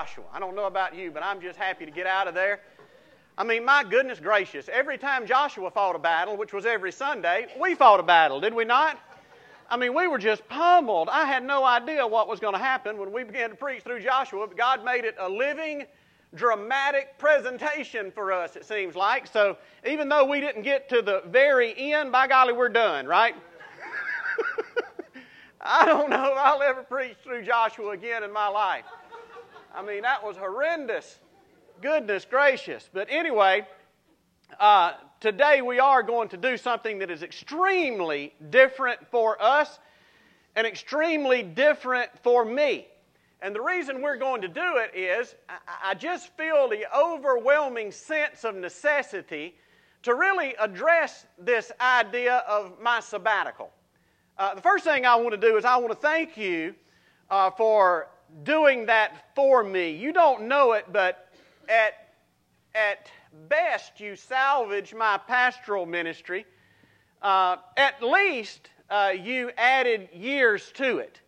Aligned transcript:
Joshua. 0.00 0.24
I 0.32 0.40
don't 0.40 0.56
know 0.56 0.64
about 0.64 0.94
you, 0.94 1.10
but 1.10 1.22
I'm 1.22 1.42
just 1.42 1.58
happy 1.58 1.84
to 1.84 1.90
get 1.90 2.06
out 2.06 2.26
of 2.26 2.32
there. 2.32 2.60
I 3.36 3.44
mean, 3.44 3.66
my 3.66 3.84
goodness 3.84 4.18
gracious, 4.18 4.66
every 4.72 4.96
time 4.96 5.26
Joshua 5.26 5.70
fought 5.70 5.94
a 5.94 5.98
battle, 5.98 6.38
which 6.38 6.54
was 6.54 6.64
every 6.64 6.90
Sunday, 6.90 7.48
we 7.60 7.74
fought 7.74 8.00
a 8.00 8.02
battle, 8.02 8.40
did 8.40 8.54
we 8.54 8.64
not? 8.64 8.98
I 9.68 9.76
mean, 9.76 9.94
we 9.94 10.08
were 10.08 10.16
just 10.16 10.48
pummeled. 10.48 11.10
I 11.10 11.26
had 11.26 11.44
no 11.44 11.64
idea 11.64 12.06
what 12.06 12.28
was 12.28 12.40
going 12.40 12.54
to 12.54 12.58
happen 12.58 12.96
when 12.96 13.12
we 13.12 13.24
began 13.24 13.50
to 13.50 13.56
preach 13.56 13.82
through 13.82 14.00
Joshua, 14.00 14.46
but 14.46 14.56
God 14.56 14.82
made 14.86 15.04
it 15.04 15.16
a 15.18 15.28
living, 15.28 15.84
dramatic 16.34 17.18
presentation 17.18 18.10
for 18.10 18.32
us, 18.32 18.56
it 18.56 18.64
seems 18.64 18.96
like. 18.96 19.26
So 19.26 19.58
even 19.86 20.08
though 20.08 20.24
we 20.24 20.40
didn't 20.40 20.62
get 20.62 20.88
to 20.88 21.02
the 21.02 21.24
very 21.26 21.92
end, 21.92 22.10
by 22.10 22.26
golly, 22.26 22.54
we're 22.54 22.70
done, 22.70 23.06
right? 23.06 23.34
I 25.60 25.84
don't 25.84 26.08
know 26.08 26.32
if 26.32 26.38
I'll 26.38 26.62
ever 26.62 26.84
preach 26.84 27.16
through 27.22 27.42
Joshua 27.42 27.90
again 27.90 28.22
in 28.24 28.32
my 28.32 28.48
life. 28.48 28.86
I 29.74 29.82
mean, 29.82 30.02
that 30.02 30.24
was 30.24 30.36
horrendous. 30.36 31.18
Goodness 31.80 32.26
gracious. 32.28 32.90
But 32.92 33.06
anyway, 33.08 33.66
uh, 34.58 34.94
today 35.20 35.62
we 35.62 35.78
are 35.78 36.02
going 36.02 36.28
to 36.30 36.36
do 36.36 36.56
something 36.56 36.98
that 36.98 37.10
is 37.10 37.22
extremely 37.22 38.34
different 38.50 39.06
for 39.10 39.40
us 39.40 39.78
and 40.56 40.66
extremely 40.66 41.42
different 41.42 42.10
for 42.22 42.44
me. 42.44 42.88
And 43.42 43.54
the 43.54 43.60
reason 43.60 44.02
we're 44.02 44.16
going 44.16 44.42
to 44.42 44.48
do 44.48 44.78
it 44.78 44.94
is 44.94 45.34
I, 45.48 45.90
I 45.90 45.94
just 45.94 46.36
feel 46.36 46.68
the 46.68 46.84
overwhelming 46.96 47.92
sense 47.92 48.44
of 48.44 48.56
necessity 48.56 49.54
to 50.02 50.14
really 50.14 50.54
address 50.58 51.26
this 51.38 51.70
idea 51.80 52.38
of 52.48 52.80
my 52.80 53.00
sabbatical. 53.00 53.70
Uh, 54.36 54.54
the 54.54 54.62
first 54.62 54.84
thing 54.84 55.06
I 55.06 55.14
want 55.16 55.30
to 55.30 55.36
do 55.36 55.56
is 55.56 55.64
I 55.64 55.76
want 55.76 55.92
to 55.92 55.98
thank 55.98 56.36
you 56.36 56.74
uh, 57.30 57.50
for 57.50 58.08
doing 58.42 58.86
that 58.86 59.34
for 59.34 59.62
me. 59.62 59.90
You 59.90 60.12
don't 60.12 60.42
know 60.48 60.72
it, 60.72 60.86
but 60.92 61.28
at, 61.68 62.14
at 62.74 63.10
best, 63.48 64.00
you 64.00 64.16
salvage 64.16 64.94
my 64.94 65.18
pastoral 65.18 65.86
ministry. 65.86 66.46
Uh, 67.22 67.56
at 67.76 68.02
least, 68.02 68.70
uh, 68.88 69.12
you 69.16 69.50
added 69.56 70.08
years 70.12 70.72
to 70.74 70.98
it. 70.98 71.20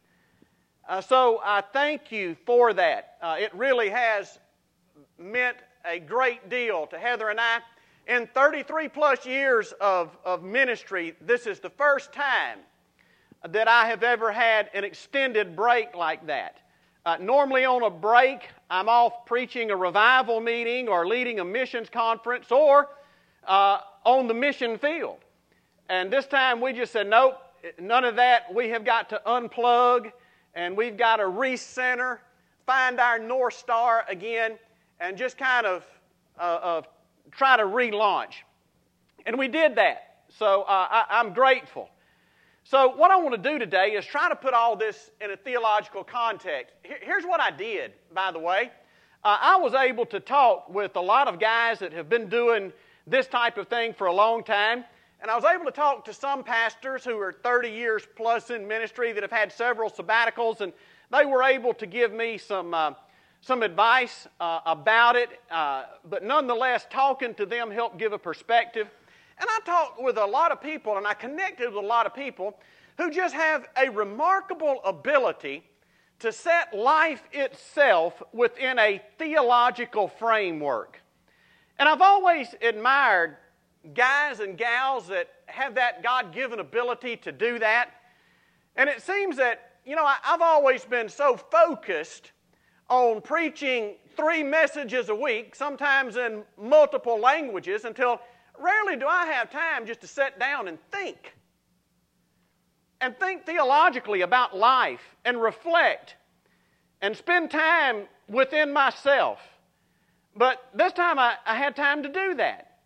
Uh, 0.89 1.01
so 1.01 1.41
I 1.45 1.61
thank 1.61 2.11
you 2.11 2.37
for 2.45 2.73
that. 2.73 3.17
Uh, 3.23 3.37
it 3.39 3.55
really 3.55 3.89
has 3.89 4.39
meant 5.19 5.57
a 5.85 5.99
great 5.99 6.49
deal 6.49 6.87
to 6.89 6.99
Heather 6.99 7.29
and 7.29 7.41
I. 7.41 7.61
In 8.09 8.27
33 8.35 8.89
plus 8.89 9.25
years 9.25 9.73
of, 9.81 10.17
of 10.25 10.43
ministry, 10.43 11.15
this 11.21 11.47
is 11.47 11.61
the 11.61 11.71
first 11.71 12.13
time 12.13 12.59
that 13.49 13.69
I 13.69 13.87
have 13.87 14.03
ever 14.03 14.33
had 14.33 14.71
an 14.75 14.83
extended 14.83 15.55
break 15.55 15.95
like 15.95 16.27
that. 16.27 16.59
Uh, 17.05 17.17
normally, 17.21 17.65
on 17.65 17.83
a 17.83 17.91
break, 17.91 18.49
I'm 18.71 18.89
off 18.89 19.27
preaching 19.27 19.73
a 19.73 19.77
revival 19.77 20.41
meeting 20.41 20.89
or 20.89 21.05
leading 21.05 21.41
a 21.41 21.45
missions 21.45 21.89
conference 21.89 22.53
or 22.53 22.91
uh, 23.47 23.79
on 24.05 24.29
the 24.29 24.35
mission 24.35 24.79
field. 24.79 25.19
And 25.89 26.13
this 26.13 26.27
time 26.27 26.61
we 26.61 26.73
just 26.73 26.93
said, 26.93 27.09
nope, 27.09 27.39
none 27.81 28.05
of 28.05 28.15
that. 28.17 28.55
We 28.55 28.69
have 28.69 28.85
got 28.85 29.09
to 29.11 29.21
unplug 29.27 30.13
and 30.55 30.77
we've 30.77 30.97
got 30.97 31.17
to 31.17 31.25
recenter, 31.25 32.19
find 32.67 33.01
our 33.01 33.19
North 33.19 33.55
Star 33.55 34.05
again, 34.09 34.59
and 35.01 35.17
just 35.17 35.37
kind 35.37 35.67
of 35.67 35.85
uh, 36.39 36.83
try 37.33 37.57
to 37.57 37.65
relaunch. 37.65 38.35
And 39.27 39.37
we 39.37 39.49
did 39.49 39.75
that. 39.75 40.25
So 40.29 40.63
uh, 40.63 40.87
I, 40.89 41.05
I'm 41.11 41.33
grateful. 41.33 41.89
So, 42.65 42.95
what 42.95 43.11
I 43.11 43.17
want 43.17 43.43
to 43.43 43.51
do 43.51 43.59
today 43.59 43.89
is 43.89 44.07
try 44.07 44.29
to 44.29 44.37
put 44.37 44.55
all 44.55 44.77
this 44.77 45.11
in 45.21 45.33
a 45.33 45.37
theological 45.37 46.05
context. 46.05 46.75
Here's 46.83 47.25
what 47.25 47.41
I 47.41 47.51
did, 47.51 47.93
by 48.15 48.31
the 48.31 48.39
way. 48.39 48.71
Uh, 49.25 49.37
I 49.41 49.57
was 49.57 49.75
able 49.75 50.07
to 50.07 50.21
talk 50.21 50.69
with 50.69 50.95
a 50.95 51.01
lot 51.01 51.27
of 51.27 51.41
guys 51.41 51.81
that 51.81 51.93
have 51.93 52.09
been 52.09 52.29
doing 52.29 52.73
this 53.07 53.27
type 53.27 53.59
of 53.59 53.67
thing 53.67 53.93
for 53.93 54.07
a 54.07 54.13
long 54.13 54.45
time. 54.45 54.85
And 55.21 55.31
I 55.31 55.35
was 55.35 55.45
able 55.45 55.65
to 55.65 55.73
talk 55.73 56.05
to 56.05 56.15
some 56.15 56.45
pastors 56.45 57.05
who 57.05 57.19
are 57.19 57.33
30 57.33 57.69
years 57.69 58.07
plus 58.17 58.51
in 58.51 58.67
ministry 58.67 59.13
that 59.13 59.23
have 59.23 59.33
had 59.33 59.53
several 59.53 59.91
sabbaticals, 59.91 60.61
and 60.61 60.73
they 61.11 61.25
were 61.25 61.43
able 61.43 61.75
to 61.75 61.87
give 61.87 62.13
me 62.13 62.39
some, 62.39 62.75
uh, 62.75 62.93
some 63.41 63.63
advice 63.63 64.29
uh, 64.41 64.61
about 64.67 65.17
it. 65.17 65.29
Uh, 65.51 65.85
but 66.09 66.23
nonetheless, 66.23 66.87
talking 66.91 67.35
to 67.35 67.47
them 67.47 67.73
helped 67.73 67.99
give 67.99 68.13
a 68.13 68.19
perspective. 68.19 68.89
And 69.43 69.51
I 69.51 69.59
talked 69.65 70.01
with 70.01 70.19
a 70.19 70.25
lot 70.25 70.53
of 70.53 70.63
people 70.63 70.99
and 70.99 71.05
I 71.05 71.15
connected 71.15 71.67
with 71.67 71.83
a 71.83 71.87
lot 71.87 72.07
of 72.07 72.15
people 72.15 72.61
who 72.97 73.11
just 73.11 73.35
have 73.35 73.69
a 73.77 73.91
remarkable 73.91 74.81
ability 74.85 75.65
to 76.21 76.31
set 76.31 76.73
life 76.73 77.25
itself 77.33 78.23
within 78.33 78.79
a 78.79 79.03
theological 79.19 80.07
framework. 80.07 81.03
And 81.81 81.89
I've 81.89 82.01
always 82.01 82.55
admired 82.63 83.37
guys 83.95 84.39
and 84.39 84.57
gals 84.57 85.09
that 85.09 85.29
have 85.47 85.75
that 85.75 86.05
God 86.05 86.33
given 86.33 86.61
ability 86.61 87.17
to 87.17 87.33
do 87.33 87.59
that. 87.59 87.91
And 88.77 88.89
it 88.89 89.03
seems 89.03 89.37
that, 89.39 89.73
you 89.85 89.97
know, 89.97 90.09
I've 90.25 90.41
always 90.41 90.85
been 90.85 91.09
so 91.09 91.37
focused 91.37 92.31
on 92.89 93.21
preaching 93.23 93.97
three 94.17 94.45
messages 94.45 95.09
a 95.09 95.15
week, 95.17 95.57
sometimes 95.57 96.17
in 96.17 96.45
multiple 96.57 97.19
languages, 97.19 97.85
until 97.85 98.21
rarely 98.63 98.97
do 98.97 99.07
I 99.07 99.27
have 99.27 99.51
time 99.51 99.87
just 99.87 100.01
to 100.03 100.07
sit 100.07 100.39
down 100.39 100.69
and 100.69 100.79
think. 100.91 101.35
And 103.01 103.19
think 103.19 103.45
theologically 103.45 104.21
about 104.21 104.57
life 104.57 105.17
and 105.25 105.43
reflect 105.43 106.17
and 107.01 107.17
spend 107.17 107.51
time 107.51 108.05
within 108.29 108.73
myself. 108.73 109.41
But 110.37 110.65
this 110.73 110.93
time 110.93 111.19
I, 111.19 111.35
I 111.45 111.57
had 111.57 111.75
time 111.75 112.03
to 112.05 112.09
do 112.09 112.35
that. 112.35 112.79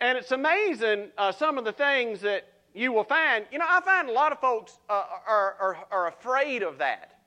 And 0.00 0.18
it's 0.18 0.32
amazing 0.32 1.10
uh, 1.16 1.30
some 1.30 1.58
of 1.58 1.64
the 1.64 1.72
things 1.72 2.20
that 2.22 2.44
you 2.74 2.92
will 2.92 3.04
find. 3.04 3.46
You 3.52 3.58
know, 3.58 3.66
I 3.68 3.80
find 3.82 4.08
a 4.08 4.12
lot 4.12 4.32
of 4.32 4.40
folks 4.40 4.78
uh, 4.90 5.04
are, 5.26 5.56
are, 5.60 5.86
are 5.90 6.08
afraid 6.08 6.62
of 6.62 6.78
that. 6.78 7.20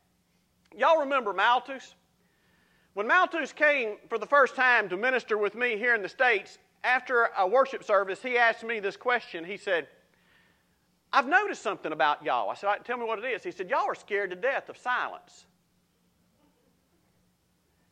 Y'all 0.77 0.99
remember 0.99 1.31
Malthus? 1.31 1.95
When 2.93 3.07
Malthus 3.07 3.53
came 3.53 3.95
for 4.09 4.17
the 4.17 4.25
first 4.25 4.55
time 4.55 4.89
to 4.89 4.97
minister 4.97 5.37
with 5.37 5.55
me 5.55 5.77
here 5.77 5.95
in 5.95 6.01
the 6.01 6.09
States, 6.09 6.57
after 6.83 7.29
a 7.37 7.47
worship 7.47 7.83
service, 7.83 8.21
he 8.21 8.37
asked 8.37 8.63
me 8.63 8.79
this 8.79 8.97
question. 8.97 9.43
He 9.43 9.57
said, 9.57 9.87
I've 11.11 11.27
noticed 11.27 11.61
something 11.61 11.91
about 11.91 12.23
y'all. 12.23 12.49
I 12.49 12.55
said, 12.55 12.69
Tell 12.83 12.97
me 12.97 13.05
what 13.05 13.19
it 13.19 13.25
is. 13.25 13.43
He 13.43 13.51
said, 13.51 13.69
Y'all 13.69 13.85
are 13.85 13.95
scared 13.95 14.31
to 14.31 14.35
death 14.35 14.69
of 14.69 14.77
silence. 14.77 15.45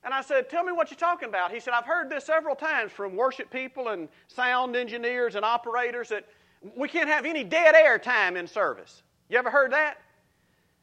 And 0.04 0.14
I 0.14 0.22
said, 0.22 0.50
Tell 0.50 0.64
me 0.64 0.72
what 0.72 0.92
you're 0.92 1.00
talking 1.00 1.30
about. 1.30 1.52
He 1.52 1.60
said, 1.60 1.74
I've 1.74 1.86
heard 1.86 2.10
this 2.10 2.26
several 2.26 2.56
times 2.56 2.92
from 2.92 3.16
worship 3.16 3.50
people 3.50 3.90
and 3.90 4.10
sound 4.28 4.76
engineers 4.76 5.36
and 5.36 5.46
operators 5.46 6.10
that 6.10 6.28
we 6.76 6.88
can't 6.88 7.10
have 7.10 7.26
any 7.26 7.44
dead 7.44 7.76
air 7.76 7.98
time 7.98 8.36
in 8.38 8.48
service. 8.48 9.04
You 9.30 9.38
ever 9.38 9.50
heard 9.50 9.72
that? 9.72 9.98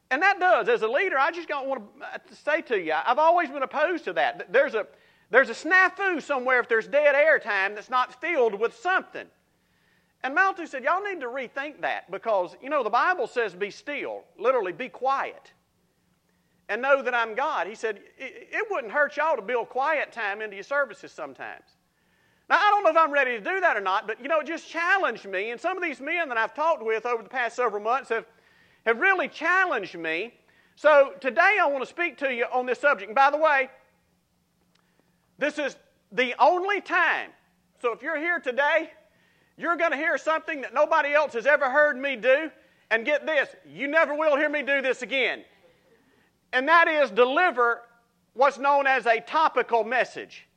And 0.09 0.21
that 0.21 0.39
does. 0.39 0.67
As 0.67 0.81
a 0.81 0.87
leader, 0.87 1.17
I 1.17 1.31
just 1.31 1.47
don't 1.47 1.67
want 1.67 1.83
to 2.27 2.35
say 2.35 2.61
to 2.63 2.79
you, 2.79 2.93
I've 2.93 3.17
always 3.17 3.49
been 3.49 3.63
opposed 3.63 4.03
to 4.05 4.13
that. 4.13 4.51
There's 4.51 4.75
a, 4.75 4.85
there's 5.31 5.49
a 5.49 5.53
snafu 5.53 6.21
somewhere 6.21 6.59
if 6.59 6.67
there's 6.67 6.87
dead 6.87 7.15
air 7.15 7.39
time 7.39 7.73
that's 7.73 7.89
not 7.89 8.19
filled 8.21 8.53
with 8.53 8.75
something. 8.75 9.25
And 10.23 10.35
Malthus 10.35 10.71
said, 10.71 10.83
Y'all 10.83 11.01
need 11.01 11.21
to 11.21 11.27
rethink 11.27 11.81
that 11.81 12.11
because, 12.11 12.55
you 12.61 12.69
know, 12.69 12.83
the 12.83 12.89
Bible 12.89 13.25
says 13.25 13.55
be 13.55 13.71
still, 13.71 14.25
literally 14.37 14.73
be 14.73 14.89
quiet, 14.89 15.53
and 16.69 16.81
know 16.81 17.01
that 17.01 17.15
I'm 17.15 17.33
God. 17.33 17.65
He 17.65 17.75
said, 17.75 18.01
It 18.17 18.67
wouldn't 18.69 18.93
hurt 18.93 19.17
y'all 19.17 19.37
to 19.37 19.41
build 19.41 19.69
quiet 19.69 20.11
time 20.11 20.41
into 20.41 20.55
your 20.55 20.63
services 20.63 21.11
sometimes. 21.11 21.63
Now, 22.49 22.57
I 22.57 22.69
don't 22.69 22.83
know 22.83 22.89
if 22.89 22.97
I'm 22.97 23.13
ready 23.13 23.31
to 23.31 23.39
do 23.39 23.61
that 23.61 23.77
or 23.77 23.81
not, 23.81 24.07
but, 24.07 24.21
you 24.21 24.27
know, 24.27 24.41
it 24.41 24.47
just 24.47 24.69
challenged 24.69 25.25
me. 25.25 25.51
And 25.51 25.61
some 25.61 25.77
of 25.77 25.81
these 25.81 26.01
men 26.01 26.27
that 26.27 26.37
I've 26.37 26.53
talked 26.53 26.83
with 26.83 27.05
over 27.05 27.23
the 27.23 27.29
past 27.29 27.55
several 27.55 27.81
months 27.81 28.09
have, 28.09 28.25
have 28.85 28.99
really 28.99 29.29
challenged 29.29 29.97
me. 29.97 30.33
So 30.75 31.13
today 31.21 31.57
I 31.61 31.65
want 31.67 31.81
to 31.81 31.89
speak 31.89 32.17
to 32.17 32.33
you 32.33 32.45
on 32.51 32.65
this 32.65 32.79
subject. 32.79 33.07
And 33.07 33.15
by 33.15 33.31
the 33.31 33.37
way, 33.37 33.69
this 35.41 35.57
is 35.57 35.75
the 36.11 36.35
only 36.39 36.81
time. 36.81 37.31
So 37.81 37.91
if 37.91 38.03
you're 38.03 38.19
here 38.19 38.39
today, 38.39 38.91
you're 39.57 39.75
going 39.75 39.89
to 39.89 39.97
hear 39.97 40.17
something 40.17 40.61
that 40.61 40.71
nobody 40.71 41.13
else 41.13 41.33
has 41.33 41.47
ever 41.47 41.67
heard 41.67 41.97
me 41.97 42.15
do. 42.15 42.51
And 42.91 43.05
get 43.05 43.25
this, 43.25 43.49
you 43.67 43.87
never 43.87 44.13
will 44.13 44.37
hear 44.37 44.49
me 44.49 44.61
do 44.61 44.81
this 44.81 45.01
again. 45.01 45.43
And 46.53 46.67
that 46.67 46.87
is 46.87 47.09
deliver 47.09 47.81
what's 48.33 48.59
known 48.59 48.85
as 48.85 49.07
a 49.07 49.19
topical 49.19 49.83
message. 49.83 50.47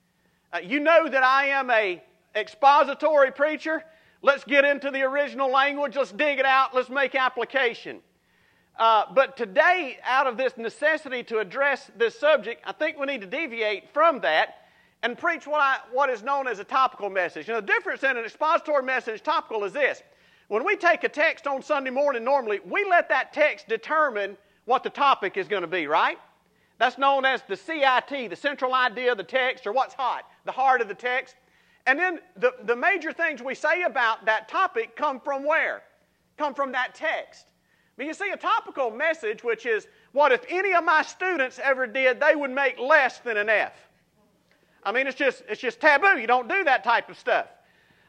Uh, 0.52 0.58
you 0.58 0.81
know 0.81 1.08
that 1.08 1.22
I 1.22 1.46
am 1.46 1.70
a 1.70 2.02
expository 2.34 3.30
preacher. 3.30 3.82
Let's 4.20 4.44
get 4.44 4.66
into 4.66 4.90
the 4.90 5.02
original 5.02 5.50
language. 5.50 5.96
Let's 5.96 6.12
dig 6.12 6.38
it 6.38 6.44
out. 6.44 6.75
Let's 6.75 6.90
make 6.90 7.14
application. 7.14 8.00
Uh, 8.76 9.04
but 9.14 9.37
today, 9.37 9.98
out 10.04 10.26
of 10.26 10.37
this 10.37 10.58
necessity 10.58 11.22
to 11.22 11.38
address 11.38 11.90
this 11.96 12.19
subject, 12.19 12.62
I 12.66 12.72
think 12.72 12.98
we 12.98 13.06
need 13.06 13.22
to 13.22 13.26
deviate 13.26 13.94
from 13.94 14.20
that 14.20 14.56
and 15.04 15.18
preach 15.18 15.46
what, 15.46 15.60
I, 15.60 15.76
what 15.92 16.08
is 16.08 16.22
known 16.22 16.48
as 16.48 16.58
a 16.60 16.64
topical 16.64 17.10
message. 17.10 17.46
Know, 17.46 17.60
the 17.60 17.66
difference 17.66 18.02
in 18.02 18.16
an 18.16 18.24
expository 18.24 18.82
message 18.82 19.22
topical 19.22 19.62
is 19.64 19.74
this. 19.74 20.02
When 20.48 20.64
we 20.64 20.76
take 20.76 21.04
a 21.04 21.10
text 21.10 21.46
on 21.46 21.62
Sunday 21.62 21.90
morning, 21.90 22.24
normally, 22.24 22.60
we 22.66 22.86
let 22.88 23.10
that 23.10 23.34
text 23.34 23.68
determine 23.68 24.38
what 24.64 24.82
the 24.82 24.88
topic 24.88 25.36
is 25.36 25.46
going 25.46 25.60
to 25.60 25.68
be, 25.68 25.86
right? 25.86 26.18
That's 26.78 26.96
known 26.96 27.26
as 27.26 27.42
the 27.46 27.54
CIT, 27.54 28.30
the 28.30 28.36
central 28.36 28.74
idea 28.74 29.12
of 29.12 29.18
the 29.18 29.24
text, 29.24 29.66
or 29.66 29.72
what's 29.72 29.92
hot, 29.92 30.24
the 30.46 30.52
heart 30.52 30.80
of 30.80 30.88
the 30.88 30.94
text. 30.94 31.36
And 31.86 31.98
then 31.98 32.20
the, 32.36 32.54
the 32.64 32.74
major 32.74 33.12
things 33.12 33.42
we 33.42 33.54
say 33.54 33.82
about 33.82 34.24
that 34.24 34.48
topic 34.48 34.96
come 34.96 35.20
from 35.20 35.44
where? 35.44 35.82
Come 36.38 36.54
from 36.54 36.72
that 36.72 36.94
text. 36.94 37.44
But 37.98 38.06
you 38.06 38.14
see, 38.14 38.30
a 38.30 38.38
topical 38.38 38.90
message, 38.90 39.44
which 39.44 39.66
is 39.66 39.86
what 40.12 40.32
if 40.32 40.46
any 40.48 40.72
of 40.72 40.82
my 40.82 41.02
students 41.02 41.60
ever 41.62 41.86
did, 41.86 42.20
they 42.20 42.34
would 42.34 42.50
make 42.50 42.78
less 42.78 43.18
than 43.18 43.36
an 43.36 43.50
F. 43.50 43.74
I 44.84 44.92
mean, 44.92 45.06
it's 45.06 45.16
just, 45.16 45.42
it's 45.48 45.60
just 45.60 45.81
taboo. 45.81 46.19
You 46.19 46.26
don't 46.26 46.48
do 46.48 46.64
that 46.64 46.84
type 46.84 47.08
of 47.08 47.19
stuff. 47.19 47.46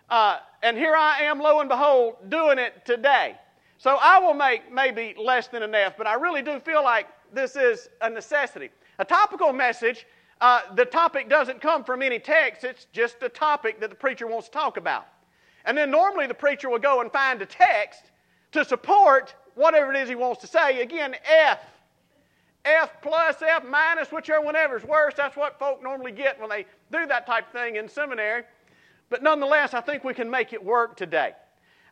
Uh, 0.09 0.37
and 0.61 0.77
here 0.77 0.95
I 0.95 1.21
am, 1.21 1.39
lo 1.39 1.59
and 1.59 1.69
behold, 1.69 2.15
doing 2.29 2.59
it 2.59 2.85
today. 2.85 3.35
So 3.77 3.97
I 4.01 4.19
will 4.19 4.33
make 4.33 4.71
maybe 4.71 5.15
less 5.17 5.47
than 5.47 5.63
an 5.63 5.73
F, 5.73 5.97
but 5.97 6.07
I 6.07 6.15
really 6.15 6.41
do 6.41 6.59
feel 6.59 6.83
like 6.83 7.07
this 7.33 7.55
is 7.55 7.89
a 8.01 8.09
necessity. 8.09 8.69
A 8.99 9.05
topical 9.05 9.51
message, 9.51 10.05
uh, 10.41 10.61
the 10.75 10.85
topic 10.85 11.29
doesn't 11.29 11.61
come 11.61 11.83
from 11.83 12.01
any 12.01 12.19
text, 12.19 12.63
it's 12.63 12.87
just 12.93 13.21
a 13.21 13.29
topic 13.29 13.79
that 13.81 13.89
the 13.89 13.95
preacher 13.95 14.27
wants 14.27 14.47
to 14.47 14.53
talk 14.53 14.77
about. 14.77 15.07
And 15.65 15.77
then 15.77 15.91
normally 15.91 16.27
the 16.27 16.33
preacher 16.33 16.69
will 16.69 16.79
go 16.79 17.01
and 17.01 17.11
find 17.11 17.41
a 17.41 17.45
text 17.45 18.11
to 18.51 18.63
support 18.63 19.35
whatever 19.55 19.91
it 19.91 19.97
is 19.97 20.07
he 20.07 20.15
wants 20.15 20.41
to 20.41 20.47
say. 20.47 20.81
Again, 20.81 21.15
F. 21.25 21.59
F 22.65 23.01
plus, 23.01 23.41
F 23.41 23.63
minus, 23.63 24.11
whichever 24.11 24.75
is 24.75 24.83
worse. 24.83 25.13
That's 25.15 25.37
what 25.37 25.59
folk 25.59 25.81
normally 25.83 26.11
get 26.11 26.39
when 26.39 26.49
they 26.49 26.65
do 26.91 27.05
that 27.05 27.25
type 27.25 27.47
of 27.47 27.53
thing 27.53 27.75
in 27.75 27.87
seminary. 27.87 28.43
But 29.09 29.21
nonetheless, 29.21 29.73
I 29.73 29.81
think 29.81 30.03
we 30.03 30.13
can 30.13 30.29
make 30.29 30.51
it 30.51 30.63
work 30.63 30.97
today. 30.97 31.33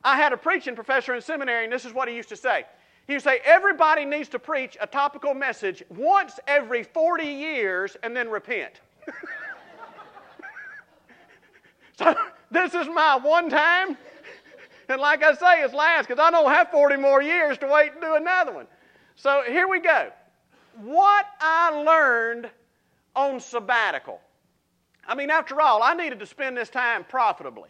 I 0.04 0.18
had 0.18 0.34
a 0.34 0.38
preaching 0.38 0.75
professor 0.75 1.14
in 1.14 1.22
seminary, 1.22 1.64
and 1.64 1.72
this 1.72 1.86
is 1.86 1.94
what 1.94 2.08
he 2.08 2.16
used 2.16 2.30
to 2.30 2.36
say. 2.36 2.66
He 3.08 3.14
would 3.14 3.22
say, 3.22 3.40
Everybody 3.46 4.06
needs 4.06 4.30
to 4.30 4.40
preach 4.40 4.78
a 4.81 4.88
topical 4.88 5.34
message 5.34 5.84
once 5.90 6.40
every 6.48 6.84
40 6.84 7.24
years 7.24 7.96
and 8.04 8.16
then 8.16 8.30
repent. 8.30 8.81
so 11.98 12.16
this 12.50 12.74
is 12.74 12.88
my 12.88 13.18
one 13.18 13.50
time. 13.50 13.98
And 14.90 15.00
like 15.00 15.24
I 15.24 15.34
say, 15.34 15.62
it's 15.62 15.74
last 15.74 16.08
because 16.08 16.20
I 16.20 16.31
don't 16.31 16.52
have 16.52 16.70
40 16.70 16.98
more 16.98 17.22
years 17.22 17.58
to 17.60 17.68
wait 17.68 17.94
and 17.94 18.02
do 18.02 18.16
another 18.16 18.52
one. 18.52 18.68
So 19.16 19.44
here 19.48 19.68
we 19.68 19.80
go. 19.80 20.12
What 20.75 21.25
I 21.40 21.70
learned 21.84 22.50
on 23.16 23.40
sabbatical. 23.40 24.20
I 25.08 25.16
mean, 25.16 25.30
after 25.30 25.62
all, 25.62 25.84
I 25.84 25.94
needed 25.94 26.20
to 26.20 26.25
spend 26.25 26.58
this 26.58 26.70
time 26.70 27.04
profitably. 27.04 27.70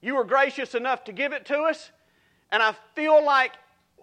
You 0.00 0.16
were 0.16 0.24
gracious 0.24 0.74
enough 0.74 1.04
to 1.04 1.12
give 1.12 1.32
it 1.32 1.46
to 1.46 1.60
us, 1.60 1.90
and 2.52 2.62
I 2.62 2.74
feel 2.94 3.24
like 3.24 3.52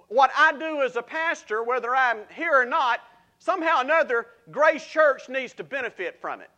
what 0.08 0.32
I 0.38 0.54
do 0.54 0.82
as 0.82 0.96
a 0.96 1.02
pastor, 1.02 1.64
whether 1.64 1.96
I'm 1.96 2.20
here 2.36 2.54
or 2.54 2.66
not, 2.66 3.00
somehow 3.40 3.80
or 3.80 3.82
another, 3.82 4.28
Grace 4.52 4.86
Church 4.86 5.30
needs 5.30 5.54
to 5.54 5.64
benefit 5.64 6.20
from 6.20 6.42
it. 6.42 6.50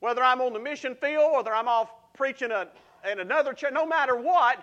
Whether 0.00 0.22
I'm 0.22 0.40
on 0.40 0.52
the 0.52 0.58
mission 0.58 0.94
field, 0.94 1.32
whether 1.34 1.54
I'm 1.54 1.68
off 1.68 1.90
preaching 2.14 2.50
a, 2.50 2.68
in 3.10 3.20
another 3.20 3.52
church, 3.52 3.72
no 3.72 3.86
matter 3.86 4.16
what, 4.16 4.62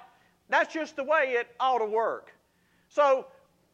that's 0.50 0.74
just 0.74 0.96
the 0.96 1.04
way 1.04 1.36
it 1.38 1.48
ought 1.60 1.80
to 1.80 1.86
work. 1.86 2.32
So, 2.90 3.28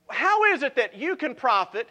how 0.09 0.43
is 0.45 0.63
it 0.63 0.75
that 0.75 0.95
you 0.95 1.15
can 1.15 1.35
profit 1.35 1.87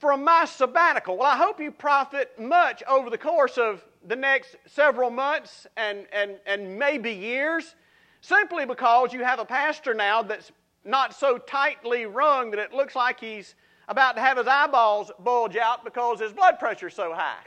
from 0.00 0.24
my 0.24 0.46
sabbatical? 0.46 1.18
Well, 1.18 1.30
I 1.30 1.36
hope 1.36 1.60
you 1.60 1.70
profit 1.70 2.32
much 2.40 2.82
over 2.88 3.10
the 3.10 3.18
course 3.18 3.58
of 3.58 3.84
the 4.06 4.16
next 4.16 4.56
several 4.66 5.10
months 5.10 5.66
and, 5.76 6.06
and, 6.10 6.38
and 6.46 6.78
maybe 6.78 7.12
years, 7.12 7.74
simply 8.22 8.64
because 8.64 9.12
you 9.12 9.22
have 9.22 9.38
a 9.38 9.44
pastor 9.44 9.92
now 9.92 10.22
that's 10.22 10.50
not 10.86 11.14
so 11.14 11.36
tightly 11.36 12.06
rung 12.06 12.50
that 12.50 12.58
it 12.58 12.72
looks 12.72 12.96
like 12.96 13.20
he's 13.20 13.54
about 13.88 14.14
to 14.16 14.22
have 14.22 14.38
his 14.38 14.46
eyeballs 14.46 15.12
bulge 15.18 15.56
out 15.56 15.84
because 15.84 16.18
his 16.18 16.32
blood 16.32 16.58
pressure's 16.58 16.94
so 16.94 17.12
high. 17.14 17.38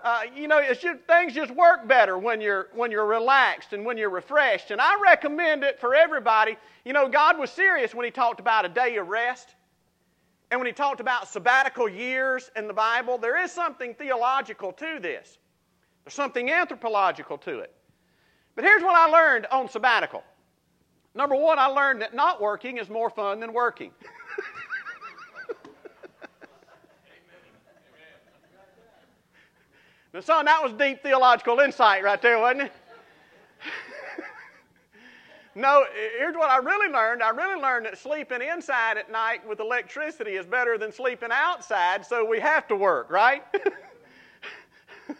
Uh, 0.00 0.20
you 0.32 0.46
know, 0.46 0.62
things 1.08 1.34
just 1.34 1.50
work 1.50 1.88
better 1.88 2.16
when 2.18 2.40
you're 2.40 2.68
when 2.72 2.88
you're 2.88 3.04
relaxed 3.04 3.72
and 3.72 3.84
when 3.84 3.98
you're 3.98 4.08
refreshed. 4.08 4.70
And 4.70 4.80
I 4.80 4.92
recommend 5.02 5.64
it 5.64 5.80
for 5.80 5.92
everybody. 5.92 6.56
You 6.84 6.92
know, 6.92 7.08
God 7.08 7.36
was 7.36 7.50
serious 7.50 7.96
when 7.96 8.04
He 8.04 8.12
talked 8.12 8.38
about 8.38 8.64
a 8.64 8.68
day 8.68 8.94
of 8.98 9.08
rest. 9.08 9.56
And 10.50 10.58
when 10.58 10.66
he 10.66 10.72
talked 10.72 11.00
about 11.00 11.28
sabbatical 11.28 11.88
years 11.88 12.50
in 12.56 12.66
the 12.66 12.72
Bible, 12.72 13.18
there 13.18 13.36
is 13.42 13.52
something 13.52 13.94
theological 13.94 14.72
to 14.72 14.98
this. 15.00 15.38
There's 16.04 16.14
something 16.14 16.50
anthropological 16.50 17.36
to 17.38 17.58
it. 17.58 17.74
But 18.54 18.64
here's 18.64 18.82
what 18.82 18.96
I 18.96 19.06
learned 19.10 19.46
on 19.52 19.68
sabbatical. 19.68 20.24
Number 21.14 21.36
one, 21.36 21.58
I 21.58 21.66
learned 21.66 22.00
that 22.02 22.14
not 22.14 22.40
working 22.40 22.78
is 22.78 22.88
more 22.88 23.10
fun 23.10 23.40
than 23.40 23.52
working. 23.52 23.90
now, 30.14 30.20
son, 30.20 30.46
that 30.46 30.62
was 30.62 30.72
deep 30.72 31.02
theological 31.02 31.58
insight 31.60 32.02
right 32.02 32.22
there, 32.22 32.38
wasn't 32.38 32.62
it? 32.62 32.72
No, 35.58 35.84
here's 36.16 36.36
what 36.36 36.50
I 36.50 36.58
really 36.58 36.92
learned. 36.92 37.20
I 37.20 37.30
really 37.30 37.60
learned 37.60 37.86
that 37.86 37.98
sleeping 37.98 38.42
inside 38.42 38.96
at 38.96 39.10
night 39.10 39.46
with 39.46 39.58
electricity 39.58 40.36
is 40.36 40.46
better 40.46 40.78
than 40.78 40.92
sleeping 40.92 41.30
outside, 41.32 42.06
so 42.06 42.24
we 42.24 42.38
have 42.38 42.68
to 42.68 42.76
work, 42.76 43.10
right? 43.10 43.42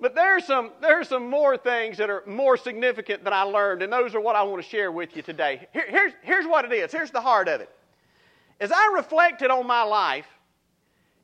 but 0.00 0.14
there's 0.14 0.44
some, 0.44 0.70
there's 0.80 1.08
some 1.08 1.28
more 1.28 1.56
things 1.56 1.98
that 1.98 2.08
are 2.08 2.22
more 2.26 2.56
significant 2.56 3.24
that 3.24 3.32
I 3.32 3.42
learned, 3.42 3.82
and 3.82 3.92
those 3.92 4.14
are 4.14 4.20
what 4.20 4.36
I 4.36 4.44
want 4.44 4.62
to 4.62 4.68
share 4.68 4.92
with 4.92 5.16
you 5.16 5.22
today. 5.22 5.66
Here, 5.72 5.86
here's, 5.88 6.12
here's 6.22 6.46
what 6.46 6.64
it 6.64 6.72
is. 6.72 6.92
Here's 6.92 7.10
the 7.10 7.20
heart 7.20 7.48
of 7.48 7.60
it. 7.60 7.68
As 8.60 8.70
I 8.70 8.92
reflected 8.94 9.50
on 9.50 9.66
my 9.66 9.82
life, 9.82 10.28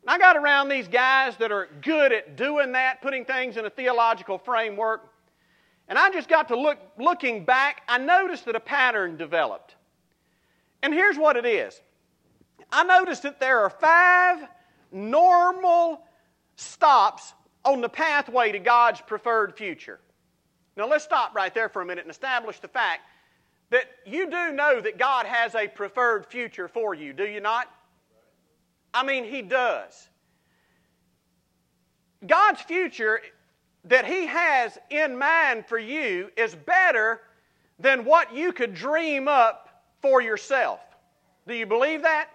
and 0.03 0.11
I 0.11 0.19
got 0.19 0.37
around 0.37 0.69
these 0.69 0.89
guys 0.89 1.37
that 1.37 1.53
are 1.53 1.69
good 1.81 2.11
at 2.11 2.35
doing 2.35 2.73
that, 2.73 3.03
putting 3.03 3.25
things 3.25 3.57
in 3.57 3.67
a 3.67 3.71
theological 3.71 4.37
framework, 4.37 5.12
and 5.89 5.99
I 5.99 6.11
just 6.11 6.29
got 6.29 6.49
to 6.49 6.57
look, 6.57 6.79
looking 6.99 7.45
back, 7.45 7.83
I 7.89 7.99
noticed 7.99 8.47
that 8.47 8.57
a 8.57 8.61
pattern 8.61 9.17
developed. 9.17 9.75
And 10.83 10.93
here's 10.93 11.19
what 11.19 11.37
it 11.37 11.47
is 11.47 11.81
I 12.71 12.85
noticed 12.85 13.23
that 13.23 13.41
there 13.41 13.61
are 13.61 13.71
five 13.71 14.47
normal 14.91 16.03
stops 16.57 17.35
on 17.65 17.81
the 17.81 17.89
pathway 17.89 18.53
to 18.53 18.59
God's 18.59 19.01
preferred 19.01 19.57
future. 19.57 20.01
Now, 20.77 20.89
let's 20.89 21.05
stop 21.05 21.35
right 21.35 21.53
there 21.53 21.69
for 21.69 21.83
a 21.83 21.87
minute 21.87 22.05
and 22.05 22.11
establish 22.11 22.59
the 22.61 22.69
fact 22.69 23.03
that 23.71 23.87
you 24.07 24.31
do 24.31 24.53
know 24.53 24.81
that 24.81 24.99
God 24.99 25.27
has 25.27 25.55
a 25.55 25.69
preferred 25.69 26.27
future 26.27 26.69
for 26.69 26.95
you, 26.95 27.13
do 27.13 27.25
you 27.25 27.41
not? 27.41 27.69
I 28.95 29.05
mean, 29.05 29.25
He 29.25 29.43
does. 29.43 30.09
God's 32.27 32.61
future 32.63 33.21
that 33.85 34.07
He 34.07 34.27
has 34.27 34.79
in 34.91 35.19
mind 35.19 35.67
for 35.67 35.79
you 35.79 36.31
is 36.37 36.55
better 36.55 37.21
than 37.79 38.05
what 38.05 38.35
you 38.35 38.53
could 38.53 38.75
dream 38.75 39.29
up 39.29 39.83
for 40.01 40.21
yourself. 40.21 40.81
Do 41.47 41.55
you 41.55 41.67
believe 41.67 42.03
that? 42.03 42.29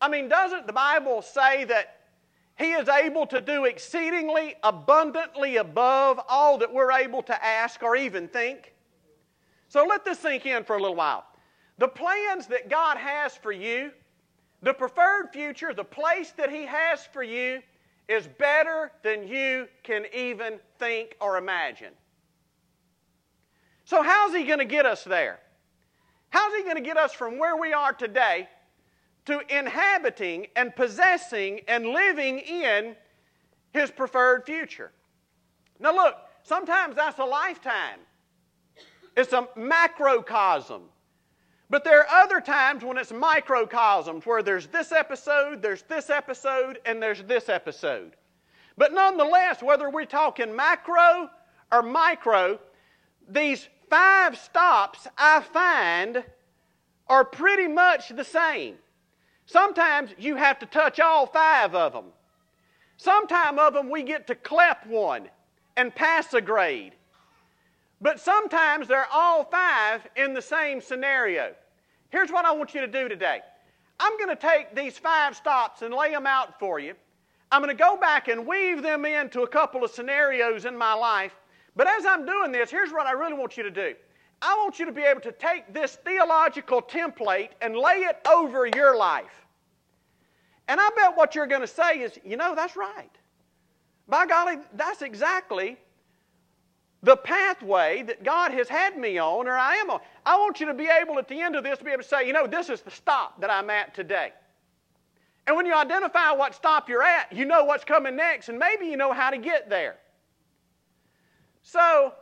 I 0.00 0.08
mean, 0.08 0.28
doesn't 0.28 0.66
the 0.66 0.72
Bible 0.72 1.22
say 1.22 1.64
that 1.64 2.00
He 2.56 2.72
is 2.72 2.88
able 2.88 3.26
to 3.26 3.40
do 3.40 3.64
exceedingly 3.64 4.54
abundantly 4.62 5.56
above 5.56 6.20
all 6.28 6.58
that 6.58 6.72
we're 6.72 6.92
able 6.92 7.22
to 7.24 7.44
ask 7.44 7.82
or 7.82 7.96
even 7.96 8.28
think? 8.28 8.74
So 9.68 9.84
let 9.84 10.04
this 10.04 10.20
sink 10.20 10.46
in 10.46 10.62
for 10.62 10.76
a 10.76 10.80
little 10.80 10.94
while. 10.94 11.24
The 11.78 11.88
plans 11.88 12.46
that 12.46 12.68
God 12.68 12.96
has 12.96 13.36
for 13.36 13.50
you, 13.50 13.90
the 14.62 14.72
preferred 14.72 15.30
future, 15.32 15.74
the 15.74 15.82
place 15.82 16.30
that 16.32 16.50
He 16.50 16.64
has 16.64 17.04
for 17.04 17.24
you, 17.24 17.60
is 18.08 18.26
better 18.26 18.92
than 19.02 19.26
you 19.26 19.66
can 19.82 20.04
even 20.14 20.58
think 20.78 21.16
or 21.20 21.36
imagine. 21.36 21.92
So, 23.84 24.02
how's 24.02 24.34
He 24.34 24.44
going 24.44 24.58
to 24.58 24.64
get 24.64 24.86
us 24.86 25.04
there? 25.04 25.40
How's 26.30 26.54
He 26.54 26.62
going 26.62 26.76
to 26.76 26.82
get 26.82 26.96
us 26.96 27.12
from 27.12 27.38
where 27.38 27.56
we 27.56 27.72
are 27.72 27.92
today 27.92 28.48
to 29.26 29.40
inhabiting 29.54 30.46
and 30.56 30.74
possessing 30.74 31.60
and 31.68 31.86
living 31.86 32.38
in 32.38 32.96
His 33.72 33.90
preferred 33.90 34.44
future? 34.44 34.92
Now, 35.78 35.94
look, 35.94 36.16
sometimes 36.42 36.96
that's 36.96 37.18
a 37.18 37.24
lifetime, 37.24 38.00
it's 39.16 39.32
a 39.32 39.48
macrocosm. 39.56 40.82
But 41.70 41.84
there 41.84 42.00
are 42.00 42.22
other 42.22 42.40
times 42.40 42.84
when 42.84 42.98
it's 42.98 43.12
microcosms 43.12 44.26
where 44.26 44.42
there's 44.42 44.66
this 44.66 44.92
episode, 44.92 45.62
there's 45.62 45.82
this 45.82 46.10
episode, 46.10 46.78
and 46.84 47.02
there's 47.02 47.22
this 47.22 47.48
episode. 47.48 48.16
But 48.76 48.92
nonetheless, 48.92 49.62
whether 49.62 49.88
we're 49.88 50.04
talking 50.04 50.54
macro 50.54 51.30
or 51.72 51.82
micro, 51.82 52.58
these 53.28 53.68
five 53.88 54.36
stops 54.36 55.06
I 55.16 55.40
find 55.40 56.24
are 57.06 57.24
pretty 57.24 57.68
much 57.68 58.08
the 58.08 58.24
same. 58.24 58.76
Sometimes 59.46 60.10
you 60.18 60.36
have 60.36 60.58
to 60.60 60.66
touch 60.66 61.00
all 61.00 61.26
five 61.26 61.74
of 61.74 61.92
them. 61.92 62.06
Sometime 62.96 63.58
of 63.58 63.74
them 63.74 63.90
we 63.90 64.02
get 64.02 64.26
to 64.26 64.34
clep 64.34 64.86
one 64.86 65.28
and 65.76 65.94
pass 65.94 66.32
a 66.34 66.40
grade. 66.40 66.94
But 68.00 68.20
sometimes 68.20 68.88
they're 68.88 69.08
all 69.12 69.44
five 69.44 70.06
in 70.16 70.34
the 70.34 70.42
same 70.42 70.80
scenario. 70.80 71.54
Here's 72.10 72.30
what 72.30 72.44
I 72.44 72.52
want 72.52 72.74
you 72.74 72.80
to 72.80 72.86
do 72.86 73.08
today 73.08 73.40
I'm 73.98 74.16
going 74.18 74.28
to 74.28 74.36
take 74.36 74.74
these 74.74 74.98
five 74.98 75.36
stops 75.36 75.82
and 75.82 75.94
lay 75.94 76.10
them 76.10 76.26
out 76.26 76.58
for 76.58 76.78
you. 76.78 76.94
I'm 77.50 77.62
going 77.62 77.74
to 77.74 77.80
go 77.80 77.96
back 77.96 78.28
and 78.28 78.46
weave 78.46 78.82
them 78.82 79.04
into 79.04 79.42
a 79.42 79.48
couple 79.48 79.84
of 79.84 79.90
scenarios 79.90 80.64
in 80.64 80.76
my 80.76 80.94
life. 80.94 81.32
But 81.76 81.86
as 81.86 82.04
I'm 82.06 82.26
doing 82.26 82.52
this, 82.52 82.70
here's 82.70 82.92
what 82.92 83.06
I 83.06 83.12
really 83.12 83.34
want 83.34 83.56
you 83.56 83.62
to 83.62 83.70
do. 83.70 83.94
I 84.42 84.54
want 84.56 84.78
you 84.78 84.86
to 84.86 84.92
be 84.92 85.02
able 85.02 85.20
to 85.22 85.32
take 85.32 85.72
this 85.72 85.96
theological 86.04 86.82
template 86.82 87.50
and 87.60 87.76
lay 87.76 88.04
it 88.04 88.18
over 88.28 88.66
your 88.66 88.96
life. 88.96 89.46
And 90.68 90.80
I 90.80 90.90
bet 90.96 91.16
what 91.16 91.34
you're 91.34 91.46
going 91.46 91.60
to 91.60 91.66
say 91.66 92.00
is, 92.00 92.18
you 92.24 92.36
know, 92.36 92.54
that's 92.54 92.76
right. 92.76 93.10
By 94.08 94.26
golly, 94.26 94.56
that's 94.74 95.02
exactly 95.02 95.78
the 97.04 97.16
pathway 97.16 98.02
that 98.02 98.24
God 98.24 98.52
has 98.52 98.68
had 98.68 98.96
me 98.96 99.18
on 99.18 99.46
or 99.46 99.56
I 99.56 99.74
am 99.76 99.90
on. 99.90 100.00
I 100.24 100.36
want 100.38 100.58
you 100.58 100.66
to 100.66 100.74
be 100.74 100.86
able 100.88 101.18
at 101.18 101.28
the 101.28 101.40
end 101.40 101.54
of 101.54 101.62
this 101.62 101.78
to 101.78 101.84
be 101.84 101.90
able 101.90 102.02
to 102.02 102.08
say, 102.08 102.26
you 102.26 102.32
know, 102.32 102.46
this 102.46 102.70
is 102.70 102.80
the 102.80 102.90
stop 102.90 103.40
that 103.42 103.50
I'm 103.50 103.68
at 103.68 103.94
today. 103.94 104.32
And 105.46 105.54
when 105.54 105.66
you 105.66 105.74
identify 105.74 106.32
what 106.32 106.54
stop 106.54 106.88
you're 106.88 107.02
at, 107.02 107.30
you 107.30 107.44
know 107.44 107.64
what's 107.64 107.84
coming 107.84 108.16
next, 108.16 108.48
and 108.48 108.58
maybe 108.58 108.86
you 108.86 108.96
know 108.96 109.12
how 109.12 109.28
to 109.28 109.36
get 109.36 109.68
there. 109.68 109.96
So, 111.62 112.14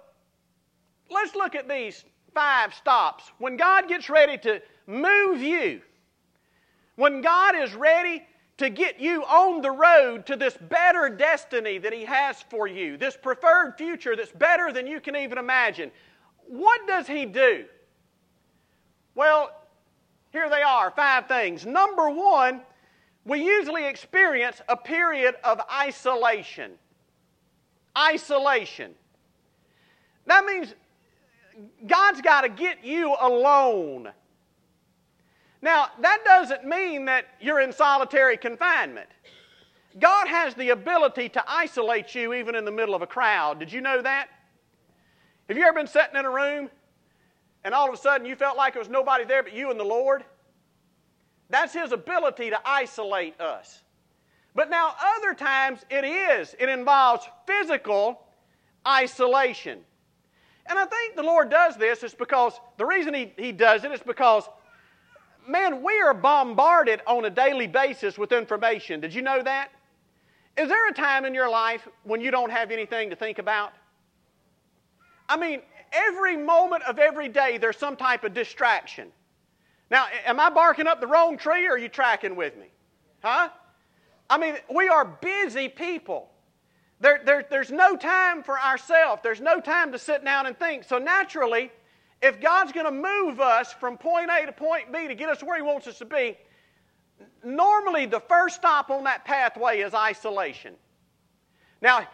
let's 1.09 1.37
look 1.37 1.55
at 1.55 1.69
these 1.69 2.05
five 2.35 2.75
stops. 2.75 3.31
When 3.39 3.57
God 3.57 3.89
gets 3.89 4.11
ready 4.11 4.39
to 4.39 4.61
move 4.89 5.41
you, 5.41 5.81
when 6.97 7.23
God 7.23 7.55
is 7.57 7.75
ready 7.75 8.25
to 8.59 8.71
get 8.71 9.01
you 9.01 9.23
on 9.25 9.63
the 9.63 9.71
road 9.71 10.27
to 10.27 10.37
this 10.37 10.57
better 10.57 11.09
destiny 11.09 11.79
that 11.79 11.93
He 11.93 12.05
has 12.05 12.43
for 12.51 12.67
you, 12.67 12.97
this 12.97 13.17
preferred 13.17 13.75
future 13.77 14.15
that's 14.15 14.33
better 14.33 14.73
than 14.73 14.87
you 14.87 15.01
can 15.01 15.17
even 15.17 15.39
imagine. 15.39 15.91
What 16.47 16.87
does 16.87 17.07
He 17.07 17.25
do? 17.25 17.65
Well, 19.15 19.51
here 20.33 20.49
they 20.49 20.63
are 20.63 20.91
five 20.91 21.29
things. 21.29 21.67
Number 21.67 22.09
one, 22.09 22.63
we 23.25 23.45
usually 23.45 23.87
experience 23.87 24.61
a 24.69 24.77
period 24.77 25.37
of 25.45 25.61
isolation. 25.71 26.73
Isolation. 27.97 28.95
That 30.27 30.45
means 30.45 30.75
God's 31.87 32.21
got 32.21 32.43
to 32.43 32.49
get 32.49 32.85
you 32.85 33.15
alone. 33.21 34.11
Now, 35.62 35.87
that 36.00 36.25
doesn't 36.25 36.64
mean 36.64 37.04
that 37.04 37.26
you're 37.40 37.61
in 37.61 37.73
solitary 37.73 38.37
confinement. 38.37 39.09
God 40.00 40.26
has 40.26 40.54
the 40.54 40.71
ability 40.71 41.28
to 41.31 41.45
isolate 41.47 42.14
you 42.14 42.35
even 42.35 42.57
in 42.57 42.64
the 42.64 42.73
middle 42.73 42.97
of 42.97 43.02
a 43.02 43.07
crowd. 43.07 43.61
Did 43.61 43.73
you 43.73 43.81
know 43.81 44.02
that? 44.02 44.28
Have 45.49 45.57
you 45.57 45.64
ever 45.64 45.75
been 45.75 45.87
sitting 45.87 46.16
in 46.16 46.25
a 46.25 46.31
room 46.31 46.69
and 47.62 47.75
all 47.75 47.88
of 47.88 47.95
a 47.95 47.97
sudden 47.97 48.26
you 48.26 48.35
felt 48.35 48.57
like 48.57 48.73
there 48.73 48.81
was 48.81 48.88
nobody 48.88 49.25
there 49.25 49.42
but 49.42 49.54
you 49.54 49.71
and 49.71 49.78
the 49.78 49.85
Lord? 49.85 50.25
That's 51.49 51.75
His 51.75 51.92
ability 51.92 52.50
to 52.50 52.59
isolate 52.64 53.40
us. 53.40 53.83
But 54.54 54.69
now, 54.69 54.95
other 55.16 55.33
times 55.35 55.81
it 55.90 56.04
is, 56.04 56.57
it 56.59 56.69
involves 56.69 57.25
physical 57.47 58.26
isolation. 58.87 59.81
And 60.66 60.78
I 60.78 60.87
think 60.87 61.16
the 61.16 61.23
Lord 61.23 61.50
does 61.50 61.76
this 61.76 62.02
is 62.02 62.14
because 62.14 62.54
the 62.78 62.87
reason 62.87 63.14
He, 63.14 63.33
he 63.37 63.52
does 63.52 63.85
it 63.85 63.92
is 63.92 64.00
because 64.00 64.49
man, 65.47 65.83
we 65.83 66.01
are 66.01 66.15
bombarded 66.15 67.01
on 67.07 67.25
a 67.25 67.31
daily 67.31 67.67
basis 67.67 68.19
with 68.19 68.33
information. 68.33 69.01
Did 69.01 69.15
you 69.15 69.23
know 69.23 69.43
that? 69.43 69.71
Is 70.57 70.69
there 70.69 70.89
a 70.89 70.93
time 70.93 71.25
in 71.25 71.35
your 71.35 71.49
life 71.49 71.89
when 72.05 72.21
you 72.21 72.31
don't 72.31 72.51
have 72.51 72.71
anything 72.71 73.11
to 73.11 73.17
think 73.17 73.39
about? 73.39 73.73
I 75.29 75.37
mean, 75.37 75.63
every 75.93 76.37
moment 76.37 76.83
of 76.85 76.99
every 76.99 77.29
day 77.29 77.59
there's 77.59 77.79
some 77.79 77.97
type 77.97 78.25
of 78.25 78.35
distraction. 78.35 79.11
Now, 79.91 80.07
am 80.27 80.41
I 80.41 80.51
barking 80.51 80.87
up 80.87 81.01
the 81.01 81.07
wrong 81.07 81.37
tree 81.37 81.67
or 81.67 81.73
are 81.73 81.79
you 81.79 81.89
tracking 81.89 82.37
with 82.37 82.57
me? 82.57 82.67
Huh? 83.23 83.49
I 84.29 84.39
mean, 84.39 84.57
we 84.75 84.89
are 84.89 85.05
busy 85.05 85.69
people. 85.69 86.31
There, 87.01 87.21
there, 87.25 87.47
there's 87.51 87.71
no 87.71 87.97
time 87.97 88.43
for 88.43 88.59
ourselves. 88.59 89.23
There's 89.23 89.41
no 89.41 89.61
time 89.61 89.93
to 89.93 89.99
sit 89.99 90.25
down 90.25 90.47
and 90.47 90.59
think. 90.59 90.85
So 90.85 90.99
naturally, 90.99 91.71
if 92.23 92.41
God's 92.41 92.73
going 92.73 92.87
to 92.87 92.93
move 92.93 93.41
us 93.41 93.73
from 93.73 93.99
point 93.99 94.31
A 94.31 94.47
to 94.47 94.52
point 94.52 94.93
B 94.93 95.09
to 95.09 95.14
get 95.14 95.29
us 95.29 95.43
where 95.43 95.57
He 95.57 95.62
wants 95.62 95.88
us 95.88 95.99
to 95.99 96.05
be, 96.05 96.38
normally 97.45 98.07
the 98.07 98.21
first 98.21 98.57
stop 98.57 98.91
on 98.91 99.05
that 99.05 99.25
pathway 99.25 99.81
is 99.81 99.93
isolation. 99.93 100.75
Now, 101.81 102.07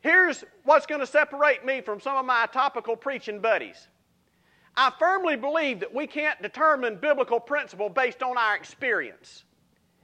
here's 0.00 0.44
what's 0.64 0.84
going 0.84 1.00
to 1.00 1.06
separate 1.06 1.64
me 1.64 1.80
from 1.80 2.00
some 2.00 2.18
of 2.18 2.26
my 2.26 2.46
topical 2.52 2.96
preaching 2.96 3.40
buddies. 3.40 3.88
I 4.76 4.92
firmly 4.98 5.36
believe 5.36 5.80
that 5.80 5.92
we 5.92 6.06
can't 6.06 6.40
determine 6.42 6.96
biblical 6.96 7.40
principle 7.40 7.88
based 7.88 8.22
on 8.22 8.36
our 8.36 8.56
experience. 8.56 9.44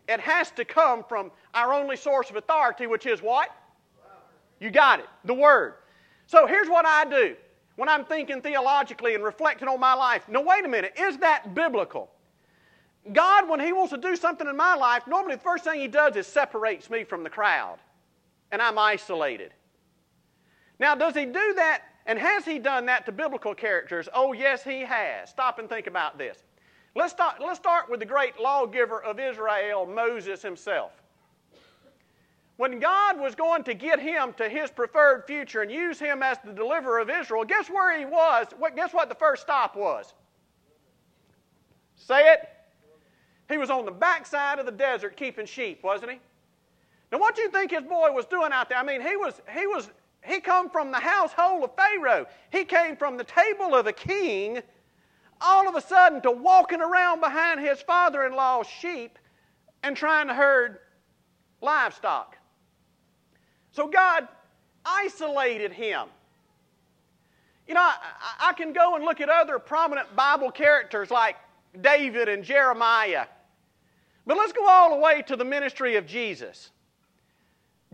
It 0.09 0.21
has 0.21 0.51
to 0.53 0.65
come 0.65 1.05
from 1.05 1.31
our 1.53 1.75
only 1.75 1.97
source 1.97 2.31
of 2.31 2.37
authority, 2.37 2.87
which 2.87 3.07
is 3.07 3.21
what? 3.21 3.51
You 4.61 4.71
got 4.71 5.01
it, 5.01 5.07
the 5.25 5.35
Word. 5.35 5.75
So 6.27 6.47
here's 6.47 6.69
what 6.69 6.87
I 6.87 7.05
do 7.05 7.37
when 7.77 7.89
I'm 7.89 8.05
thinking 8.05 8.43
theologically 8.43 9.15
and 9.15 9.23
reflecting 9.23 9.69
on 9.69 9.79
my 9.79 9.95
life. 9.95 10.29
No, 10.29 10.41
wait 10.41 10.65
a 10.65 10.69
minute, 10.69 10.95
is 10.99 11.19
that 11.19 11.55
biblical? 11.55 12.11
God, 13.13 13.49
when 13.49 13.61
He 13.61 13.73
wants 13.73 13.93
to 13.93 13.99
do 13.99 14.17
something 14.17 14.49
in 14.49 14.57
my 14.57 14.75
life, 14.75 15.07
normally 15.07 15.37
the 15.37 15.41
first 15.41 15.65
thing 15.65 15.81
He 15.81 15.87
does 15.87 16.17
is 16.17 16.27
separates 16.27 16.91
me 16.91 17.05
from 17.05 17.23
the 17.23 17.31
crowd, 17.31 17.79
and 18.51 18.61
I'm 18.61 18.79
isolated. 18.79 19.53
Now, 20.79 20.95
does 20.95 21.15
He 21.15 21.25
do 21.25 21.55
that, 21.55 21.83
and 22.07 22.19
has 22.19 22.45
He 22.45 22.59
done 22.59 22.87
that 22.87 23.07
to 23.07 23.13
biblical 23.13 23.55
characters? 23.55 24.09
Oh, 24.13 24.33
yes, 24.33 24.65
He 24.65 24.81
has. 24.81 25.31
Stop 25.31 25.59
and 25.59 25.69
think 25.69 25.87
about 25.87 26.19
this. 26.19 26.43
Let's 26.97 27.13
start, 27.13 27.37
let's 27.41 27.59
start 27.59 27.91
with 27.91 28.01
the 28.01 28.07
great 28.07 28.41
lawgiver 28.41 29.03
of 29.03 29.21
Israel, 29.21 29.87
Moses 29.87 30.41
himself. 30.41 30.93
When 32.57 32.79
God 32.79 33.21
was 33.21 33.35
going 33.35 33.65
to 33.65 33.75
get 33.75 34.01
him 34.01 34.33
to 34.39 34.49
his 34.49 34.71
preferred 34.71 35.25
future 35.27 35.61
and 35.61 35.71
use 35.71 35.99
him 35.99 36.23
as 36.23 36.39
the 36.45 36.53
deliverer 36.53 36.99
of 37.01 37.11
Israel, 37.11 37.45
guess 37.45 37.69
where 37.69 37.99
he 37.99 38.07
was? 38.07 38.47
What, 38.59 38.75
Guess 38.75 38.95
what 38.95 39.09
the 39.09 39.15
first 39.15 39.43
stop 39.43 39.77
was? 39.77 40.15
Say 41.97 42.33
it. 42.33 42.49
He 43.49 43.59
was 43.59 43.71
on 43.71 43.85
the 43.85 43.93
backside 43.93 44.59
of 44.59 44.67
the 44.67 44.73
desert 44.73 45.17
keeping 45.17 45.47
sheep, 45.47 45.83
wasn't 45.83 46.13
he? 46.13 46.21
Now, 47.13 47.19
what 47.19 47.37
do 47.37 47.43
you 47.43 47.51
think 47.51 47.71
his 47.71 47.85
boy 47.85 48.11
was 48.13 48.27
doing 48.27 48.53
out 48.53 48.69
there? 48.69 48.79
I 48.79 48.83
mean, 48.83 49.01
he 49.01 49.17
was 49.17 49.41
he 49.57 49.67
was 49.67 49.91
he 50.25 50.41
come 50.41 50.69
from 50.69 50.91
the 50.91 50.99
household 50.99 51.63
of 51.63 51.71
Pharaoh. 51.77 52.27
He 52.51 52.65
came 52.65 52.97
from 52.97 53.17
the 53.17 53.25
table 53.25 53.75
of 53.75 53.85
the 53.85 53.93
king. 53.93 54.61
All 55.41 55.69
of 55.69 55.75
a 55.75 55.81
sudden, 55.81 56.23
to 56.23 56.31
walking 56.31 56.81
around 56.81 57.21
behind 57.21 57.61
his 57.61 57.81
father-in-law's 57.83 58.67
sheep 58.67 59.19
and 59.83 59.97
trying 59.97 60.29
to 60.29 60.35
herd 60.35 60.79
livestock. 61.61 62.37
So 63.77 63.87
God 63.87 64.27
isolated 64.87 65.71
him. 65.71 66.07
You 67.69 67.75
know, 67.75 67.83
I, 67.83 67.97
I, 68.41 68.53
can 68.55 68.73
go 68.73 68.97
and 68.97 69.05
look 69.05 69.21
at 69.21 69.29
other 69.29 69.59
prominent 69.59 70.17
Bible 70.17 70.51
characters 70.51 71.11
like 71.11 71.37
David 71.83 72.27
and 72.27 72.43
Jeremiah. 72.43 73.27
But 74.27 74.39
let's 74.39 74.55
go 74.55 74.67
all 74.67 74.95
the 74.95 75.01
way 75.01 75.21
to 75.27 75.37
the 75.37 75.45
ministry 75.45 75.97
of 75.97 76.07
Jesus. 76.07 76.71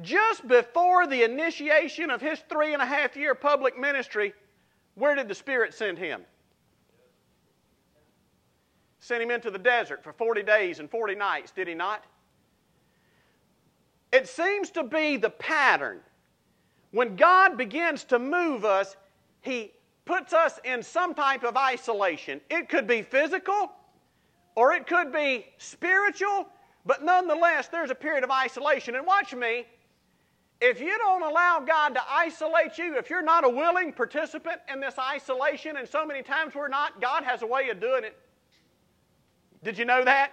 Just 0.02 0.46
before 0.46 1.08
the 1.08 1.24
initiation 1.24 2.10
of 2.10 2.20
his 2.20 2.38
three 2.48 2.74
and 2.74 2.82
a 2.82 2.86
half 2.86 3.16
year 3.16 3.34
public 3.34 3.76
ministry, 3.76 4.34
where 4.94 5.16
did 5.16 5.26
the 5.26 5.34
Spirit 5.34 5.74
send 5.74 5.98
him? 5.98 6.22
Sent 9.00 9.20
him 9.20 9.32
into 9.32 9.50
the 9.50 9.58
desert 9.58 10.04
for 10.04 10.12
40 10.12 10.44
days 10.44 10.78
and 10.78 10.88
40 10.88 11.16
nights, 11.16 11.50
did 11.50 11.66
he 11.66 11.74
not? 11.74 12.04
It 14.12 14.28
seems 14.28 14.70
to 14.72 14.82
be 14.82 15.16
the 15.16 15.30
pattern. 15.30 16.00
When 16.90 17.16
God 17.16 17.56
begins 17.56 18.04
to 18.04 18.18
move 18.18 18.64
us, 18.64 18.96
He 19.40 19.72
puts 20.04 20.32
us 20.32 20.60
in 20.64 20.82
some 20.82 21.14
type 21.14 21.42
of 21.42 21.56
isolation. 21.56 22.40
It 22.50 22.68
could 22.68 22.86
be 22.86 23.02
physical 23.02 23.72
or 24.54 24.74
it 24.74 24.86
could 24.86 25.12
be 25.12 25.46
spiritual, 25.56 26.46
but 26.84 27.02
nonetheless, 27.02 27.68
there's 27.68 27.90
a 27.90 27.94
period 27.94 28.22
of 28.22 28.30
isolation. 28.30 28.96
And 28.96 29.06
watch 29.06 29.34
me, 29.34 29.64
if 30.60 30.78
you 30.78 30.96
don't 30.98 31.22
allow 31.22 31.60
God 31.60 31.94
to 31.94 32.02
isolate 32.10 32.76
you, 32.76 32.98
if 32.98 33.08
you're 33.08 33.22
not 33.22 33.44
a 33.44 33.48
willing 33.48 33.92
participant 33.92 34.60
in 34.70 34.78
this 34.78 34.98
isolation, 34.98 35.78
and 35.78 35.88
so 35.88 36.04
many 36.04 36.22
times 36.22 36.54
we're 36.54 36.68
not, 36.68 37.00
God 37.00 37.24
has 37.24 37.40
a 37.40 37.46
way 37.46 37.70
of 37.70 37.80
doing 37.80 38.04
it. 38.04 38.18
Did 39.64 39.78
you 39.78 39.86
know 39.86 40.04
that? 40.04 40.32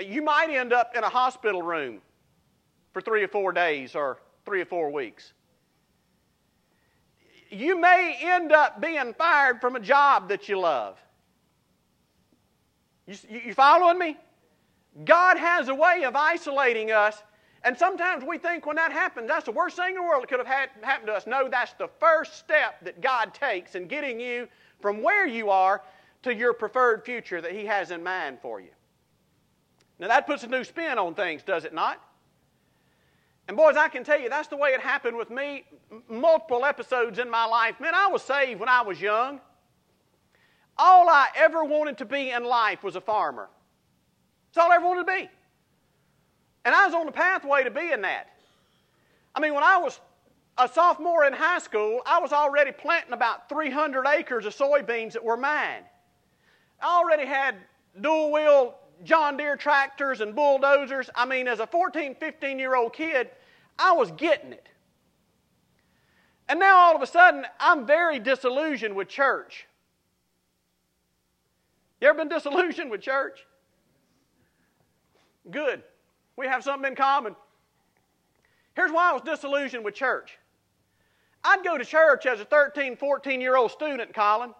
You 0.00 0.22
might 0.22 0.50
end 0.50 0.72
up 0.72 0.96
in 0.96 1.04
a 1.04 1.08
hospital 1.08 1.62
room 1.62 2.00
for 2.92 3.00
three 3.00 3.22
or 3.22 3.28
four 3.28 3.52
days 3.52 3.94
or 3.94 4.18
three 4.44 4.60
or 4.60 4.64
four 4.64 4.90
weeks. 4.90 5.32
You 7.50 7.80
may 7.80 8.16
end 8.20 8.52
up 8.52 8.80
being 8.80 9.12
fired 9.14 9.60
from 9.60 9.76
a 9.76 9.80
job 9.80 10.28
that 10.28 10.48
you 10.48 10.58
love. 10.58 10.98
You, 13.06 13.16
you 13.46 13.54
following 13.54 13.98
me? 13.98 14.16
God 15.04 15.36
has 15.36 15.68
a 15.68 15.74
way 15.74 16.04
of 16.04 16.14
isolating 16.14 16.92
us, 16.92 17.22
and 17.64 17.76
sometimes 17.76 18.24
we 18.24 18.38
think 18.38 18.66
when 18.66 18.76
that 18.76 18.92
happens, 18.92 19.28
that's 19.28 19.46
the 19.46 19.52
worst 19.52 19.76
thing 19.76 19.90
in 19.90 19.94
the 19.96 20.02
world 20.02 20.22
that 20.22 20.28
could 20.28 20.38
have 20.38 20.46
had, 20.46 20.70
happened 20.82 21.08
to 21.08 21.12
us. 21.12 21.26
No, 21.26 21.48
that's 21.48 21.72
the 21.74 21.88
first 21.98 22.38
step 22.38 22.82
that 22.84 23.00
God 23.00 23.34
takes 23.34 23.74
in 23.74 23.86
getting 23.86 24.20
you 24.20 24.48
from 24.80 25.02
where 25.02 25.26
you 25.26 25.50
are 25.50 25.82
to 26.22 26.34
your 26.34 26.52
preferred 26.52 27.04
future 27.04 27.40
that 27.40 27.52
He 27.52 27.64
has 27.66 27.90
in 27.90 28.02
mind 28.02 28.38
for 28.40 28.60
you. 28.60 28.70
Now 29.98 30.08
that 30.08 30.26
puts 30.26 30.42
a 30.44 30.46
new 30.46 30.64
spin 30.64 30.98
on 30.98 31.14
things, 31.14 31.42
does 31.42 31.64
it 31.64 31.74
not? 31.74 32.02
And 33.50 33.56
boys, 33.56 33.74
I 33.76 33.88
can 33.88 34.04
tell 34.04 34.20
you 34.20 34.28
that's 34.28 34.46
the 34.46 34.56
way 34.56 34.70
it 34.70 34.80
happened 34.80 35.16
with 35.16 35.28
me. 35.28 35.64
Multiple 36.08 36.64
episodes 36.64 37.18
in 37.18 37.28
my 37.28 37.46
life. 37.46 37.80
Man, 37.80 37.96
I 37.96 38.06
was 38.06 38.22
saved 38.22 38.60
when 38.60 38.68
I 38.68 38.82
was 38.82 39.00
young. 39.00 39.40
All 40.78 41.08
I 41.08 41.26
ever 41.34 41.64
wanted 41.64 41.98
to 41.98 42.04
be 42.04 42.30
in 42.30 42.44
life 42.44 42.84
was 42.84 42.94
a 42.94 43.00
farmer. 43.00 43.48
That's 44.54 44.64
all 44.64 44.70
I 44.70 44.76
ever 44.76 44.86
wanted 44.86 45.04
to 45.04 45.12
be. 45.12 45.28
And 46.64 46.72
I 46.72 46.86
was 46.86 46.94
on 46.94 47.06
the 47.06 47.10
pathway 47.12 47.64
to 47.64 47.72
being 47.72 48.02
that. 48.02 48.28
I 49.34 49.40
mean, 49.40 49.52
when 49.52 49.64
I 49.64 49.78
was 49.78 49.98
a 50.56 50.68
sophomore 50.68 51.24
in 51.24 51.32
high 51.32 51.58
school, 51.58 52.02
I 52.06 52.20
was 52.20 52.32
already 52.32 52.70
planting 52.70 53.14
about 53.14 53.48
300 53.48 54.06
acres 54.06 54.46
of 54.46 54.54
soybeans 54.54 55.14
that 55.14 55.24
were 55.24 55.36
mine. 55.36 55.82
I 56.80 57.00
already 57.00 57.26
had 57.26 57.56
dual 58.00 58.30
wheel 58.30 58.76
John 59.02 59.36
Deere 59.36 59.56
tractors 59.56 60.20
and 60.20 60.36
bulldozers. 60.36 61.10
I 61.16 61.26
mean, 61.26 61.48
as 61.48 61.58
a 61.58 61.66
14, 61.66 62.14
15 62.14 62.58
year 62.60 62.76
old 62.76 62.92
kid, 62.92 63.30
I 63.80 63.92
was 63.92 64.10
getting 64.12 64.52
it. 64.52 64.68
And 66.48 66.60
now 66.60 66.76
all 66.76 66.94
of 66.94 67.02
a 67.02 67.06
sudden, 67.06 67.46
I'm 67.58 67.86
very 67.86 68.18
disillusioned 68.18 68.94
with 68.94 69.08
church. 69.08 69.66
You 72.00 72.08
ever 72.08 72.18
been 72.18 72.28
disillusioned 72.28 72.90
with 72.90 73.00
church? 73.00 73.46
Good. 75.50 75.82
We 76.36 76.46
have 76.46 76.62
something 76.62 76.90
in 76.90 76.96
common. 76.96 77.34
Here's 78.74 78.92
why 78.92 79.10
I 79.10 79.12
was 79.12 79.22
disillusioned 79.22 79.84
with 79.84 79.94
church. 79.94 80.38
I'd 81.42 81.64
go 81.64 81.78
to 81.78 81.84
church 81.84 82.26
as 82.26 82.40
a 82.40 82.44
13, 82.44 82.96
14 82.96 83.40
year 83.40 83.56
old 83.56 83.70
student, 83.70 84.12
Colin, 84.12 84.54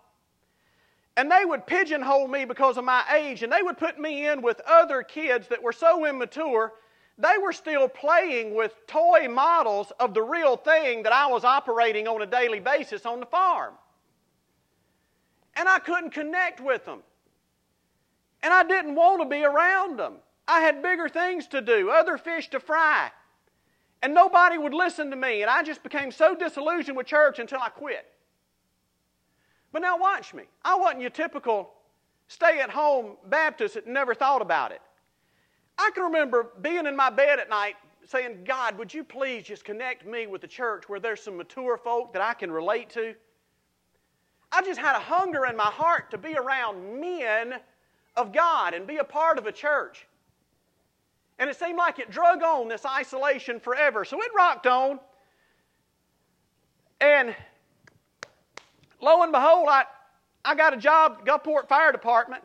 and 1.16 1.30
they 1.30 1.44
would 1.44 1.66
pigeonhole 1.66 2.28
me 2.28 2.44
because 2.44 2.78
of 2.78 2.84
my 2.84 3.04
age, 3.14 3.42
and 3.42 3.52
they 3.52 3.62
would 3.62 3.76
put 3.76 3.98
me 3.98 4.26
in 4.26 4.40
with 4.40 4.60
other 4.66 5.02
kids 5.02 5.48
that 5.48 5.62
were 5.62 5.72
so 5.72 6.06
immature, 6.06 6.72
they 7.20 7.36
were 7.40 7.52
still 7.52 7.88
playing 7.88 8.54
with 8.54 8.86
toy 8.86 9.28
models 9.28 9.92
of 10.00 10.14
the 10.14 10.22
real 10.22 10.56
thing 10.56 11.02
that 11.02 11.12
I 11.12 11.26
was 11.26 11.44
operating 11.44 12.08
on 12.08 12.22
a 12.22 12.26
daily 12.26 12.60
basis 12.60 13.04
on 13.04 13.20
the 13.20 13.26
farm. 13.26 13.74
And 15.54 15.68
I 15.68 15.78
couldn't 15.78 16.10
connect 16.10 16.60
with 16.60 16.84
them. 16.86 17.00
And 18.42 18.54
I 18.54 18.62
didn't 18.62 18.94
want 18.94 19.20
to 19.22 19.28
be 19.28 19.44
around 19.44 19.98
them. 19.98 20.14
I 20.48 20.60
had 20.60 20.82
bigger 20.82 21.08
things 21.08 21.46
to 21.48 21.60
do, 21.60 21.90
other 21.90 22.16
fish 22.16 22.48
to 22.50 22.60
fry. 22.60 23.10
And 24.02 24.14
nobody 24.14 24.56
would 24.56 24.72
listen 24.72 25.10
to 25.10 25.16
me. 25.16 25.42
And 25.42 25.50
I 25.50 25.62
just 25.62 25.82
became 25.82 26.10
so 26.10 26.34
disillusioned 26.34 26.96
with 26.96 27.06
church 27.06 27.38
until 27.38 27.60
I 27.60 27.68
quit. 27.68 28.06
But 29.72 29.82
now 29.82 29.98
watch 29.98 30.32
me. 30.32 30.44
I 30.64 30.76
wasn't 30.76 31.02
your 31.02 31.10
typical 31.10 31.70
stay 32.28 32.60
at 32.60 32.70
home 32.70 33.16
Baptist 33.26 33.74
that 33.74 33.86
never 33.86 34.14
thought 34.14 34.40
about 34.40 34.72
it. 34.72 34.80
I 35.80 35.90
can 35.94 36.02
remember 36.04 36.50
being 36.60 36.84
in 36.84 36.94
my 36.94 37.08
bed 37.08 37.38
at 37.38 37.48
night 37.48 37.74
saying, 38.06 38.44
God, 38.44 38.76
would 38.76 38.92
you 38.92 39.02
please 39.02 39.44
just 39.44 39.64
connect 39.64 40.06
me 40.06 40.26
with 40.26 40.42
the 40.42 40.46
church 40.46 40.90
where 40.90 41.00
there's 41.00 41.22
some 41.22 41.38
mature 41.38 41.78
folk 41.78 42.12
that 42.12 42.20
I 42.20 42.34
can 42.34 42.52
relate 42.52 42.90
to? 42.90 43.14
I 44.52 44.60
just 44.60 44.78
had 44.78 44.94
a 44.94 45.00
hunger 45.00 45.46
in 45.46 45.56
my 45.56 45.70
heart 45.70 46.10
to 46.10 46.18
be 46.18 46.34
around 46.34 47.00
men 47.00 47.60
of 48.14 48.30
God 48.30 48.74
and 48.74 48.86
be 48.86 48.98
a 48.98 49.04
part 49.04 49.38
of 49.38 49.46
a 49.46 49.52
church. 49.52 50.06
And 51.38 51.48
it 51.48 51.58
seemed 51.58 51.78
like 51.78 51.98
it 51.98 52.10
drug 52.10 52.42
on 52.42 52.68
this 52.68 52.84
isolation 52.84 53.58
forever. 53.58 54.04
So 54.04 54.20
it 54.20 54.30
rocked 54.36 54.66
on. 54.66 55.00
And 57.00 57.34
lo 59.00 59.22
and 59.22 59.32
behold, 59.32 59.68
I, 59.70 59.84
I 60.44 60.54
got 60.54 60.74
a 60.74 60.76
job, 60.76 61.20
at 61.20 61.24
Gulfport 61.24 61.68
Fire 61.68 61.90
Department. 61.90 62.44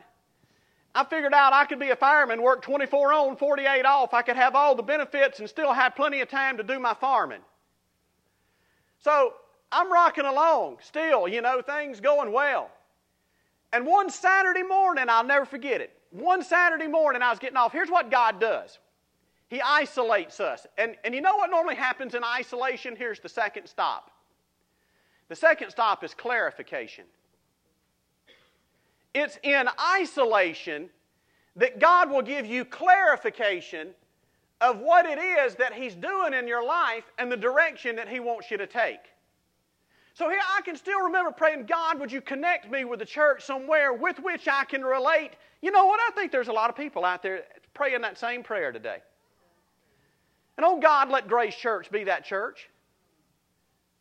I 0.96 1.04
figured 1.04 1.34
out 1.34 1.52
I 1.52 1.66
could 1.66 1.78
be 1.78 1.90
a 1.90 1.96
fireman, 1.96 2.40
work 2.40 2.62
24 2.62 3.12
on, 3.12 3.36
48 3.36 3.84
off. 3.84 4.14
I 4.14 4.22
could 4.22 4.36
have 4.36 4.54
all 4.54 4.74
the 4.74 4.82
benefits 4.82 5.40
and 5.40 5.48
still 5.48 5.74
have 5.74 5.94
plenty 5.94 6.22
of 6.22 6.30
time 6.30 6.56
to 6.56 6.62
do 6.62 6.80
my 6.80 6.94
farming. 6.94 7.42
So 9.00 9.34
I'm 9.70 9.92
rocking 9.92 10.24
along 10.24 10.78
still, 10.80 11.28
you 11.28 11.42
know, 11.42 11.60
things 11.60 12.00
going 12.00 12.32
well. 12.32 12.70
And 13.74 13.84
one 13.84 14.08
Saturday 14.08 14.62
morning, 14.62 15.04
I'll 15.10 15.22
never 15.22 15.44
forget 15.44 15.82
it. 15.82 15.92
One 16.12 16.42
Saturday 16.42 16.86
morning, 16.86 17.20
I 17.20 17.28
was 17.28 17.38
getting 17.38 17.58
off. 17.58 17.72
Here's 17.72 17.90
what 17.90 18.10
God 18.10 18.40
does 18.40 18.78
He 19.48 19.60
isolates 19.60 20.40
us. 20.40 20.66
And, 20.78 20.96
and 21.04 21.14
you 21.14 21.20
know 21.20 21.36
what 21.36 21.50
normally 21.50 21.74
happens 21.74 22.14
in 22.14 22.24
isolation? 22.24 22.96
Here's 22.96 23.20
the 23.20 23.28
second 23.28 23.66
stop. 23.66 24.10
The 25.28 25.36
second 25.36 25.68
stop 25.70 26.02
is 26.02 26.14
clarification. 26.14 27.04
It's 29.12 29.38
in 29.42 29.66
isolation 29.98 30.90
that 31.56 31.78
God 31.78 32.10
will 32.10 32.22
give 32.22 32.46
you 32.46 32.64
clarification 32.64 33.88
of 34.60 34.78
what 34.78 35.06
it 35.06 35.18
is 35.18 35.54
that 35.56 35.72
He's 35.72 35.94
doing 35.94 36.34
in 36.34 36.46
your 36.46 36.64
life 36.64 37.04
and 37.18 37.30
the 37.30 37.36
direction 37.36 37.96
that 37.96 38.08
He 38.08 38.20
wants 38.20 38.50
you 38.50 38.56
to 38.58 38.66
take. 38.66 39.00
So 40.14 40.30
here 40.30 40.40
I 40.56 40.62
can 40.62 40.76
still 40.76 41.02
remember 41.02 41.30
praying, 41.30 41.66
God, 41.66 42.00
would 42.00 42.10
you 42.10 42.22
connect 42.22 42.70
me 42.70 42.84
with 42.84 43.00
the 43.00 43.06
church 43.06 43.44
somewhere 43.44 43.92
with 43.92 44.18
which 44.18 44.48
I 44.48 44.64
can 44.64 44.82
relate? 44.82 45.32
You 45.60 45.70
know 45.70 45.84
what? 45.84 46.00
I 46.00 46.10
think 46.14 46.32
there's 46.32 46.48
a 46.48 46.52
lot 46.52 46.70
of 46.70 46.76
people 46.76 47.04
out 47.04 47.22
there 47.22 47.42
praying 47.74 48.00
that 48.00 48.18
same 48.18 48.42
prayer 48.42 48.72
today. 48.72 49.02
And 50.56 50.64
oh 50.64 50.80
God, 50.80 51.10
let 51.10 51.28
Grace 51.28 51.54
Church 51.54 51.90
be 51.90 52.04
that 52.04 52.24
church 52.24 52.70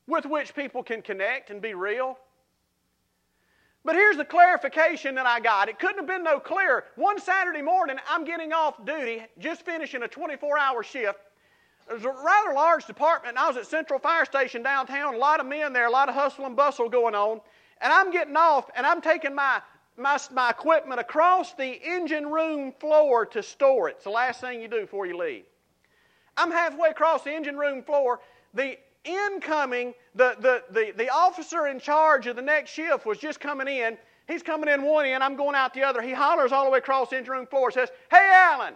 with 0.07 0.25
which 0.25 0.55
people 0.55 0.83
can 0.83 1.01
connect 1.01 1.49
and 1.49 1.61
be 1.61 1.73
real. 1.73 2.17
But 3.85 3.93
here's 3.93 4.17
the 4.17 4.25
clarification 4.25 5.13
that 5.15 5.27
I 5.27 5.39
got. 5.39 5.69
It 5.69 5.77
couldn't 5.77 5.97
have 5.97 6.07
been 6.07 6.23
no 6.23 6.39
clearer. 6.39 6.85
One 6.95 7.19
Saturday 7.19 7.61
morning, 7.61 7.97
I'm 8.09 8.25
getting 8.25 8.51
off 8.51 8.83
duty, 8.83 9.23
just 9.37 9.61
finishing 9.61 10.01
a 10.01 10.07
24 10.07 10.57
hour 10.57 10.81
shift. 10.81 11.19
Was 11.91 12.03
a 12.03 12.09
rather 12.09 12.55
large 12.55 12.87
department, 12.87 13.37
I 13.37 13.47
was 13.47 13.57
at 13.57 13.67
Central 13.67 13.99
Fire 13.99 14.25
Station 14.25 14.63
downtown. 14.63 15.13
A 15.13 15.17
lot 15.19 15.39
of 15.39 15.45
men 15.45 15.71
there, 15.71 15.85
a 15.85 15.91
lot 15.91 16.09
of 16.09 16.15
hustle 16.15 16.47
and 16.47 16.55
bustle 16.55 16.89
going 16.89 17.13
on. 17.13 17.41
And 17.79 17.93
I'm 17.93 18.09
getting 18.09 18.35
off, 18.35 18.71
and 18.75 18.87
I'm 18.87 19.01
taking 19.01 19.35
my, 19.35 19.61
my, 19.95 20.17
my 20.33 20.49
equipment 20.49 20.99
across 20.99 21.53
the 21.53 21.79
engine 21.87 22.25
room 22.25 22.73
floor 22.79 23.23
to 23.27 23.43
store 23.43 23.89
it. 23.89 23.97
It's 23.97 24.05
the 24.05 24.09
last 24.09 24.41
thing 24.41 24.63
you 24.63 24.67
do 24.67 24.81
before 24.81 25.05
you 25.05 25.15
leave. 25.15 25.43
I'm 26.37 26.49
halfway 26.49 26.89
across 26.89 27.21
the 27.23 27.35
engine 27.35 27.55
room 27.55 27.83
floor. 27.83 28.19
The 28.55 28.79
incoming, 29.05 29.93
the, 30.15 30.35
the, 30.39 30.63
the, 30.71 30.93
the 30.97 31.09
officer 31.09 31.67
in 31.67 31.79
charge 31.79 32.27
of 32.27 32.35
the 32.35 32.41
next 32.41 32.71
shift 32.71 33.05
was 33.05 33.17
just 33.17 33.39
coming 33.39 33.67
in. 33.67 33.97
He's 34.27 34.41
coming 34.41 34.69
in 34.69 34.81
one 34.83 35.05
end, 35.05 35.23
I'm 35.23 35.35
going 35.35 35.55
out 35.55 35.73
the 35.73 35.83
other. 35.83 36.01
He 36.01 36.11
hollers 36.11 36.51
all 36.51 36.65
the 36.65 36.71
way 36.71 36.79
across 36.79 37.09
the 37.09 37.17
engine 37.17 37.33
room 37.33 37.47
floor, 37.47 37.71
says, 37.71 37.89
Hey, 38.09 38.31
Allen. 38.33 38.73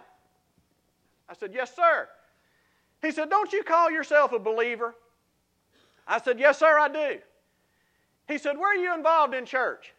I 1.28 1.34
said, 1.34 1.52
Yes, 1.52 1.74
sir. 1.74 2.08
He 3.02 3.10
said, 3.10 3.30
Don't 3.30 3.52
you 3.52 3.62
call 3.62 3.90
yourself 3.90 4.32
a 4.32 4.38
believer? 4.38 4.94
I 6.06 6.20
said, 6.20 6.38
Yes, 6.38 6.58
sir, 6.58 6.78
I 6.78 6.88
do. 6.88 7.18
He 8.28 8.38
said, 8.38 8.56
Where 8.56 8.72
are 8.72 8.82
you 8.82 8.94
involved 8.94 9.34
in 9.34 9.44
church? 9.44 9.92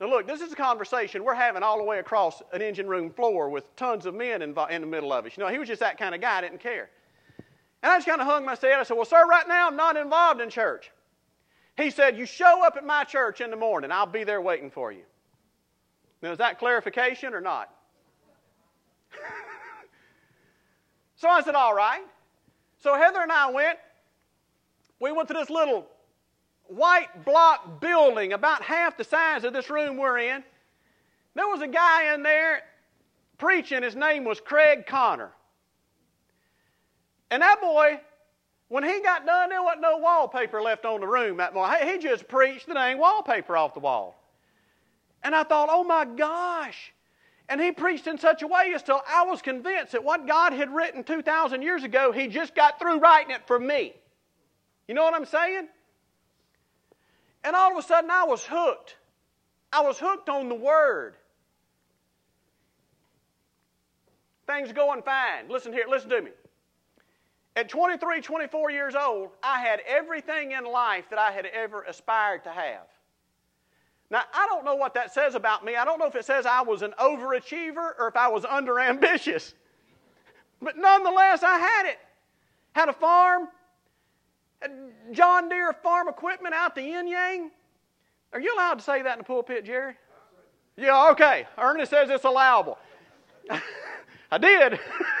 Now, 0.00 0.08
look, 0.08 0.26
this 0.26 0.42
is 0.42 0.52
a 0.52 0.56
conversation 0.56 1.24
we're 1.24 1.34
having 1.34 1.62
all 1.62 1.78
the 1.78 1.84
way 1.84 2.00
across 2.00 2.42
an 2.52 2.60
engine 2.60 2.86
room 2.86 3.10
floor 3.10 3.48
with 3.48 3.74
tons 3.76 4.04
of 4.04 4.14
men 4.14 4.42
in, 4.42 4.52
the 4.52 4.86
middle 4.86 5.12
of 5.12 5.24
us. 5.24 5.36
You 5.36 5.42
know, 5.42 5.48
he 5.48 5.58
was 5.58 5.68
just 5.68 5.80
that 5.80 5.96
kind 5.96 6.14
of 6.14 6.20
guy, 6.20 6.42
didn't 6.42 6.60
care. 6.60 6.90
And 7.86 7.92
I 7.92 7.98
just 7.98 8.08
kind 8.08 8.20
of 8.20 8.26
hung 8.26 8.44
my 8.44 8.56
head. 8.56 8.80
I 8.80 8.82
said, 8.82 8.96
Well, 8.96 9.06
sir, 9.06 9.24
right 9.28 9.46
now 9.46 9.68
I'm 9.68 9.76
not 9.76 9.96
involved 9.96 10.40
in 10.40 10.50
church. 10.50 10.90
He 11.76 11.90
said, 11.90 12.18
You 12.18 12.26
show 12.26 12.66
up 12.66 12.76
at 12.76 12.84
my 12.84 13.04
church 13.04 13.40
in 13.40 13.48
the 13.48 13.56
morning, 13.56 13.92
I'll 13.92 14.06
be 14.06 14.24
there 14.24 14.42
waiting 14.42 14.72
for 14.72 14.90
you. 14.90 15.02
Now, 16.20 16.32
is 16.32 16.38
that 16.38 16.58
clarification 16.58 17.32
or 17.32 17.40
not? 17.40 17.72
so 21.14 21.28
I 21.28 21.42
said, 21.42 21.54
All 21.54 21.76
right. 21.76 22.02
So 22.80 22.96
Heather 22.96 23.20
and 23.20 23.30
I 23.30 23.52
went. 23.52 23.78
We 24.98 25.12
went 25.12 25.28
to 25.28 25.34
this 25.34 25.48
little 25.48 25.86
white 26.64 27.24
block 27.24 27.80
building, 27.80 28.32
about 28.32 28.62
half 28.62 28.96
the 28.96 29.04
size 29.04 29.44
of 29.44 29.52
this 29.52 29.70
room 29.70 29.96
we're 29.96 30.18
in. 30.18 30.42
There 31.36 31.46
was 31.46 31.62
a 31.62 31.68
guy 31.68 32.14
in 32.14 32.24
there 32.24 32.62
preaching. 33.38 33.84
His 33.84 33.94
name 33.94 34.24
was 34.24 34.40
Craig 34.40 34.86
Connor. 34.88 35.30
And 37.30 37.42
that 37.42 37.60
boy, 37.60 38.00
when 38.68 38.84
he 38.84 39.00
got 39.00 39.26
done, 39.26 39.50
there 39.50 39.62
wasn't 39.62 39.82
no 39.82 39.98
wallpaper 39.98 40.62
left 40.62 40.84
on 40.84 41.00
the 41.00 41.06
room 41.06 41.38
that 41.38 41.54
morning. 41.54 41.88
He 41.88 41.98
just 41.98 42.28
preached 42.28 42.66
the 42.66 42.74
dang 42.74 42.98
wallpaper 42.98 43.56
off 43.56 43.74
the 43.74 43.80
wall. 43.80 44.22
And 45.22 45.34
I 45.34 45.42
thought, 45.42 45.68
oh 45.70 45.82
my 45.82 46.04
gosh, 46.04 46.92
and 47.48 47.60
he 47.60 47.70
preached 47.70 48.06
in 48.06 48.18
such 48.18 48.42
a 48.42 48.46
way 48.46 48.72
as 48.74 48.82
till 48.82 49.00
I 49.06 49.24
was 49.24 49.40
convinced 49.40 49.92
that 49.92 50.02
what 50.02 50.26
God 50.26 50.52
had 50.52 50.74
written 50.74 51.04
2,000 51.04 51.62
years 51.62 51.84
ago, 51.84 52.10
he 52.10 52.26
just 52.26 52.54
got 52.54 52.78
through 52.78 52.98
writing 52.98 53.30
it 53.30 53.46
for 53.46 53.58
me. 53.58 53.94
You 54.88 54.94
know 54.94 55.04
what 55.04 55.14
I'm 55.14 55.24
saying? 55.24 55.68
And 57.44 57.54
all 57.54 57.70
of 57.70 57.78
a 57.78 57.86
sudden 57.86 58.10
I 58.10 58.24
was 58.24 58.44
hooked. 58.44 58.96
I 59.72 59.80
was 59.82 59.98
hooked 59.98 60.28
on 60.28 60.48
the 60.48 60.54
Word. 60.54 61.16
Things 64.46 64.72
going 64.72 65.02
fine. 65.02 65.48
Listen 65.48 65.72
here, 65.72 65.86
listen 65.88 66.10
to 66.10 66.22
me. 66.22 66.30
At 67.56 67.70
23, 67.70 68.20
24 68.20 68.70
years 68.70 68.94
old, 68.94 69.30
I 69.42 69.60
had 69.60 69.80
everything 69.88 70.52
in 70.52 70.64
life 70.64 71.06
that 71.08 71.18
I 71.18 71.30
had 71.32 71.46
ever 71.46 71.82
aspired 71.84 72.44
to 72.44 72.50
have. 72.50 72.86
Now, 74.10 74.22
I 74.34 74.46
don't 74.46 74.64
know 74.64 74.76
what 74.76 74.92
that 74.94 75.12
says 75.12 75.34
about 75.34 75.64
me. 75.64 75.74
I 75.74 75.86
don't 75.86 75.98
know 75.98 76.06
if 76.06 76.14
it 76.14 76.26
says 76.26 76.44
I 76.44 76.60
was 76.60 76.82
an 76.82 76.94
overachiever 77.00 77.92
or 77.98 78.08
if 78.08 78.16
I 78.16 78.28
was 78.28 78.44
underambitious. 78.44 79.54
But 80.60 80.76
nonetheless, 80.76 81.42
I 81.42 81.58
had 81.58 81.86
it. 81.86 81.98
Had 82.72 82.90
a 82.90 82.92
farm, 82.92 83.48
had 84.60 84.70
John 85.12 85.48
Deere 85.48 85.72
farm 85.72 86.08
equipment 86.08 86.54
out 86.54 86.74
the 86.74 86.82
yin 86.82 87.08
yang. 87.08 87.50
Are 88.34 88.40
you 88.40 88.54
allowed 88.54 88.74
to 88.74 88.84
say 88.84 89.00
that 89.00 89.12
in 89.12 89.18
the 89.18 89.24
pulpit, 89.24 89.64
Jerry? 89.64 89.94
Yeah, 90.76 91.10
okay. 91.12 91.46
Ernest 91.56 91.90
says 91.90 92.10
it's 92.10 92.24
allowable. 92.24 92.76
I 94.30 94.36
did. 94.36 94.78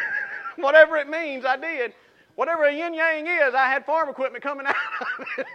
Whatever 0.56 0.98
it 0.98 1.08
means, 1.08 1.46
I 1.46 1.56
did. 1.56 1.94
Whatever 2.36 2.64
a 2.64 2.72
yin 2.72 2.94
yang 2.94 3.26
is, 3.26 3.54
I 3.54 3.66
had 3.66 3.84
farm 3.84 4.08
equipment 4.08 4.44
coming 4.44 4.66
out 4.68 4.76
of 5.00 5.26
it. 5.38 5.46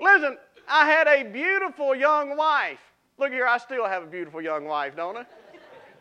Listen, 0.00 0.38
I 0.68 0.86
had 0.86 1.06
a 1.06 1.24
beautiful 1.24 1.94
young 1.94 2.36
wife. 2.36 2.80
Look 3.18 3.32
here, 3.32 3.46
I 3.46 3.58
still 3.58 3.86
have 3.86 4.02
a 4.04 4.06
beautiful 4.06 4.40
young 4.40 4.64
wife, 4.64 4.96
don't 4.96 5.16
I? 5.16 5.26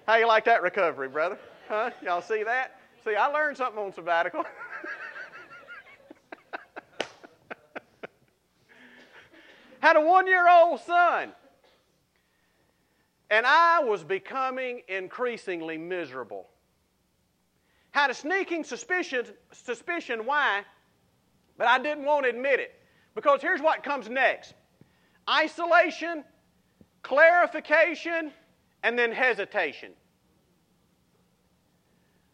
How 0.07 0.15
you 0.15 0.27
like 0.27 0.45
that 0.45 0.61
recovery, 0.61 1.09
brother? 1.09 1.37
Huh? 1.67 1.91
Y'all 2.03 2.21
see 2.21 2.43
that? 2.43 2.79
See, 3.03 3.15
I 3.15 3.27
learned 3.27 3.57
something 3.57 3.81
on 3.81 3.93
sabbatical. 3.93 4.45
had 9.79 9.95
a 9.95 10.01
one 10.01 10.27
year 10.27 10.47
old 10.47 10.79
son. 10.81 11.33
And 13.31 13.45
I 13.45 13.83
was 13.83 14.03
becoming 14.03 14.81
increasingly 14.87 15.77
miserable. 15.77 16.50
Had 17.91 18.09
a 18.09 18.13
sneaking 18.13 18.63
suspicion, 18.63 19.25
suspicion 19.51 20.25
why, 20.25 20.63
but 21.57 21.67
I 21.67 21.77
didn't 21.77 22.05
want 22.05 22.23
to 22.23 22.29
admit 22.29 22.59
it. 22.59 22.73
Because 23.15 23.41
here's 23.41 23.61
what 23.61 23.83
comes 23.83 24.09
next 24.09 24.53
isolation, 25.29 26.23
clarification, 27.03 28.31
and 28.83 28.97
then 28.97 29.11
hesitation. 29.11 29.91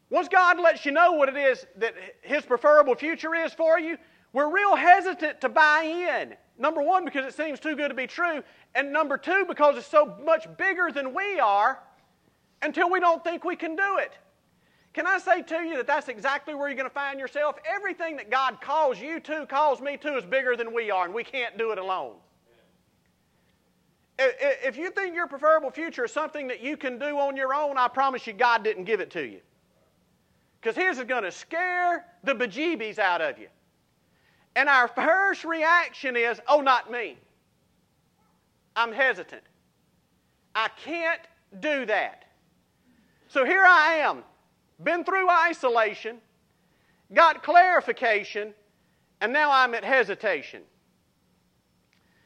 Once 0.09 0.29
God 0.29 0.59
lets 0.59 0.85
you 0.85 0.91
know 0.91 1.13
what 1.13 1.27
it 1.27 1.35
is 1.35 1.65
that 1.77 1.93
His 2.21 2.45
preferable 2.45 2.95
future 2.95 3.35
is 3.35 3.53
for 3.53 3.77
you, 3.79 3.97
we're 4.31 4.53
real 4.53 4.75
hesitant 4.75 5.41
to 5.41 5.49
buy 5.49 5.83
in. 5.83 6.35
Number 6.57 6.81
one, 6.81 7.03
because 7.03 7.25
it 7.25 7.35
seems 7.35 7.59
too 7.59 7.75
good 7.75 7.89
to 7.89 7.93
be 7.95 8.07
true, 8.07 8.43
and 8.73 8.93
number 8.93 9.17
two, 9.17 9.45
because 9.47 9.77
it's 9.77 9.87
so 9.87 10.17
much 10.23 10.47
bigger 10.57 10.91
than 10.91 11.13
we 11.13 11.39
are 11.39 11.79
until 12.61 12.89
we 12.89 12.99
don't 12.99 13.23
think 13.23 13.43
we 13.43 13.55
can 13.55 13.75
do 13.75 13.97
it. 13.97 14.13
Can 14.97 15.05
I 15.05 15.19
say 15.19 15.43
to 15.43 15.57
you 15.57 15.77
that 15.77 15.85
that's 15.85 16.07
exactly 16.07 16.55
where 16.55 16.69
you're 16.69 16.75
going 16.75 16.89
to 16.89 16.93
find 16.93 17.19
yourself? 17.19 17.57
Everything 17.71 18.17
that 18.17 18.31
God 18.31 18.59
calls 18.59 18.99
you 18.99 19.19
to, 19.19 19.45
calls 19.45 19.79
me 19.79 19.95
to, 19.97 20.17
is 20.17 20.25
bigger 20.25 20.55
than 20.55 20.73
we 20.73 20.89
are, 20.89 21.05
and 21.05 21.13
we 21.13 21.23
can't 21.23 21.55
do 21.55 21.71
it 21.71 21.77
alone. 21.77 22.15
If 24.17 24.75
you 24.75 24.89
think 24.89 25.13
your 25.13 25.27
preferable 25.27 25.69
future 25.69 26.05
is 26.05 26.11
something 26.11 26.47
that 26.47 26.63
you 26.63 26.77
can 26.77 26.97
do 26.97 27.19
on 27.19 27.37
your 27.37 27.53
own, 27.53 27.77
I 27.77 27.87
promise 27.89 28.25
you 28.25 28.33
God 28.33 28.63
didn't 28.63 28.85
give 28.85 28.99
it 28.99 29.11
to 29.11 29.21
you. 29.23 29.39
Because 30.59 30.75
His 30.75 30.97
is 30.97 31.03
going 31.03 31.21
to 31.21 31.31
scare 31.31 32.05
the 32.23 32.33
bejeebies 32.33 32.97
out 32.97 33.21
of 33.21 33.37
you. 33.37 33.49
And 34.55 34.67
our 34.67 34.87
first 34.87 35.45
reaction 35.45 36.15
is, 36.15 36.41
oh, 36.47 36.61
not 36.61 36.91
me. 36.91 37.19
I'm 38.75 38.91
hesitant. 38.91 39.43
I 40.55 40.69
can't 40.83 41.21
do 41.59 41.85
that. 41.85 42.25
So 43.27 43.45
here 43.45 43.63
I 43.63 43.97
am 43.97 44.23
been 44.83 45.03
through 45.03 45.29
isolation, 45.29 46.17
got 47.13 47.43
clarification, 47.43 48.53
and 49.21 49.33
now 49.33 49.51
I'm 49.51 49.73
at 49.73 49.83
hesitation. 49.83 50.61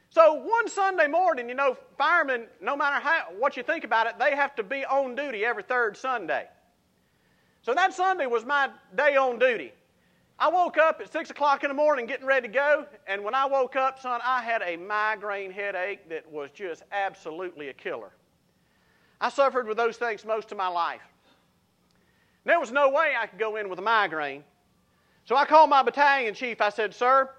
So 0.09 0.33
one 0.33 0.67
Sunday 0.67 1.07
morning, 1.07 1.47
you 1.47 1.55
know, 1.55 1.77
firemen, 1.97 2.47
no 2.61 2.75
matter 2.75 2.99
how, 2.99 3.27
what 3.39 3.55
you 3.55 3.63
think 3.63 3.85
about 3.85 4.07
it, 4.07 4.15
they 4.19 4.35
have 4.35 4.55
to 4.55 4.63
be 4.63 4.83
on 4.85 5.15
duty 5.15 5.45
every 5.45 5.63
third 5.63 5.95
Sunday. 5.95 6.47
So 7.61 7.73
that 7.73 7.93
Sunday 7.93 8.25
was 8.25 8.43
my 8.43 8.69
day 8.95 9.15
on 9.15 9.39
duty. 9.39 9.71
I 10.37 10.49
woke 10.49 10.77
up 10.77 10.99
at 10.99 11.13
6 11.13 11.29
o'clock 11.29 11.63
in 11.63 11.69
the 11.69 11.75
morning 11.75 12.07
getting 12.07 12.25
ready 12.25 12.47
to 12.47 12.53
go, 12.53 12.87
and 13.07 13.23
when 13.23 13.35
I 13.35 13.45
woke 13.45 13.75
up, 13.75 13.99
son, 14.01 14.19
I 14.25 14.41
had 14.41 14.63
a 14.63 14.75
migraine 14.75 15.51
headache 15.51 16.09
that 16.09 16.29
was 16.29 16.49
just 16.49 16.81
absolutely 16.91 17.69
a 17.69 17.73
killer. 17.73 18.11
I 19.21 19.29
suffered 19.29 19.67
with 19.67 19.77
those 19.77 19.97
things 19.97 20.25
most 20.25 20.51
of 20.51 20.57
my 20.57 20.67
life. 20.67 21.10
There 22.43 22.59
was 22.59 22.71
no 22.71 22.89
way 22.89 23.13
I 23.19 23.27
could 23.27 23.39
go 23.39 23.55
in 23.55 23.69
with 23.69 23.79
a 23.79 23.83
migraine. 23.83 24.43
So 25.25 25.35
I 25.35 25.45
called 25.45 25.69
my 25.69 25.83
battalion 25.83 26.33
chief. 26.33 26.59
I 26.61 26.69
said, 26.69 26.93
Sir, 26.93 27.29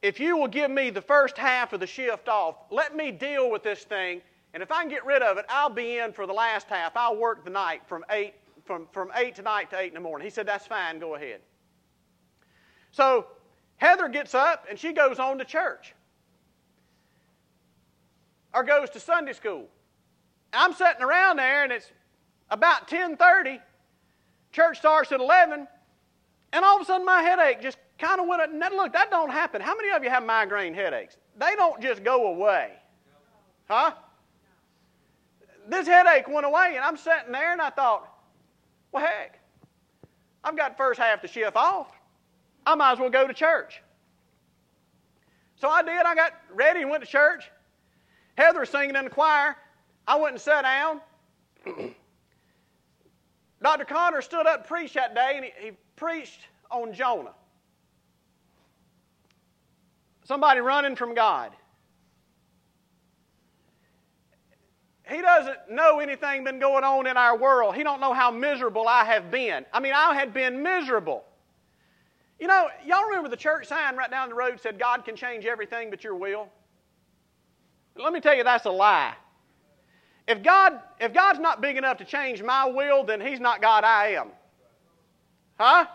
if 0.00 0.18
you 0.18 0.36
will 0.36 0.48
give 0.48 0.70
me 0.70 0.90
the 0.90 1.02
first 1.02 1.36
half 1.36 1.72
of 1.72 1.80
the 1.80 1.86
shift 1.86 2.28
off, 2.28 2.56
let 2.70 2.96
me 2.96 3.10
deal 3.10 3.50
with 3.50 3.62
this 3.62 3.84
thing. 3.84 4.22
And 4.54 4.62
if 4.62 4.72
I 4.72 4.80
can 4.80 4.88
get 4.88 5.04
rid 5.04 5.22
of 5.22 5.36
it, 5.36 5.44
I'll 5.48 5.70
be 5.70 5.98
in 5.98 6.12
for 6.12 6.26
the 6.26 6.32
last 6.32 6.68
half. 6.68 6.96
I'll 6.96 7.16
work 7.16 7.44
the 7.44 7.50
night 7.50 7.82
from 7.86 8.04
8, 8.10 8.32
from, 8.64 8.86
from 8.92 9.10
8 9.14 9.34
tonight 9.34 9.70
to 9.70 9.78
8 9.78 9.88
in 9.88 9.94
the 9.94 10.00
morning. 10.00 10.24
He 10.24 10.30
said, 10.30 10.46
That's 10.46 10.66
fine, 10.66 10.98
go 10.98 11.16
ahead. 11.16 11.40
So 12.92 13.26
Heather 13.76 14.08
gets 14.08 14.34
up 14.34 14.66
and 14.70 14.78
she 14.78 14.92
goes 14.92 15.18
on 15.18 15.38
to 15.38 15.44
church 15.44 15.94
or 18.54 18.64
goes 18.64 18.88
to 18.90 19.00
Sunday 19.00 19.34
school. 19.34 19.66
I'm 20.52 20.72
sitting 20.72 21.02
around 21.02 21.36
there 21.36 21.64
and 21.64 21.72
it's 21.72 21.92
about 22.50 22.88
10:30, 22.88 23.60
church 24.52 24.78
starts 24.78 25.12
at 25.12 25.20
11, 25.20 25.66
and 26.52 26.64
all 26.64 26.76
of 26.76 26.82
a 26.82 26.84
sudden 26.84 27.04
my 27.04 27.22
headache 27.22 27.60
just 27.60 27.78
kind 27.98 28.20
of 28.20 28.26
went 28.26 28.42
up. 28.42 28.50
And 28.50 28.60
look, 28.76 28.92
that 28.92 29.10
don't 29.10 29.30
happen. 29.30 29.60
How 29.60 29.76
many 29.76 29.90
of 29.90 30.02
you 30.02 30.10
have 30.10 30.24
migraine 30.24 30.74
headaches? 30.74 31.16
They 31.38 31.54
don't 31.56 31.80
just 31.80 32.02
go 32.04 32.28
away. 32.28 32.72
Huh? 33.68 33.92
This 35.68 35.86
headache 35.86 36.28
went 36.28 36.46
away, 36.46 36.72
and 36.76 36.84
I'm 36.84 36.96
sitting 36.96 37.32
there 37.32 37.52
and 37.52 37.60
I 37.60 37.70
thought, 37.70 38.08
well, 38.90 39.04
heck, 39.04 39.38
I've 40.42 40.56
got 40.56 40.76
first 40.78 40.98
half 40.98 41.20
the 41.20 41.28
shift 41.28 41.56
off. 41.56 41.92
I 42.64 42.74
might 42.74 42.92
as 42.92 42.98
well 42.98 43.10
go 43.10 43.26
to 43.26 43.34
church. 43.34 43.82
So 45.56 45.68
I 45.68 45.82
did. 45.82 46.06
I 46.06 46.14
got 46.14 46.32
ready 46.54 46.82
and 46.82 46.90
went 46.90 47.04
to 47.04 47.08
church. 47.08 47.50
Heather 48.36 48.60
was 48.60 48.70
singing 48.70 48.96
in 48.96 49.04
the 49.04 49.10
choir. 49.10 49.56
I 50.06 50.16
went 50.16 50.34
and 50.34 50.40
sat 50.40 50.62
down. 50.62 51.00
Dr. 53.62 53.84
Connor 53.84 54.22
stood 54.22 54.46
up 54.46 54.60
and 54.60 54.68
preached 54.68 54.94
that 54.94 55.14
day, 55.14 55.32
and 55.36 55.44
he, 55.44 55.52
he 55.58 55.72
preached 55.96 56.40
on 56.70 56.92
Jonah. 56.92 57.34
Somebody 60.24 60.60
running 60.60 60.94
from 60.94 61.14
God. 61.14 61.52
He 65.08 65.22
doesn't 65.22 65.70
know 65.70 66.00
anything 66.00 66.44
been 66.44 66.58
going 66.58 66.84
on 66.84 67.06
in 67.06 67.16
our 67.16 67.36
world. 67.36 67.74
He 67.74 67.82
don't 67.82 68.00
know 68.00 68.12
how 68.12 68.30
miserable 68.30 68.86
I 68.86 69.04
have 69.04 69.30
been. 69.30 69.64
I 69.72 69.80
mean, 69.80 69.94
I 69.94 70.14
had 70.14 70.34
been 70.34 70.62
miserable. 70.62 71.24
You 72.38 72.46
know, 72.46 72.68
y'all 72.86 73.06
remember 73.06 73.30
the 73.30 73.36
church 73.36 73.66
sign 73.66 73.96
right 73.96 74.10
down 74.10 74.28
the 74.28 74.34
road 74.34 74.60
said 74.60 74.78
God 74.78 75.04
can 75.04 75.16
change 75.16 75.46
everything 75.46 75.88
but 75.88 76.04
your 76.04 76.14
will? 76.14 76.48
Let 77.96 78.12
me 78.12 78.20
tell 78.20 78.34
you 78.34 78.44
that's 78.44 78.66
a 78.66 78.70
lie. 78.70 79.14
If, 80.28 80.42
God, 80.42 80.78
if 81.00 81.14
God's 81.14 81.38
not 81.38 81.62
big 81.62 81.78
enough 81.78 81.96
to 81.98 82.04
change 82.04 82.42
my 82.42 82.66
will, 82.66 83.02
then 83.02 83.18
He's 83.18 83.40
not 83.40 83.62
God, 83.62 83.82
I 83.82 84.08
am. 84.08 84.28
Huh? 85.58 85.86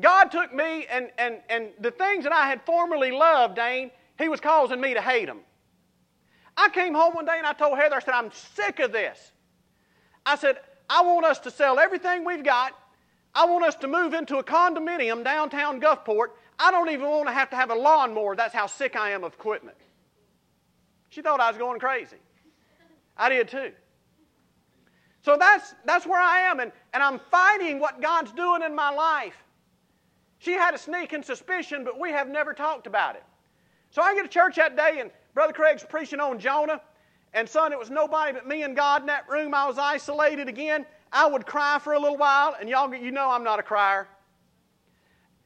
God 0.00 0.24
took 0.32 0.52
me 0.52 0.84
and, 0.90 1.08
and, 1.16 1.36
and 1.48 1.68
the 1.78 1.92
things 1.92 2.24
that 2.24 2.32
I 2.32 2.48
had 2.48 2.60
formerly 2.66 3.12
loved, 3.12 3.54
Dane, 3.54 3.92
He 4.18 4.28
was 4.28 4.40
causing 4.40 4.80
me 4.80 4.92
to 4.94 5.00
hate 5.00 5.26
them. 5.26 5.38
I 6.56 6.68
came 6.68 6.94
home 6.94 7.14
one 7.14 7.24
day 7.24 7.38
and 7.38 7.46
I 7.46 7.52
told 7.52 7.78
Heather, 7.78 7.94
I 7.94 8.00
said, 8.00 8.14
I'm 8.14 8.32
sick 8.32 8.80
of 8.80 8.90
this. 8.90 9.30
I 10.26 10.34
said, 10.34 10.58
I 10.90 11.02
want 11.02 11.24
us 11.26 11.38
to 11.40 11.52
sell 11.52 11.78
everything 11.78 12.24
we've 12.24 12.44
got. 12.44 12.72
I 13.36 13.46
want 13.46 13.64
us 13.64 13.76
to 13.76 13.88
move 13.88 14.14
into 14.14 14.38
a 14.38 14.44
condominium 14.44 15.22
downtown 15.22 15.80
Gulfport. 15.80 16.28
I 16.58 16.72
don't 16.72 16.90
even 16.90 17.08
want 17.08 17.28
to 17.28 17.32
have 17.32 17.50
to 17.50 17.56
have 17.56 17.70
a 17.70 17.74
lawnmower. 17.74 18.34
That's 18.34 18.54
how 18.54 18.66
sick 18.66 18.96
I 18.96 19.10
am 19.10 19.22
of 19.22 19.34
equipment. 19.34 19.76
She 21.10 21.22
thought 21.22 21.38
I 21.38 21.48
was 21.48 21.58
going 21.58 21.78
crazy. 21.78 22.16
I 23.16 23.28
did 23.28 23.48
too. 23.48 23.72
So 25.22 25.36
that's, 25.38 25.74
that's 25.86 26.06
where 26.06 26.20
I 26.20 26.42
am, 26.42 26.60
and, 26.60 26.70
and 26.92 27.02
I'm 27.02 27.18
fighting 27.30 27.78
what 27.78 28.02
God's 28.02 28.32
doing 28.32 28.62
in 28.62 28.74
my 28.74 28.90
life. 28.90 29.36
She 30.38 30.52
had 30.52 30.74
a 30.74 30.78
sneaking 30.78 31.22
suspicion, 31.22 31.82
but 31.82 31.98
we 31.98 32.10
have 32.10 32.28
never 32.28 32.52
talked 32.52 32.86
about 32.86 33.16
it. 33.16 33.22
So 33.90 34.02
I 34.02 34.14
get 34.14 34.22
to 34.22 34.28
church 34.28 34.56
that 34.56 34.76
day, 34.76 34.98
and 35.00 35.10
Brother 35.32 35.54
Craig's 35.54 35.82
preaching 35.82 36.20
on 36.20 36.38
Jonah. 36.38 36.80
And 37.32 37.48
son, 37.48 37.72
it 37.72 37.78
was 37.78 37.90
nobody 37.90 38.32
but 38.32 38.46
me 38.46 38.62
and 38.62 38.76
God 38.76 39.00
in 39.02 39.06
that 39.06 39.28
room. 39.28 39.54
I 39.54 39.66
was 39.66 39.78
isolated 39.78 40.48
again. 40.48 40.84
I 41.10 41.26
would 41.26 41.46
cry 41.46 41.78
for 41.78 41.94
a 41.94 41.98
little 41.98 42.18
while, 42.18 42.54
and 42.60 42.68
y'all, 42.68 42.92
you 42.94 43.10
know 43.10 43.30
I'm 43.30 43.44
not 43.44 43.58
a 43.58 43.62
crier. 43.62 44.06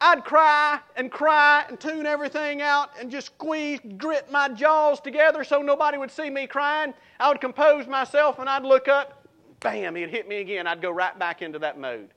I'd 0.01 0.25
cry 0.25 0.79
and 0.97 1.11
cry 1.11 1.65
and 1.69 1.79
tune 1.79 2.07
everything 2.07 2.63
out 2.63 2.91
and 3.01 3.11
just 3.11 3.27
squeeze, 3.29 3.81
grit 3.97 4.31
my 4.31 4.49
jaws 4.49 5.01
together 5.01 5.43
so 5.43 5.61
nobody 5.61 5.99
would 5.99 6.11
see 6.11 6.31
me 6.31 6.47
crying. 6.47 6.95
I 7.19 7.29
would 7.29 7.41
compose 7.41 7.87
myself 7.89 8.39
and 8.39 8.49
I'd 8.49 8.63
look 8.63 8.87
up, 8.87 9.27
bam, 9.61 9.97
he'd 9.97 10.11
hit 10.11 10.29
me 10.29 10.37
again. 10.37 10.69
I'd 10.69 10.81
go 10.81 10.91
right 10.91 11.19
back 11.19 11.43
into 11.43 11.59
that 11.59 11.81
mode. 11.81 12.11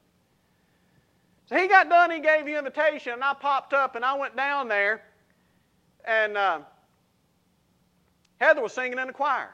So 1.48 1.58
he 1.58 1.68
got 1.68 1.90
done, 1.90 2.12
he 2.12 2.20
gave 2.20 2.46
the 2.46 2.58
invitation, 2.58 3.14
and 3.14 3.24
I 3.24 3.34
popped 3.34 3.74
up 3.74 3.96
and 3.96 4.06
I 4.06 4.14
went 4.14 4.38
down 4.38 4.68
there. 4.68 5.02
and 6.06 6.38
uh, 6.38 6.60
Heather 8.40 8.62
was 8.62 8.74
singing 8.74 9.00
in 9.00 9.08
the 9.08 9.14
choir. 9.14 9.50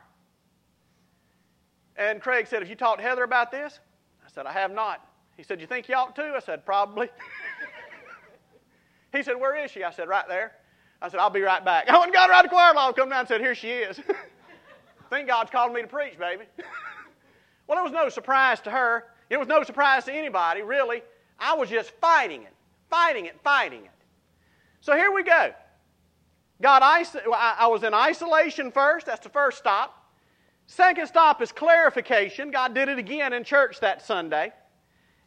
And 1.96 2.22
Craig 2.22 2.46
said, 2.48 2.62
Have 2.62 2.70
you 2.70 2.76
talked 2.76 3.02
Heather 3.02 3.24
about 3.24 3.52
this? 3.52 3.80
I 4.24 4.30
said, 4.30 4.46
I 4.46 4.52
have 4.52 4.72
not. 4.72 5.08
He 5.38 5.44
said, 5.44 5.60
You 5.60 5.66
think 5.66 5.90
you 5.90 5.96
ought 5.96 6.16
to? 6.18 6.34
I 6.36 6.40
said, 6.40 6.66
Probably. 6.66 7.10
he 9.18 9.24
said, 9.24 9.36
Where 9.36 9.56
is 9.56 9.72
she? 9.72 9.84
I 9.84 9.92
said, 9.92 10.08
Right 10.08 10.28
there. 10.28 10.54
I 11.02 11.10
said, 11.10 11.20
I'll 11.20 11.30
be 11.30 11.42
right 11.42 11.64
back. 11.64 11.90
I 11.90 11.94
went 11.94 12.06
and 12.06 12.14
got 12.14 12.30
her 12.30 12.36
out 12.36 12.46
of 12.46 12.50
the 12.50 12.56
choir 12.56 12.74
loft, 12.74 12.98
come 12.98 13.10
down 13.10 13.20
and 13.20 13.28
said, 13.28 13.42
Here 13.42 13.56
she 13.56 13.70
is. 13.70 14.00
think 15.10 15.28
God's 15.28 15.52
calling 15.52 15.74
me 15.74 15.82
to 15.82 15.88
preach, 15.88 16.18
baby. 16.18 16.44
well, 17.68 17.80
it 17.80 17.84
was 17.84 17.92
no 17.92 18.10
surprise 18.10 18.60
to 18.62 18.72
her. 18.72 19.06
It 19.30 19.38
was 19.38 19.48
no 19.48 19.64
surprise 19.64 20.06
to 20.06 20.14
anybody, 20.14 20.62
really. 20.62 21.02
I 21.40 21.56
was 21.56 21.70
just 21.70 21.92
fighting 22.02 22.44
it, 22.44 22.54
fighting 22.90 23.26
it, 23.26 23.40
fighting 23.44 23.86
it. 23.86 23.92
So 24.82 24.96
here 24.96 25.12
we 25.12 25.24
go. 25.24 25.52
God, 26.62 26.82
I 26.84 27.68
was 27.68 27.84
in 27.84 27.94
isolation 27.94 28.72
first. 28.72 29.06
That's 29.06 29.24
the 29.24 29.30
first 29.30 29.58
stop. 29.60 30.06
Second 30.66 31.08
stop 31.08 31.42
is 31.42 31.52
clarification. 31.52 32.52
God 32.52 32.74
did 32.74 32.90
it 32.90 32.98
again 32.98 33.34
in 33.34 33.44
church 33.44 33.80
that 33.82 34.02
Sunday. 34.02 34.52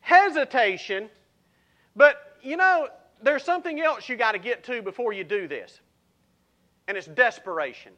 Hesitation. 0.00 1.09
But, 1.94 2.37
you 2.42 2.57
know, 2.57 2.88
there's 3.22 3.44
something 3.44 3.80
else 3.80 4.09
you 4.09 4.16
got 4.16 4.33
to 4.33 4.38
get 4.38 4.64
to 4.64 4.83
before 4.83 5.12
you 5.12 5.24
do 5.24 5.48
this, 5.48 5.80
and 6.88 6.96
it's 6.96 7.06
desperation. 7.06 7.92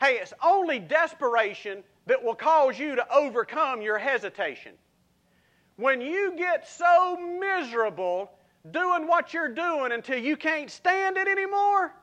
Hey, 0.00 0.18
it's 0.20 0.34
only 0.44 0.78
desperation 0.78 1.82
that 2.06 2.22
will 2.22 2.34
cause 2.34 2.78
you 2.78 2.96
to 2.96 3.12
overcome 3.12 3.80
your 3.80 3.98
hesitation. 3.98 4.72
When 5.76 6.00
you 6.00 6.34
get 6.36 6.68
so 6.68 7.16
miserable 7.16 8.30
doing 8.70 9.06
what 9.06 9.32
you're 9.32 9.52
doing 9.52 9.92
until 9.92 10.18
you 10.18 10.36
can't 10.36 10.70
stand 10.70 11.16
it 11.16 11.28
anymore, 11.28 11.94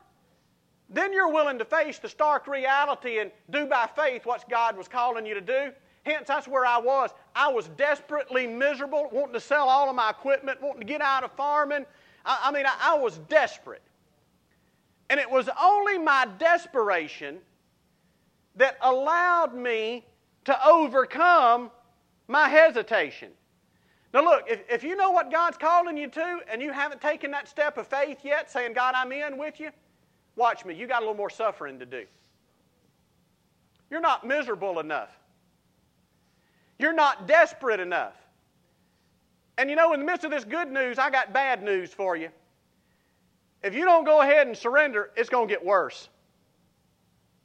then 0.90 1.12
you're 1.12 1.32
willing 1.32 1.58
to 1.58 1.64
face 1.64 1.98
the 1.98 2.08
stark 2.08 2.46
reality 2.46 3.18
and 3.18 3.30
do 3.50 3.66
by 3.66 3.88
faith 3.96 4.26
what 4.26 4.48
God 4.48 4.76
was 4.76 4.86
calling 4.86 5.26
you 5.26 5.34
to 5.34 5.40
do. 5.40 5.72
Hence, 6.04 6.28
that's 6.28 6.46
where 6.46 6.66
I 6.66 6.78
was. 6.78 7.10
I 7.34 7.50
was 7.50 7.68
desperately 7.76 8.46
miserable, 8.46 9.08
wanting 9.10 9.32
to 9.34 9.40
sell 9.40 9.68
all 9.68 9.88
of 9.88 9.96
my 9.96 10.10
equipment, 10.10 10.60
wanting 10.60 10.80
to 10.80 10.86
get 10.86 11.00
out 11.00 11.24
of 11.24 11.32
farming. 11.32 11.86
I, 12.24 12.40
I 12.44 12.52
mean, 12.52 12.66
I, 12.66 12.74
I 12.92 12.98
was 12.98 13.18
desperate. 13.28 13.82
And 15.08 15.18
it 15.18 15.30
was 15.30 15.48
only 15.60 15.98
my 15.98 16.26
desperation 16.38 17.38
that 18.56 18.76
allowed 18.82 19.54
me 19.54 20.04
to 20.44 20.66
overcome 20.66 21.70
my 22.28 22.48
hesitation. 22.48 23.30
Now, 24.12 24.22
look, 24.22 24.44
if, 24.46 24.62
if 24.70 24.84
you 24.84 24.96
know 24.96 25.10
what 25.10 25.30
God's 25.30 25.56
calling 25.56 25.96
you 25.96 26.08
to 26.08 26.40
and 26.50 26.62
you 26.62 26.70
haven't 26.70 27.00
taken 27.00 27.30
that 27.32 27.48
step 27.48 27.78
of 27.78 27.86
faith 27.86 28.18
yet, 28.22 28.50
saying, 28.50 28.74
God, 28.74 28.94
I'm 28.94 29.10
in 29.10 29.38
with 29.38 29.58
you, 29.58 29.70
watch 30.36 30.64
me. 30.64 30.74
You 30.74 30.86
got 30.86 30.98
a 30.98 31.04
little 31.04 31.16
more 31.16 31.30
suffering 31.30 31.78
to 31.80 31.86
do. 31.86 32.04
You're 33.90 34.00
not 34.00 34.26
miserable 34.26 34.80
enough. 34.80 35.10
You're 36.78 36.92
not 36.92 37.26
desperate 37.26 37.80
enough. 37.80 38.14
And 39.56 39.70
you 39.70 39.76
know, 39.76 39.92
in 39.92 40.00
the 40.00 40.06
midst 40.06 40.24
of 40.24 40.30
this 40.30 40.44
good 40.44 40.70
news, 40.70 40.98
I 40.98 41.10
got 41.10 41.32
bad 41.32 41.62
news 41.62 41.92
for 41.92 42.16
you. 42.16 42.28
If 43.62 43.74
you 43.74 43.84
don't 43.84 44.04
go 44.04 44.20
ahead 44.20 44.46
and 44.46 44.56
surrender, 44.56 45.10
it's 45.16 45.30
going 45.30 45.48
to 45.48 45.54
get 45.54 45.64
worse. 45.64 46.08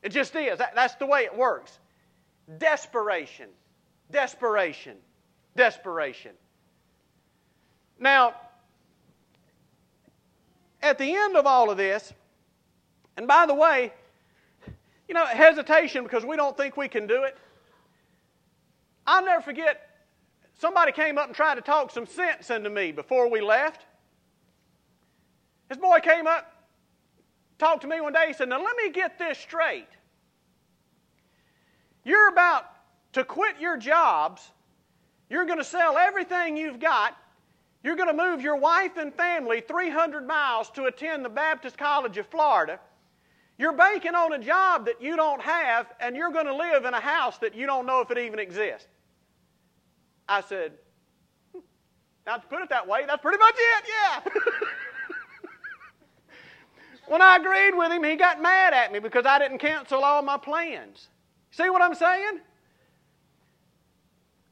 It 0.01 0.09
just 0.09 0.35
is. 0.35 0.57
That, 0.57 0.73
that's 0.75 0.95
the 0.95 1.05
way 1.05 1.21
it 1.21 1.35
works. 1.35 1.79
Desperation, 2.57 3.49
desperation, 4.11 4.97
desperation. 5.55 6.31
Now, 7.99 8.33
at 10.81 10.97
the 10.97 11.13
end 11.13 11.35
of 11.35 11.45
all 11.45 11.69
of 11.69 11.77
this, 11.77 12.13
and 13.17 13.27
by 13.27 13.45
the 13.45 13.53
way, 13.53 13.93
you 15.07 15.13
know, 15.13 15.25
hesitation 15.25 16.03
because 16.03 16.25
we 16.25 16.35
don't 16.35 16.55
think 16.55 16.77
we 16.77 16.87
can 16.87 17.07
do 17.07 17.23
it. 17.23 17.37
I'll 19.09 19.25
never 19.25 19.41
forget, 19.41 19.89
somebody 20.59 20.91
came 20.91 21.17
up 21.17 21.25
and 21.25 21.35
tried 21.35 21.55
to 21.55 21.61
talk 21.61 21.89
some 21.89 22.05
sense 22.05 22.51
into 22.51 22.69
me 22.69 22.91
before 22.91 23.27
we 23.27 23.41
left. 23.41 23.87
This 25.67 25.79
boy 25.79 25.97
came 26.03 26.27
up, 26.27 26.53
talked 27.57 27.81
to 27.81 27.87
me 27.87 28.01
one 28.01 28.13
day, 28.13 28.27
he 28.27 28.33
said, 28.33 28.49
Now 28.49 28.63
let 28.63 28.77
me 28.77 28.91
get 28.91 29.17
this 29.17 29.39
straight. 29.39 29.87
You're 32.03 32.29
about 32.29 32.65
to 33.13 33.23
quit 33.23 33.55
your 33.59 33.77
jobs, 33.77 34.51
you're 35.27 35.45
going 35.45 35.57
to 35.57 35.63
sell 35.63 35.97
everything 35.97 36.55
you've 36.55 36.79
got, 36.79 37.17
you're 37.83 37.95
going 37.95 38.15
to 38.15 38.23
move 38.23 38.41
your 38.41 38.57
wife 38.57 38.97
and 38.97 39.11
family 39.11 39.59
300 39.61 40.27
miles 40.27 40.69
to 40.71 40.85
attend 40.85 41.25
the 41.25 41.29
Baptist 41.29 41.79
College 41.79 42.19
of 42.19 42.27
Florida. 42.27 42.79
You're 43.57 43.73
banking 43.73 44.13
on 44.13 44.33
a 44.33 44.39
job 44.39 44.85
that 44.85 45.01
you 45.01 45.15
don't 45.15 45.41
have, 45.41 45.87
and 45.99 46.15
you're 46.15 46.31
going 46.31 46.45
to 46.45 46.55
live 46.55 46.85
in 46.85 46.93
a 46.93 46.99
house 46.99 47.39
that 47.39 47.55
you 47.55 47.65
don't 47.65 47.87
know 47.87 48.01
if 48.01 48.11
it 48.11 48.19
even 48.19 48.37
exists. 48.37 48.87
I 50.29 50.41
said, 50.41 50.73
now 52.27 52.37
to 52.37 52.47
put 52.47 52.61
it 52.61 52.69
that 52.69 52.87
way, 52.87 53.03
that's 53.07 53.21
pretty 53.21 53.39
much 53.39 53.55
it, 53.57 53.85
yeah. 53.87 54.31
when 57.07 57.21
I 57.23 57.37
agreed 57.37 57.75
with 57.75 57.91
him, 57.91 58.03
he 58.03 58.15
got 58.15 58.39
mad 58.39 58.75
at 58.75 58.93
me 58.93 58.99
because 58.99 59.25
I 59.25 59.39
didn't 59.39 59.57
cancel 59.57 60.03
all 60.03 60.21
my 60.21 60.37
plans. 60.37 61.07
See 61.49 61.67
what 61.71 61.81
I'm 61.81 61.95
saying? 61.95 62.41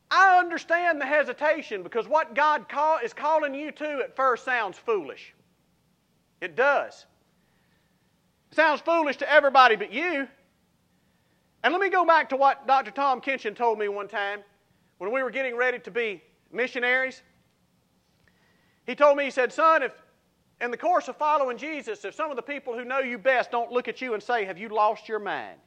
I 0.10 0.40
understand 0.40 1.00
the 1.00 1.06
hesitation 1.06 1.84
because 1.84 2.08
what 2.08 2.34
God 2.34 2.68
call, 2.68 2.98
is 3.04 3.14
calling 3.14 3.54
you 3.54 3.72
to 3.74 4.00
at 4.00 4.16
first 4.16 4.46
sounds 4.46 4.80
foolish. 4.80 5.36
It 6.42 6.56
does. 6.56 7.06
It 8.52 8.56
sounds 8.56 8.82
foolish 8.82 9.18
to 9.18 9.32
everybody 9.32 9.76
but 9.76 9.94
you. 9.94 10.28
And 11.64 11.72
let 11.72 11.82
me 11.82 11.90
go 11.90 12.04
back 12.04 12.30
to 12.30 12.36
what 12.36 12.66
Dr. 12.66 12.90
Tom 12.90 13.22
Kinchen 13.22 13.56
told 13.56 13.78
me 13.78 13.90
one 13.90 14.08
time 14.08 14.40
when 14.98 15.12
we 15.12 15.24
were 15.24 15.32
getting 15.32 15.56
ready 15.56 15.80
to 15.80 15.92
be 15.92 16.22
missionaries. 16.52 17.22
He 18.86 18.96
told 18.96 19.18
me, 19.18 19.26
he 19.26 19.32
said, 19.32 19.52
Son, 19.52 19.84
if 19.84 19.92
in 20.60 20.72
the 20.72 20.78
course 20.78 21.08
of 21.08 21.18
following 21.18 21.58
Jesus, 21.58 22.04
if 22.06 22.16
some 22.16 22.32
of 22.32 22.36
the 22.36 22.42
people 22.42 22.74
who 22.74 22.84
know 22.84 23.00
you 23.00 23.18
best 23.18 23.52
don't 23.52 23.72
look 23.72 23.88
at 23.88 24.02
you 24.02 24.14
and 24.14 24.24
say, 24.24 24.46
Have 24.46 24.58
you 24.58 24.70
lost 24.70 25.08
your 25.08 25.20
mind? 25.20 25.60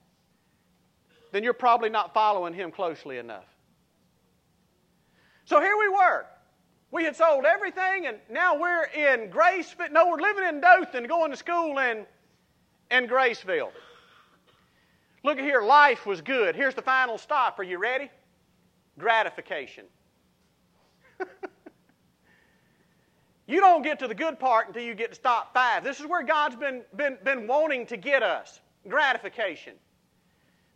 then 1.33 1.45
you're 1.45 1.53
probably 1.53 1.90
not 1.90 2.12
following 2.12 2.53
him 2.53 2.71
closely 2.71 3.19
enough. 3.19 3.45
So 5.45 5.61
here 5.61 5.77
we 5.79 5.88
were. 5.88 6.27
We 6.93 7.05
had 7.05 7.14
sold 7.14 7.45
everything, 7.45 8.07
and 8.07 8.19
now 8.29 8.59
we're 8.59 8.85
in 8.85 9.31
Graceville. 9.31 9.93
No, 9.93 10.09
we're 10.09 10.21
living 10.21 10.45
in 10.45 10.61
Dothan, 10.61 11.07
going 11.07 11.31
to 11.31 11.37
school 11.37 11.79
in, 11.79 12.05
in 12.90 13.07
Graceville. 13.07 13.71
Look 15.23 15.38
at 15.38 15.45
here, 15.45 15.62
life 15.62 16.07
was 16.07 16.21
good. 16.21 16.57
Here's 16.57 16.75
the 16.75 16.83
final 16.83 17.19
stop. 17.19 17.59
Are 17.59 17.62
you 17.62 17.79
ready? 17.79 18.11
Gratification. 19.00 19.84
you 23.46 23.60
don't 23.60 23.82
get 23.82 23.98
to 23.98 24.08
the 24.08 24.14
good 24.14 24.38
part 24.38 24.68
until 24.68 24.82
you 24.82 24.94
get 24.94 25.08
to 25.10 25.14
stop 25.14 25.52
five. 25.54 25.82
This 25.82 25.98
is 25.98 26.06
where 26.06 26.22
God's 26.22 26.56
been, 26.56 26.82
been, 26.96 27.18
been 27.24 27.46
wanting 27.46 27.86
to 27.86 27.96
get 27.96 28.22
us 28.22 28.60
gratification. 28.88 29.74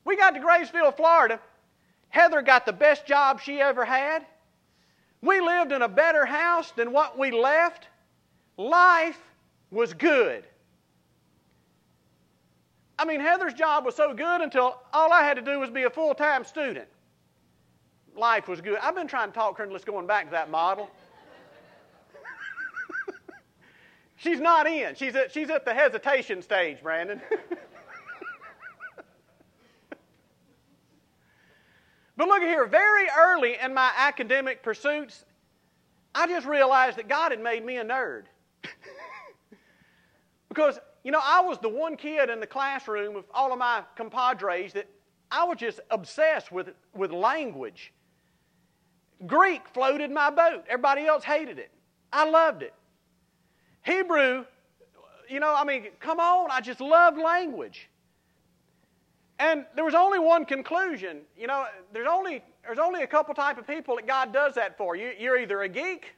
We 0.05 0.17
got 0.17 0.31
to 0.35 0.41
Graceville, 0.41 0.97
Florida. 0.97 1.39
Heather 2.09 2.43
got 2.43 2.67
the 2.67 2.73
best 2.73 3.07
job 3.07 3.41
she 3.41 3.61
ever 3.61 3.85
had. 3.85 4.25
We 5.21 5.41
lived 5.41 5.73
in 5.73 5.83
a 5.83 5.89
better 5.89 6.27
house 6.27 6.71
than 6.73 6.93
what 6.93 7.19
we 7.19 7.31
left. 7.31 7.89
Life 8.57 9.19
was 9.71 9.95
good. 9.95 10.45
I 12.99 13.05
mean, 13.05 13.21
Heather's 13.21 13.55
job 13.55 13.85
was 13.85 13.97
so 13.97 14.15
good 14.15 14.41
until 14.41 14.79
all 14.93 15.13
I 15.13 15.23
had 15.23 15.35
to 15.35 15.43
do 15.43 15.59
was 15.59 15.71
be 15.71 15.85
a 15.85 15.91
full 15.91 16.15
time 16.15 16.45
student. 16.45 16.87
Life 18.17 18.49
was 18.49 18.61
good. 18.61 18.79
I've 18.81 18.95
been 18.95 19.09
trying 19.09 19.31
to 19.31 19.35
talk 19.35 19.59
her 19.59 19.65
into 19.65 19.79
going 19.81 20.07
back 20.07 20.27
to 20.27 20.31
that 20.33 20.51
model. 20.51 20.89
she's 24.17 24.41
not 24.41 24.67
in. 24.67 24.95
She's 24.95 25.15
at, 25.17 25.33
she's 25.33 25.51
at 25.51 25.65
the 25.65 25.75
hesitation 25.75 26.43
stage, 26.43 26.83
Brandon. 26.83 27.21
But 32.17 32.29
look 32.29 32.43
here, 32.43 32.67
very 32.67 33.09
early 33.19 33.57
in 33.63 33.75
my 33.75 33.91
academic 33.97 34.63
pursuits, 34.63 35.25
I 36.15 36.27
just 36.27 36.47
realized 36.47 36.99
that 36.99 37.09
God 37.09 37.33
had 37.33 37.41
made 37.41 37.65
me 37.65 37.79
a 37.79 37.85
nerd. 37.85 38.25
because, 40.49 40.79
you 41.03 41.11
know, 41.11 41.21
I 41.23 41.41
was 41.41 41.59
the 41.59 41.69
one 41.69 41.97
kid 41.97 42.31
in 42.31 42.39
the 42.39 42.47
classroom 42.47 43.15
with 43.15 43.25
all 43.35 43.53
of 43.53 43.59
my 43.59 43.83
compadres 43.97 44.73
that 44.75 44.89
I 45.31 45.45
was 45.45 45.59
just 45.59 45.81
obsessed 45.91 46.53
with, 46.53 46.69
with 46.95 47.11
language. 47.11 47.93
Greek 49.27 49.69
floated 49.69 50.11
my 50.11 50.31
boat. 50.31 50.65
Everybody 50.69 51.07
else 51.07 51.25
hated 51.25 51.59
it. 51.59 51.71
I 52.13 52.29
loved 52.29 52.63
it. 52.63 52.75
Hebrew, 53.83 54.45
you 55.29 55.41
know, 55.41 55.55
I 55.55 55.65
mean, 55.65 55.89
come 56.01 56.21
on, 56.21 56.51
I 56.51 56.61
just 56.61 56.81
loved 56.81 57.19
language. 57.19 57.89
And 59.39 59.67
there 59.75 59.85
was 59.85 59.95
only 59.95 60.19
one 60.19 60.45
conclusion. 60.45 61.23
You 61.37 61.47
know, 61.47 61.67
there's 61.93 62.07
only, 62.09 62.43
there's 62.65 62.79
only 62.79 63.03
a 63.03 63.07
couple 63.07 63.35
type 63.35 63.59
of 63.59 63.67
people 63.67 63.97
that 63.97 64.07
God 64.07 64.33
does 64.33 64.55
that 64.55 64.79
for. 64.79 64.97
You, 64.97 65.13
you're 65.19 65.39
either 65.39 65.63
a 65.63 65.69
geek 65.69 66.15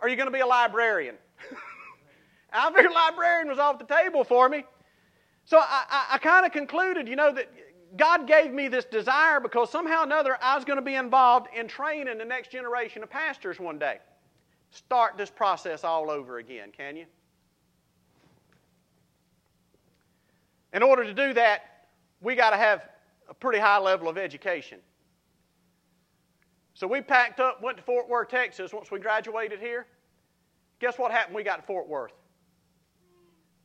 or 0.00 0.08
you're 0.08 0.16
going 0.16 0.28
to 0.28 0.32
be 0.32 0.40
a 0.40 0.46
librarian. 0.46 1.16
I 2.52 2.70
figured 2.72 2.92
librarian 2.92 3.48
was 3.48 3.58
off 3.58 3.78
the 3.78 3.84
table 3.84 4.24
for 4.24 4.48
me. 4.48 4.64
So 5.44 5.58
I, 5.58 5.84
I, 5.88 6.06
I 6.12 6.18
kind 6.18 6.44
of 6.44 6.52
concluded, 6.52 7.08
you 7.08 7.16
know, 7.16 7.32
that 7.32 7.50
God 7.96 8.26
gave 8.26 8.52
me 8.52 8.68
this 8.68 8.84
desire 8.84 9.40
because 9.40 9.70
somehow 9.70 10.02
or 10.02 10.04
another 10.04 10.38
I 10.40 10.54
was 10.54 10.64
going 10.64 10.78
to 10.78 10.84
be 10.84 10.94
involved 10.94 11.48
in 11.56 11.66
training 11.66 12.18
the 12.18 12.24
next 12.24 12.50
generation 12.52 13.02
of 13.02 13.10
pastors 13.10 13.58
one 13.58 13.78
day. 13.78 13.98
Start 14.70 15.18
this 15.18 15.30
process 15.30 15.82
all 15.82 16.10
over 16.10 16.38
again, 16.38 16.70
can 16.76 16.96
you? 16.96 17.06
In 20.72 20.82
order 20.82 21.02
to 21.02 21.12
do 21.12 21.34
that, 21.34 21.86
we 22.20 22.36
got 22.36 22.50
to 22.50 22.56
have 22.56 22.88
a 23.28 23.34
pretty 23.34 23.58
high 23.58 23.78
level 23.78 24.08
of 24.08 24.16
education. 24.16 24.78
So 26.74 26.86
we 26.86 27.00
packed 27.00 27.40
up, 27.40 27.60
went 27.60 27.76
to 27.78 27.82
Fort 27.82 28.08
Worth, 28.08 28.28
Texas 28.28 28.72
once 28.72 28.90
we 28.90 29.00
graduated 29.00 29.58
here. 29.58 29.86
Guess 30.78 30.98
what 30.98 31.10
happened 31.10 31.34
we 31.34 31.42
got 31.42 31.56
to 31.56 31.62
Fort 31.62 31.88
Worth? 31.88 32.12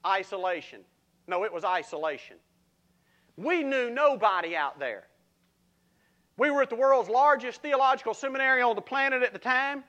Isolation. 0.05 0.81
No, 1.27 1.43
it 1.43 1.53
was 1.53 1.63
isolation. 1.63 2.37
We 3.37 3.63
knew 3.63 3.89
nobody 3.89 4.55
out 4.55 4.79
there. 4.79 5.03
We 6.37 6.51
were 6.51 6.61
at 6.61 6.69
the 6.69 6.75
world's 6.75 7.09
largest 7.09 7.61
theological 7.61 8.13
seminary 8.13 8.61
on 8.61 8.75
the 8.75 8.81
planet 8.81 9.23
at 9.23 9.33
the 9.33 9.39
time. 9.39 9.83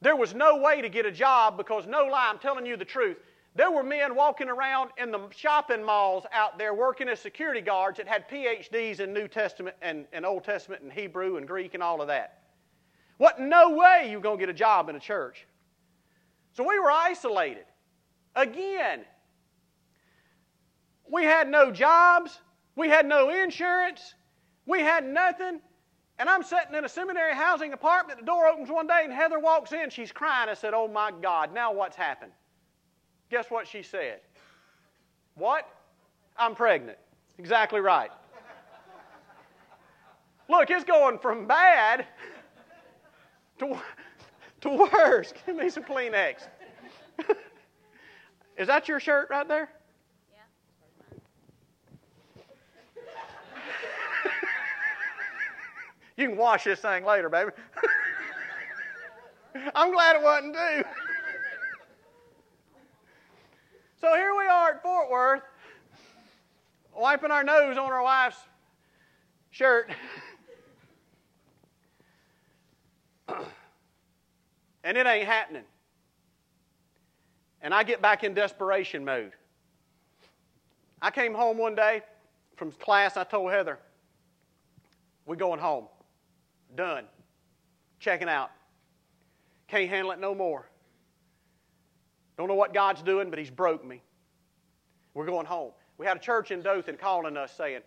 There 0.00 0.16
was 0.16 0.34
no 0.34 0.58
way 0.58 0.80
to 0.80 0.88
get 0.88 1.06
a 1.06 1.12
job 1.12 1.56
because, 1.56 1.86
no 1.86 2.04
lie, 2.04 2.28
I'm 2.30 2.38
telling 2.38 2.64
you 2.64 2.76
the 2.76 2.84
truth. 2.84 3.18
There 3.54 3.70
were 3.70 3.82
men 3.82 4.14
walking 4.14 4.48
around 4.48 4.90
in 4.98 5.10
the 5.10 5.28
shopping 5.30 5.82
malls 5.82 6.24
out 6.32 6.58
there 6.58 6.74
working 6.74 7.08
as 7.08 7.18
security 7.18 7.60
guards 7.60 7.96
that 7.98 8.06
had 8.06 8.28
PhDs 8.28 9.00
in 9.00 9.12
New 9.12 9.26
Testament 9.26 9.76
and, 9.82 10.06
and 10.12 10.24
Old 10.24 10.44
Testament 10.44 10.82
and 10.82 10.92
Hebrew 10.92 11.36
and 11.36 11.46
Greek 11.46 11.74
and 11.74 11.82
all 11.82 12.00
of 12.00 12.08
that. 12.08 12.44
What 13.16 13.40
no 13.40 13.70
way 13.70 14.06
you 14.08 14.18
were 14.18 14.22
going 14.22 14.38
to 14.38 14.46
get 14.46 14.48
a 14.48 14.56
job 14.56 14.88
in 14.88 14.94
a 14.94 15.00
church. 15.00 15.46
So 16.52 16.62
we 16.62 16.78
were 16.78 16.90
isolated. 16.90 17.64
Again, 18.36 19.04
we 21.10 21.24
had 21.24 21.48
no 21.48 21.72
jobs. 21.72 22.38
We 22.78 22.88
had 22.88 23.06
no 23.06 23.28
insurance. 23.30 24.14
We 24.64 24.80
had 24.82 25.04
nothing. 25.04 25.60
And 26.20 26.28
I'm 26.28 26.44
sitting 26.44 26.76
in 26.76 26.84
a 26.84 26.88
seminary 26.88 27.34
housing 27.34 27.72
apartment. 27.72 28.20
The 28.20 28.24
door 28.24 28.46
opens 28.46 28.70
one 28.70 28.86
day 28.86 29.00
and 29.02 29.12
Heather 29.12 29.40
walks 29.40 29.72
in. 29.72 29.90
She's 29.90 30.12
crying. 30.12 30.48
I 30.48 30.54
said, 30.54 30.74
Oh 30.74 30.86
my 30.86 31.10
God, 31.20 31.52
now 31.52 31.72
what's 31.72 31.96
happened? 31.96 32.30
Guess 33.30 33.50
what 33.50 33.66
she 33.66 33.82
said? 33.82 34.20
What? 35.34 35.68
I'm 36.36 36.54
pregnant. 36.54 36.98
Exactly 37.38 37.80
right. 37.80 38.10
Look, 40.48 40.70
it's 40.70 40.84
going 40.84 41.18
from 41.18 41.48
bad 41.48 42.06
to, 43.58 43.76
to 44.60 44.88
worse. 44.92 45.32
Give 45.46 45.56
me 45.56 45.68
some 45.68 45.82
Kleenex. 45.82 46.46
Is 48.56 48.68
that 48.68 48.86
your 48.86 49.00
shirt 49.00 49.28
right 49.30 49.48
there? 49.48 49.68
You 56.18 56.28
can 56.30 56.36
wash 56.36 56.64
this 56.64 56.80
thing 56.80 57.04
later, 57.04 57.28
baby. 57.28 57.52
I'm 59.74 59.92
glad 59.92 60.16
it 60.16 60.22
wasn't 60.22 60.52
due. 60.52 60.82
so 64.00 64.16
here 64.16 64.34
we 64.36 64.44
are 64.48 64.70
at 64.70 64.82
Fort 64.82 65.08
Worth, 65.08 65.42
wiping 66.96 67.30
our 67.30 67.44
nose 67.44 67.78
on 67.78 67.92
our 67.92 68.02
wife's 68.02 68.40
shirt. 69.52 69.92
and 74.82 74.98
it 74.98 75.06
ain't 75.06 75.28
happening. 75.28 75.62
And 77.62 77.72
I 77.72 77.84
get 77.84 78.02
back 78.02 78.24
in 78.24 78.34
desperation 78.34 79.04
mode. 79.04 79.34
I 81.00 81.12
came 81.12 81.32
home 81.32 81.58
one 81.58 81.76
day 81.76 82.02
from 82.56 82.72
class. 82.72 83.16
I 83.16 83.22
told 83.22 83.52
Heather, 83.52 83.78
we're 85.24 85.36
going 85.36 85.60
home. 85.60 85.86
Done. 86.74 87.04
Checking 87.98 88.28
out. 88.28 88.50
Can't 89.66 89.88
handle 89.88 90.12
it 90.12 90.20
no 90.20 90.34
more. 90.34 90.68
Don't 92.36 92.48
know 92.48 92.54
what 92.54 92.72
God's 92.72 93.02
doing, 93.02 93.30
but 93.30 93.38
He's 93.38 93.50
broke 93.50 93.84
me. 93.84 94.02
We're 95.14 95.26
going 95.26 95.46
home. 95.46 95.72
We 95.98 96.06
had 96.06 96.16
a 96.16 96.20
church 96.20 96.52
in 96.52 96.62
Dothan 96.62 96.96
calling 96.96 97.36
us 97.36 97.52
saying, 97.56 97.80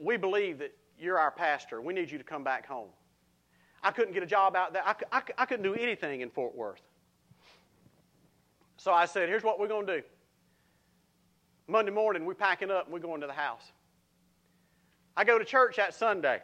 We 0.00 0.16
believe 0.16 0.58
that 0.58 0.74
you're 0.98 1.18
our 1.18 1.30
pastor. 1.30 1.80
We 1.82 1.92
need 1.92 2.10
you 2.10 2.18
to 2.18 2.24
come 2.24 2.42
back 2.42 2.66
home. 2.66 2.88
I 3.82 3.90
couldn't 3.90 4.14
get 4.14 4.22
a 4.22 4.26
job 4.26 4.56
out 4.56 4.72
there. 4.72 4.82
I, 4.84 4.94
I, 5.12 5.22
I 5.38 5.44
couldn't 5.44 5.62
do 5.62 5.74
anything 5.74 6.22
in 6.22 6.30
Fort 6.30 6.56
Worth. 6.56 6.82
So 8.78 8.92
I 8.92 9.04
said, 9.04 9.28
Here's 9.28 9.44
what 9.44 9.60
we're 9.60 9.68
going 9.68 9.86
to 9.86 10.00
do. 10.00 10.02
Monday 11.68 11.90
morning, 11.90 12.24
we're 12.24 12.34
packing 12.34 12.70
up 12.70 12.84
and 12.84 12.92
we're 12.92 13.00
going 13.00 13.20
to 13.20 13.26
the 13.26 13.32
house. 13.32 13.72
I 15.16 15.24
go 15.24 15.38
to 15.38 15.44
church 15.44 15.76
that 15.76 15.94
Sunday. 15.94 16.40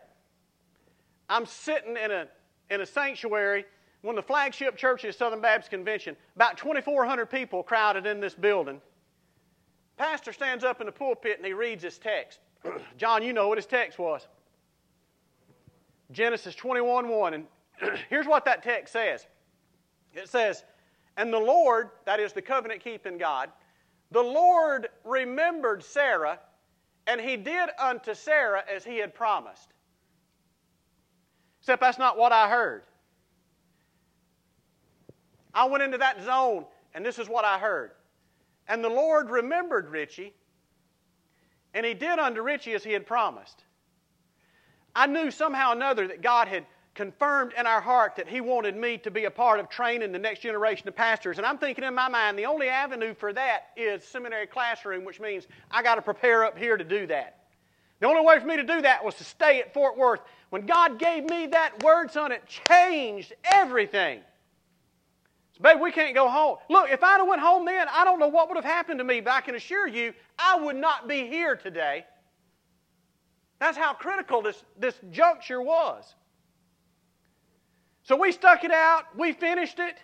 I'm 1.32 1.46
sitting 1.46 1.96
in 1.96 2.10
a, 2.10 2.26
in 2.68 2.82
a 2.82 2.86
sanctuary, 2.86 3.64
one 4.02 4.18
of 4.18 4.22
the 4.22 4.26
flagship 4.26 4.76
churches, 4.76 5.16
Southern 5.16 5.40
Baptist 5.40 5.70
Convention, 5.70 6.14
about 6.36 6.58
2,400 6.58 7.24
people 7.26 7.62
crowded 7.62 8.04
in 8.04 8.20
this 8.20 8.34
building. 8.34 8.82
Pastor 9.96 10.34
stands 10.34 10.62
up 10.62 10.80
in 10.80 10.86
the 10.86 10.92
pulpit 10.92 11.38
and 11.38 11.46
he 11.46 11.54
reads 11.54 11.82
his 11.82 11.96
text. 11.96 12.40
John, 12.98 13.22
you 13.22 13.32
know 13.32 13.48
what 13.48 13.56
his 13.56 13.66
text 13.66 13.98
was. 13.98 14.28
Genesis 16.10 16.54
21 16.54 17.08
1. 17.08 17.34
And 17.34 17.46
here's 18.10 18.26
what 18.26 18.44
that 18.44 18.62
text 18.62 18.92
says 18.92 19.26
it 20.12 20.28
says, 20.28 20.64
And 21.16 21.32
the 21.32 21.38
Lord, 21.38 21.90
that 22.04 22.20
is 22.20 22.34
the 22.34 22.42
covenant 22.42 22.84
keeping 22.84 23.16
God, 23.16 23.48
the 24.10 24.22
Lord 24.22 24.88
remembered 25.02 25.82
Sarah, 25.82 26.38
and 27.06 27.18
he 27.18 27.38
did 27.38 27.70
unto 27.78 28.12
Sarah 28.12 28.64
as 28.70 28.84
he 28.84 28.98
had 28.98 29.14
promised. 29.14 29.71
Except 31.62 31.80
that's 31.80 31.98
not 31.98 32.18
what 32.18 32.32
I 32.32 32.48
heard. 32.48 32.82
I 35.54 35.64
went 35.66 35.84
into 35.84 35.98
that 35.98 36.24
zone, 36.24 36.64
and 36.92 37.06
this 37.06 37.20
is 37.20 37.28
what 37.28 37.44
I 37.44 37.56
heard. 37.56 37.92
And 38.66 38.82
the 38.82 38.88
Lord 38.88 39.30
remembered 39.30 39.88
Richie, 39.88 40.34
and 41.72 41.86
he 41.86 41.94
did 41.94 42.18
unto 42.18 42.42
Richie 42.42 42.72
as 42.72 42.82
he 42.82 42.90
had 42.90 43.06
promised. 43.06 43.62
I 44.96 45.06
knew 45.06 45.30
somehow 45.30 45.70
or 45.70 45.76
another 45.76 46.08
that 46.08 46.20
God 46.20 46.48
had 46.48 46.66
confirmed 46.94 47.52
in 47.56 47.66
our 47.66 47.80
heart 47.80 48.16
that 48.16 48.28
He 48.28 48.40
wanted 48.40 48.76
me 48.76 48.98
to 48.98 49.10
be 49.10 49.24
a 49.24 49.30
part 49.30 49.60
of 49.60 49.68
training 49.68 50.12
the 50.12 50.18
next 50.18 50.40
generation 50.40 50.88
of 50.88 50.96
pastors. 50.96 51.38
And 51.38 51.46
I'm 51.46 51.58
thinking 51.58 51.84
in 51.84 51.94
my 51.94 52.08
mind, 52.08 52.38
the 52.38 52.44
only 52.44 52.68
avenue 52.68 53.14
for 53.14 53.32
that 53.32 53.68
is 53.76 54.04
seminary 54.04 54.46
classroom, 54.46 55.04
which 55.04 55.20
means 55.20 55.46
I 55.70 55.82
got 55.82 55.94
to 55.94 56.02
prepare 56.02 56.44
up 56.44 56.58
here 56.58 56.76
to 56.76 56.84
do 56.84 57.06
that. 57.06 57.41
The 58.02 58.08
only 58.08 58.26
way 58.26 58.40
for 58.40 58.46
me 58.48 58.56
to 58.56 58.64
do 58.64 58.82
that 58.82 59.04
was 59.04 59.14
to 59.14 59.24
stay 59.24 59.60
at 59.60 59.72
Fort 59.72 59.96
Worth. 59.96 60.22
When 60.50 60.66
God 60.66 60.98
gave 60.98 61.22
me 61.30 61.46
that 61.46 61.84
word, 61.84 62.10
son, 62.10 62.32
it 62.32 62.42
changed 62.48 63.32
everything. 63.44 64.22
So, 65.56 65.62
babe, 65.62 65.80
we 65.80 65.92
can't 65.92 66.12
go 66.12 66.28
home. 66.28 66.56
Look, 66.68 66.90
if 66.90 67.04
I'd 67.04 67.18
have 67.18 67.28
went 67.28 67.40
home 67.40 67.64
then, 67.64 67.86
I 67.88 68.02
don't 68.02 68.18
know 68.18 68.26
what 68.26 68.48
would 68.48 68.56
have 68.56 68.64
happened 68.64 68.98
to 68.98 69.04
me, 69.04 69.20
but 69.20 69.32
I 69.32 69.40
can 69.40 69.54
assure 69.54 69.86
you, 69.86 70.14
I 70.36 70.58
would 70.58 70.74
not 70.74 71.06
be 71.06 71.28
here 71.28 71.54
today. 71.54 72.04
That's 73.60 73.78
how 73.78 73.92
critical 73.92 74.42
this, 74.42 74.64
this 74.76 74.98
juncture 75.12 75.62
was. 75.62 76.16
So 78.02 78.16
we 78.16 78.32
stuck 78.32 78.64
it 78.64 78.72
out. 78.72 79.16
We 79.16 79.32
finished 79.32 79.78
it. 79.78 79.94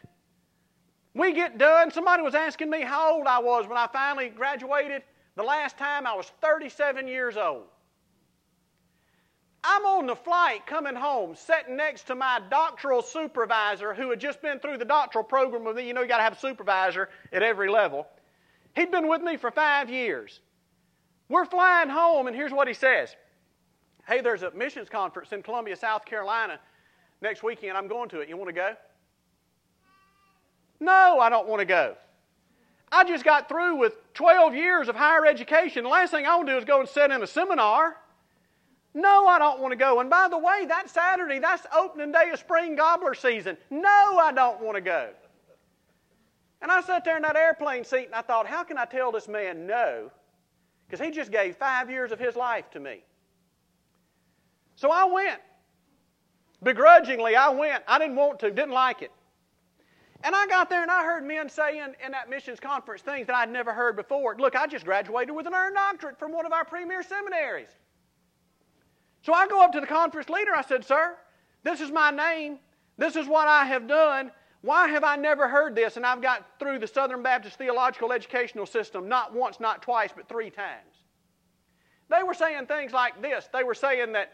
We 1.15 1.33
get 1.33 1.59
done. 1.59 1.91
Somebody 1.91 2.23
was 2.23 2.37
asking 2.37 2.71
me 2.71 2.83
how 2.83 3.17
old 3.17 3.27
I 3.27 3.41
was 3.41 3.67
when 3.67 3.77
I 3.77 3.89
finally 3.89 4.29
graduated. 4.29 5.03
The 5.35 5.43
last 5.43 5.77
time 5.77 6.07
I 6.07 6.15
was 6.15 6.31
37 6.41 7.09
years 7.09 7.37
old. 7.37 7.65
I'm 9.71 9.85
on 9.85 10.07
the 10.07 10.17
flight 10.17 10.67
coming 10.67 10.95
home, 10.95 11.35
sitting 11.35 11.77
next 11.77 12.07
to 12.07 12.15
my 12.15 12.41
doctoral 12.49 13.03
supervisor 13.03 13.93
who 13.93 14.09
had 14.09 14.19
just 14.19 14.41
been 14.41 14.59
through 14.61 14.79
the 14.79 14.85
doctoral 14.87 15.25
program 15.25 15.63
with 15.63 15.77
me. 15.77 15.87
You 15.87 15.93
know, 15.93 16.01
you 16.01 16.09
got 16.09 16.17
to 16.17 16.23
have 16.23 16.33
a 16.33 16.39
supervisor 16.39 17.11
at 17.35 17.43
every 17.43 17.69
level. 17.69 18.07
He'd 18.75 18.91
been 18.91 19.09
with 19.09 19.21
me 19.21 19.37
for 19.37 19.51
five 19.51 19.91
years. 19.91 20.41
We're 21.29 21.45
flying 21.45 21.91
home, 21.91 22.29
and 22.29 22.35
here's 22.35 22.51
what 22.51 22.67
he 22.67 22.73
says 22.73 23.15
Hey, 24.07 24.23
there's 24.23 24.43
a 24.43 24.51
missions 24.53 24.89
conference 24.89 25.33
in 25.33 25.43
Columbia, 25.43 25.77
South 25.77 26.07
Carolina 26.07 26.59
next 27.21 27.43
weekend. 27.43 27.77
I'm 27.77 27.89
going 27.89 28.09
to 28.09 28.21
it. 28.21 28.29
You 28.31 28.39
want 28.39 28.49
to 28.49 28.55
go? 28.55 28.75
No, 30.81 31.21
I 31.21 31.29
don't 31.29 31.47
want 31.47 31.61
to 31.61 31.67
go. 31.67 31.95
I 32.91 33.05
just 33.05 33.23
got 33.23 33.51
through 33.51 33.77
with 33.77 33.93
12 34.15 34.55
years 34.55 34.89
of 34.89 34.97
higher 34.97 35.27
education. 35.27 35.85
The 35.85 35.91
last 35.91 36.11
thing 36.11 36.25
I 36.25 36.37
want 36.37 36.49
to 36.49 36.55
do 36.55 36.59
is 36.59 36.65
go 36.65 36.81
and 36.81 36.89
sit 36.89 37.11
in 37.11 37.23
a 37.23 37.27
seminar. 37.27 37.97
No, 38.99 39.29
I 39.29 39.39
don't 39.39 39.61
want 39.61 39.71
to 39.71 39.77
go. 39.77 40.01
And 40.01 40.11
by 40.11 40.27
the 40.29 40.37
way, 40.37 40.65
that 40.67 40.91
Saturday, 40.91 41.39
that's 41.39 41.65
opening 41.73 42.11
day 42.11 42.31
of 42.33 42.41
spring 42.41 42.75
gobbler 42.75 43.15
season. 43.15 43.57
No, 43.71 44.19
I 44.19 44.33
don't 44.35 44.61
want 44.61 44.75
to 44.75 44.81
go. 44.81 45.11
And 46.61 46.73
I 46.73 46.81
sat 46.81 47.05
there 47.05 47.15
in 47.15 47.23
that 47.23 47.37
airplane 47.37 47.85
seat 47.85 48.07
and 48.07 48.15
I 48.15 48.23
thought, 48.23 48.49
how 48.49 48.65
can 48.65 48.77
I 48.77 48.87
tell 48.87 49.13
this 49.13 49.29
man 49.29 49.69
no? 49.69 50.11
Because 50.85 51.05
he 51.05 51.13
just 51.13 51.31
gave 51.31 51.55
five 51.55 51.89
years 51.89 52.11
of 52.11 52.19
his 52.19 52.35
life 52.35 52.69
to 52.73 52.81
me. 52.81 53.05
So 54.75 54.91
I 54.91 55.05
went. 55.05 55.41
Begrudgingly, 56.61 57.37
I 57.37 57.51
went. 57.51 57.85
I 57.87 58.01
didn't 58.01 58.17
want 58.17 58.41
to, 58.41 58.51
didn't 58.51 58.73
like 58.73 59.03
it. 59.03 59.13
And 60.25 60.35
I 60.35 60.49
got 60.49 60.69
there 60.69 60.83
and 60.83 60.91
I 60.91 61.05
heard 61.05 61.25
men 61.25 61.49
saying 61.49 61.95
in 62.05 62.11
that 62.11 62.29
missions 62.29 62.59
conference 62.59 63.03
things 63.03 63.29
that 63.29 63.37
I'd 63.37 63.53
never 63.53 63.73
heard 63.73 63.95
before. 63.95 64.35
Look, 64.37 64.57
I 64.57 64.67
just 64.67 64.85
graduated 64.85 65.37
with 65.37 65.47
an 65.47 65.55
earned 65.55 65.77
doctorate 65.77 66.19
from 66.19 66.33
one 66.33 66.47
of 66.47 66.53
our 66.53 66.65
premier 66.65 67.05
seminaries. 67.05 67.69
So 69.23 69.33
I 69.33 69.47
go 69.47 69.63
up 69.63 69.73
to 69.73 69.81
the 69.81 69.87
conference 69.87 70.29
leader. 70.29 70.55
I 70.55 70.63
said, 70.63 70.85
Sir, 70.85 71.17
this 71.65 71.81
is 71.81 71.91
my 71.91 72.11
name. 72.11 72.59
This 72.97 73.17
is 73.17 73.27
what 73.27 73.49
I 73.49 73.65
have 73.67 73.87
done. 73.87 74.31
Why 74.63 74.89
have 74.89 75.05
I 75.05 75.17
never 75.17 75.49
heard 75.49 75.77
this? 75.77 75.97
And 75.97 76.05
I've 76.05 76.21
got 76.21 76.59
through 76.59 76.81
the 76.81 76.87
Southern 76.87 77.23
Baptist 77.23 77.59
Theological 77.59 78.13
Educational 78.13 78.67
System 78.67 79.09
not 79.09 79.33
once, 79.35 79.61
not 79.61 79.83
twice, 79.83 80.11
but 80.15 80.29
three 80.29 80.51
times. 80.51 81.05
They 82.11 82.23
were 82.23 82.35
saying 82.35 82.67
things 82.67 82.93
like 82.93 83.21
this. 83.23 83.49
They 83.53 83.63
were 83.63 83.75
saying 83.75 84.13
that 84.13 84.33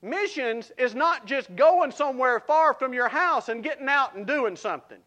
missions 0.00 0.72
is 0.78 0.94
not 0.94 1.26
just 1.26 1.54
going 1.54 1.92
somewhere 1.92 2.40
far 2.40 2.74
from 2.74 2.92
your 2.92 3.08
house 3.08 3.48
and 3.48 3.62
getting 3.62 3.88
out 3.88 4.16
and 4.16 4.26
doing 4.26 4.56
something. 4.56 4.98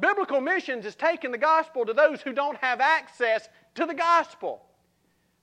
Biblical 0.00 0.40
missions 0.40 0.86
is 0.86 0.94
taking 0.94 1.30
the 1.30 1.38
gospel 1.38 1.84
to 1.84 1.92
those 1.92 2.22
who 2.22 2.32
don't 2.32 2.56
have 2.56 2.80
access 2.80 3.48
to 3.74 3.86
the 3.86 3.94
gospel. 3.94 4.62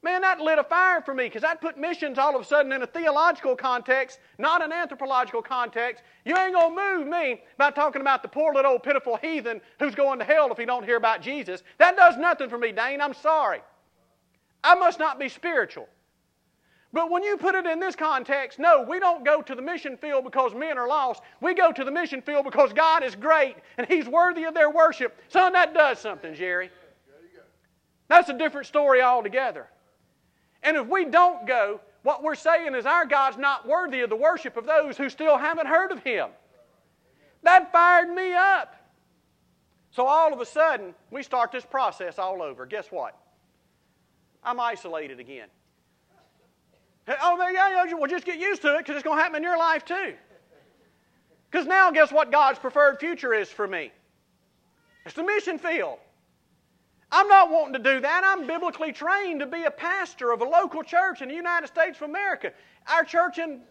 Man, 0.01 0.21
that 0.21 0.39
lit 0.39 0.59
a 0.59 0.63
fire 0.63 1.01
for 1.01 1.13
me 1.13 1.25
because 1.25 1.41
that 1.41 1.59
put 1.59 1.77
missions 1.77 2.17
all 2.17 2.33
of 2.33 2.41
a 2.41 2.45
sudden 2.45 2.71
in 2.71 2.81
a 2.81 2.87
theological 2.87 3.55
context, 3.55 4.19
not 4.37 4.63
an 4.63 4.71
anthropological 4.71 5.41
context. 5.41 6.03
You 6.23 6.37
ain't 6.37 6.53
going 6.53 6.73
to 6.73 6.81
move 6.81 7.07
me 7.07 7.41
by 7.57 7.71
talking 7.71 8.01
about 8.01 8.21
the 8.21 8.29
poor 8.29 8.53
little 8.53 8.71
old 8.71 8.83
pitiful 8.83 9.17
heathen 9.17 9.59
who's 9.77 9.95
going 9.95 10.19
to 10.19 10.25
hell 10.25 10.51
if 10.51 10.57
he 10.57 10.65
don't 10.65 10.85
hear 10.85 10.95
about 10.95 11.21
Jesus. 11.21 11.63
That 11.79 11.97
does 11.97 12.15
nothing 12.15 12.49
for 12.49 12.57
me, 12.57 12.71
Dane. 12.71 13.01
I'm 13.01 13.13
sorry. 13.13 13.59
I 14.63 14.75
must 14.75 14.99
not 14.99 15.19
be 15.19 15.27
spiritual. 15.27 15.89
But 16.93 17.11
when 17.11 17.21
you 17.21 17.35
put 17.35 17.53
it 17.53 17.65
in 17.65 17.79
this 17.79 17.95
context, 17.95 18.57
no, 18.57 18.81
we 18.81 18.99
don't 18.99 19.25
go 19.25 19.41
to 19.41 19.53
the 19.53 19.61
mission 19.61 19.97
field 19.97 20.23
because 20.23 20.55
men 20.55 20.77
are 20.77 20.87
lost. 20.87 21.21
We 21.41 21.53
go 21.53 21.73
to 21.73 21.83
the 21.83 21.91
mission 21.91 22.21
field 22.21 22.45
because 22.45 22.71
God 22.71 23.03
is 23.03 23.15
great 23.15 23.57
and 23.77 23.85
He's 23.85 24.07
worthy 24.07 24.45
of 24.45 24.53
their 24.53 24.69
worship. 24.69 25.19
Son, 25.27 25.53
that 25.53 25.73
does 25.73 25.99
something, 25.99 26.33
Jerry. 26.33 26.71
That's 28.07 28.29
a 28.29 28.37
different 28.37 28.65
story 28.65 29.01
altogether. 29.01 29.67
And 30.63 30.77
if 30.77 30.87
we 30.87 31.05
don't 31.05 31.47
go, 31.47 31.79
what 32.03 32.23
we're 32.23 32.35
saying 32.35 32.75
is 32.75 32.85
our 32.85 33.05
God's 33.05 33.37
not 33.37 33.67
worthy 33.67 34.01
of 34.01 34.09
the 34.09 34.15
worship 34.15 34.57
of 34.57 34.65
those 34.65 34.97
who 34.97 35.09
still 35.09 35.37
haven't 35.37 35.67
heard 35.67 35.91
of 35.91 36.03
Him. 36.03 36.29
That 37.43 37.71
fired 37.71 38.09
me 38.09 38.33
up. 38.33 38.75
So 39.91 40.05
all 40.05 40.33
of 40.33 40.39
a 40.39 40.45
sudden, 40.45 40.93
we 41.11 41.23
start 41.23 41.51
this 41.51 41.65
process 41.65 42.19
all 42.19 42.41
over. 42.41 42.65
Guess 42.65 42.87
what? 42.91 43.17
I'm 44.43 44.59
isolated 44.59 45.19
again. 45.19 45.47
Oh, 47.21 47.49
yeah, 47.51 47.93
well, 47.95 48.07
just 48.07 48.25
get 48.25 48.39
used 48.39 48.61
to 48.61 48.75
it 48.75 48.79
because 48.79 48.95
it's 48.95 49.03
going 49.03 49.17
to 49.17 49.23
happen 49.23 49.37
in 49.37 49.43
your 49.43 49.57
life 49.57 49.83
too. 49.83 50.13
Because 51.49 51.65
now, 51.65 51.89
guess 51.89 52.11
what 52.11 52.31
God's 52.31 52.59
preferred 52.59 52.99
future 52.99 53.33
is 53.33 53.49
for 53.49 53.67
me? 53.67 53.91
It's 55.05 55.15
the 55.15 55.23
mission 55.23 55.57
field. 55.57 55.97
I'm 57.11 57.27
not 57.27 57.49
wanting 57.49 57.73
to 57.73 57.93
do 57.93 57.99
that. 58.01 58.21
I'm 58.23 58.45
biblically 58.45 58.91
trained 58.91 59.39
to 59.39 59.47
be 59.47 59.63
a 59.63 59.71
pastor 59.71 60.31
of 60.31 60.41
a 60.41 60.45
local 60.45 60.83
church 60.83 61.21
in 61.21 61.29
the 61.29 61.35
United 61.35 61.67
States 61.67 61.97
of 61.97 62.03
America. 62.03 62.53
Our 62.87 63.03
church 63.03 63.39
in, 63.39 63.61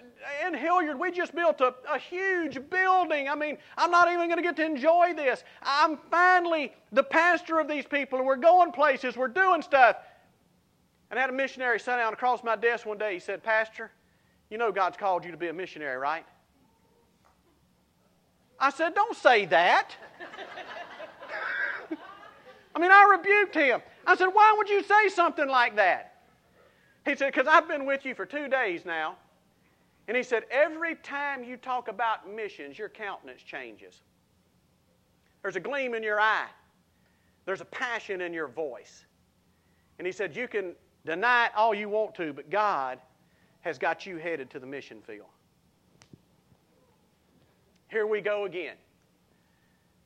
in 0.44 0.54
Hilliard, 0.54 0.98
we 0.98 1.12
just 1.12 1.34
built 1.34 1.60
a, 1.60 1.74
a 1.88 1.98
huge 1.98 2.58
building. 2.68 3.28
I 3.28 3.36
mean, 3.36 3.56
I'm 3.76 3.92
not 3.92 4.08
even 4.08 4.26
going 4.26 4.38
to 4.38 4.42
get 4.42 4.56
to 4.56 4.64
enjoy 4.64 5.14
this. 5.14 5.44
I'm 5.62 5.98
finally 6.10 6.72
the 6.90 7.04
pastor 7.04 7.60
of 7.60 7.68
these 7.68 7.84
people, 7.84 8.18
and 8.18 8.26
we're 8.26 8.36
going 8.36 8.72
places, 8.72 9.16
we're 9.16 9.28
doing 9.28 9.62
stuff. 9.62 9.96
And 11.10 11.18
I 11.18 11.22
had 11.22 11.30
a 11.30 11.34
missionary 11.34 11.78
sit 11.78 11.96
down 11.96 12.12
across 12.12 12.42
my 12.42 12.56
desk 12.56 12.86
one 12.86 12.98
day. 12.98 13.14
He 13.14 13.20
said, 13.20 13.42
Pastor, 13.44 13.92
you 14.50 14.58
know 14.58 14.72
God's 14.72 14.96
called 14.96 15.24
you 15.24 15.30
to 15.30 15.36
be 15.36 15.48
a 15.48 15.52
missionary, 15.52 15.96
right? 15.96 16.24
I 18.58 18.70
said, 18.70 18.94
Don't 18.94 19.16
say 19.16 19.46
that. 19.46 19.94
I 22.78 22.80
mean, 22.80 22.92
I 22.92 23.08
rebuked 23.10 23.56
him. 23.56 23.82
I 24.06 24.14
said, 24.14 24.28
Why 24.28 24.54
would 24.56 24.68
you 24.68 24.84
say 24.84 25.08
something 25.08 25.48
like 25.48 25.74
that? 25.74 26.22
He 27.04 27.16
said, 27.16 27.32
Because 27.32 27.48
I've 27.48 27.66
been 27.66 27.84
with 27.86 28.04
you 28.04 28.14
for 28.14 28.24
two 28.24 28.46
days 28.46 28.84
now. 28.84 29.16
And 30.06 30.16
he 30.16 30.22
said, 30.22 30.44
Every 30.48 30.94
time 30.94 31.42
you 31.42 31.56
talk 31.56 31.88
about 31.88 32.32
missions, 32.32 32.78
your 32.78 32.88
countenance 32.88 33.42
changes. 33.42 34.02
There's 35.42 35.56
a 35.56 35.60
gleam 35.60 35.92
in 35.94 36.04
your 36.04 36.20
eye, 36.20 36.46
there's 37.46 37.60
a 37.60 37.64
passion 37.64 38.20
in 38.20 38.32
your 38.32 38.46
voice. 38.46 39.06
And 39.98 40.06
he 40.06 40.12
said, 40.12 40.36
You 40.36 40.46
can 40.46 40.76
deny 41.04 41.46
it 41.46 41.52
all 41.56 41.74
you 41.74 41.88
want 41.88 42.14
to, 42.14 42.32
but 42.32 42.48
God 42.48 43.00
has 43.62 43.76
got 43.76 44.06
you 44.06 44.18
headed 44.18 44.50
to 44.50 44.60
the 44.60 44.66
mission 44.66 45.02
field. 45.02 45.26
Here 47.88 48.06
we 48.06 48.20
go 48.20 48.44
again. 48.44 48.76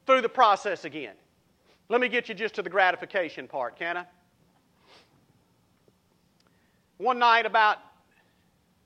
Through 0.07 0.23
the 0.23 0.31
process 0.31 0.87
again. 0.87 1.17
Let 1.93 2.01
me 2.01 2.09
get 2.09 2.27
you 2.31 2.35
just 2.35 2.55
to 2.55 2.63
the 2.63 2.71
gratification 2.71 3.47
part, 3.47 3.77
can 3.77 3.99
I? 3.99 4.07
One 6.97 7.19
night 7.19 7.45
about 7.45 7.81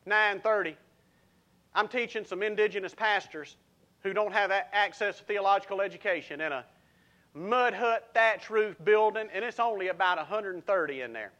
9:30, 0.06 0.76
I'm 1.72 1.86
teaching 1.86 2.24
some 2.24 2.42
indigenous 2.42 2.96
pastors 2.96 3.58
who 4.00 4.12
don't 4.12 4.32
have 4.32 4.50
access 4.50 5.18
to 5.18 5.24
theological 5.24 5.80
education 5.82 6.40
in 6.40 6.50
a 6.50 6.64
mud 7.32 7.74
hut 7.74 8.10
thatch 8.12 8.50
roof 8.50 8.74
building, 8.82 9.28
and 9.32 9.44
it's 9.44 9.60
only 9.60 9.86
about 9.86 10.18
130 10.18 11.02
in 11.02 11.12
there. 11.12 11.30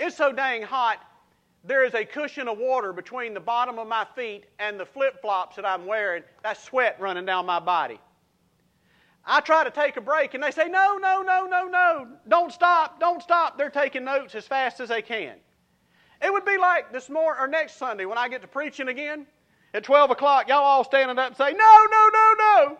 It's 0.00 0.16
so 0.16 0.32
dang 0.32 0.62
hot, 0.62 0.98
there 1.62 1.84
is 1.84 1.94
a 1.94 2.04
cushion 2.04 2.48
of 2.48 2.58
water 2.58 2.92
between 2.92 3.34
the 3.34 3.40
bottom 3.40 3.78
of 3.78 3.86
my 3.86 4.04
feet 4.16 4.46
and 4.58 4.80
the 4.80 4.86
flip 4.86 5.22
flops 5.22 5.54
that 5.54 5.64
I'm 5.64 5.86
wearing. 5.86 6.24
That's 6.42 6.60
sweat 6.60 6.96
running 6.98 7.24
down 7.24 7.46
my 7.46 7.60
body. 7.60 8.00
I 9.24 9.40
try 9.40 9.64
to 9.64 9.70
take 9.70 9.96
a 9.96 10.00
break 10.00 10.34
and 10.34 10.42
they 10.42 10.50
say, 10.50 10.68
no, 10.68 10.96
no, 10.96 11.22
no, 11.22 11.46
no, 11.46 11.66
no, 11.66 12.08
don't 12.28 12.52
stop, 12.52 12.98
don't 12.98 13.22
stop. 13.22 13.58
They're 13.58 13.70
taking 13.70 14.04
notes 14.04 14.34
as 14.34 14.46
fast 14.46 14.80
as 14.80 14.88
they 14.88 15.02
can. 15.02 15.36
It 16.22 16.32
would 16.32 16.44
be 16.44 16.58
like 16.58 16.92
this 16.92 17.08
morning 17.08 17.40
or 17.40 17.46
next 17.46 17.76
Sunday 17.76 18.04
when 18.04 18.18
I 18.18 18.28
get 18.28 18.42
to 18.42 18.48
preaching 18.48 18.88
again 18.88 19.26
at 19.72 19.84
12 19.84 20.10
o'clock, 20.10 20.48
y'all 20.48 20.58
all 20.58 20.84
standing 20.84 21.18
up 21.18 21.28
and 21.28 21.36
say, 21.36 21.52
no, 21.52 21.86
no, 21.90 22.10
no, 22.12 22.34
no. 22.38 22.78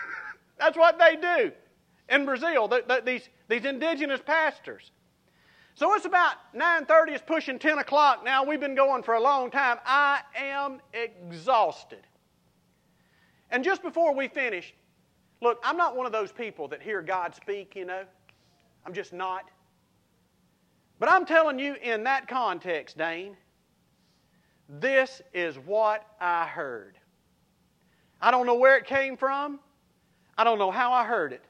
That's 0.58 0.76
what 0.76 0.98
they 0.98 1.16
do 1.16 1.52
in 2.08 2.24
Brazil, 2.24 2.68
the, 2.68 2.84
the, 2.86 3.02
these, 3.04 3.28
these 3.48 3.64
indigenous 3.64 4.20
pastors. 4.24 4.90
So 5.74 5.94
it's 5.94 6.06
about 6.06 6.34
9.30, 6.56 7.10
it's 7.10 7.22
pushing 7.24 7.58
10 7.58 7.78
o'clock 7.78 8.24
now. 8.24 8.44
We've 8.44 8.60
been 8.60 8.74
going 8.74 9.02
for 9.02 9.14
a 9.14 9.20
long 9.20 9.50
time. 9.50 9.78
I 9.86 10.20
am 10.34 10.80
exhausted. 10.92 12.04
And 13.50 13.62
just 13.62 13.82
before 13.82 14.14
we 14.14 14.28
finished, 14.28 14.74
Look, 15.40 15.60
I'm 15.62 15.76
not 15.76 15.96
one 15.96 16.06
of 16.06 16.12
those 16.12 16.32
people 16.32 16.68
that 16.68 16.82
hear 16.82 17.00
God 17.00 17.34
speak, 17.34 17.76
you 17.76 17.84
know. 17.84 18.04
I'm 18.84 18.92
just 18.92 19.12
not. 19.12 19.50
But 20.98 21.10
I'm 21.10 21.24
telling 21.24 21.58
you, 21.58 21.74
in 21.74 22.04
that 22.04 22.26
context, 22.26 22.98
Dane, 22.98 23.36
this 24.68 25.22
is 25.32 25.56
what 25.56 26.04
I 26.20 26.46
heard. 26.46 26.98
I 28.20 28.30
don't 28.30 28.46
know 28.46 28.56
where 28.56 28.76
it 28.76 28.84
came 28.84 29.16
from. 29.16 29.60
I 30.36 30.44
don't 30.44 30.58
know 30.58 30.70
how 30.70 30.92
I 30.92 31.04
heard 31.04 31.32
it. 31.32 31.44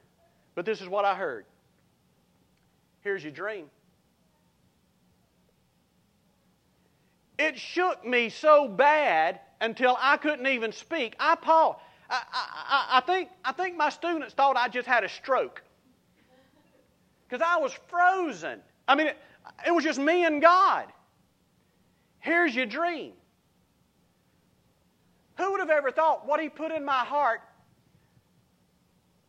But 0.53 0.65
this 0.65 0.81
is 0.81 0.87
what 0.87 1.05
I 1.05 1.15
heard. 1.15 1.45
Here's 3.01 3.23
your 3.23 3.31
dream. 3.31 3.65
It 7.39 7.57
shook 7.57 8.05
me 8.05 8.29
so 8.29 8.67
bad 8.67 9.39
until 9.61 9.97
I 9.99 10.17
couldn't 10.17 10.47
even 10.47 10.71
speak. 10.71 11.15
I 11.19 11.35
paused. 11.35 11.79
I, 12.09 12.21
I, 12.31 12.97
I, 12.97 13.01
think, 13.01 13.29
I 13.45 13.51
think 13.51 13.77
my 13.77 13.89
students 13.89 14.33
thought 14.33 14.57
I 14.57 14.67
just 14.67 14.87
had 14.87 15.03
a 15.03 15.09
stroke 15.09 15.61
because 17.27 17.45
I 17.45 17.57
was 17.57 17.77
frozen. 17.87 18.59
I 18.87 18.95
mean, 18.95 19.07
it, 19.07 19.17
it 19.67 19.71
was 19.71 19.83
just 19.83 19.99
me 19.99 20.25
and 20.25 20.41
God. 20.41 20.87
Here's 22.19 22.55
your 22.55 22.65
dream. 22.65 23.13
Who 25.37 25.51
would 25.51 25.59
have 25.59 25.69
ever 25.69 25.91
thought 25.91 26.27
what 26.27 26.39
He 26.39 26.49
put 26.49 26.71
in 26.71 26.83
my 26.83 27.05
heart 27.05 27.41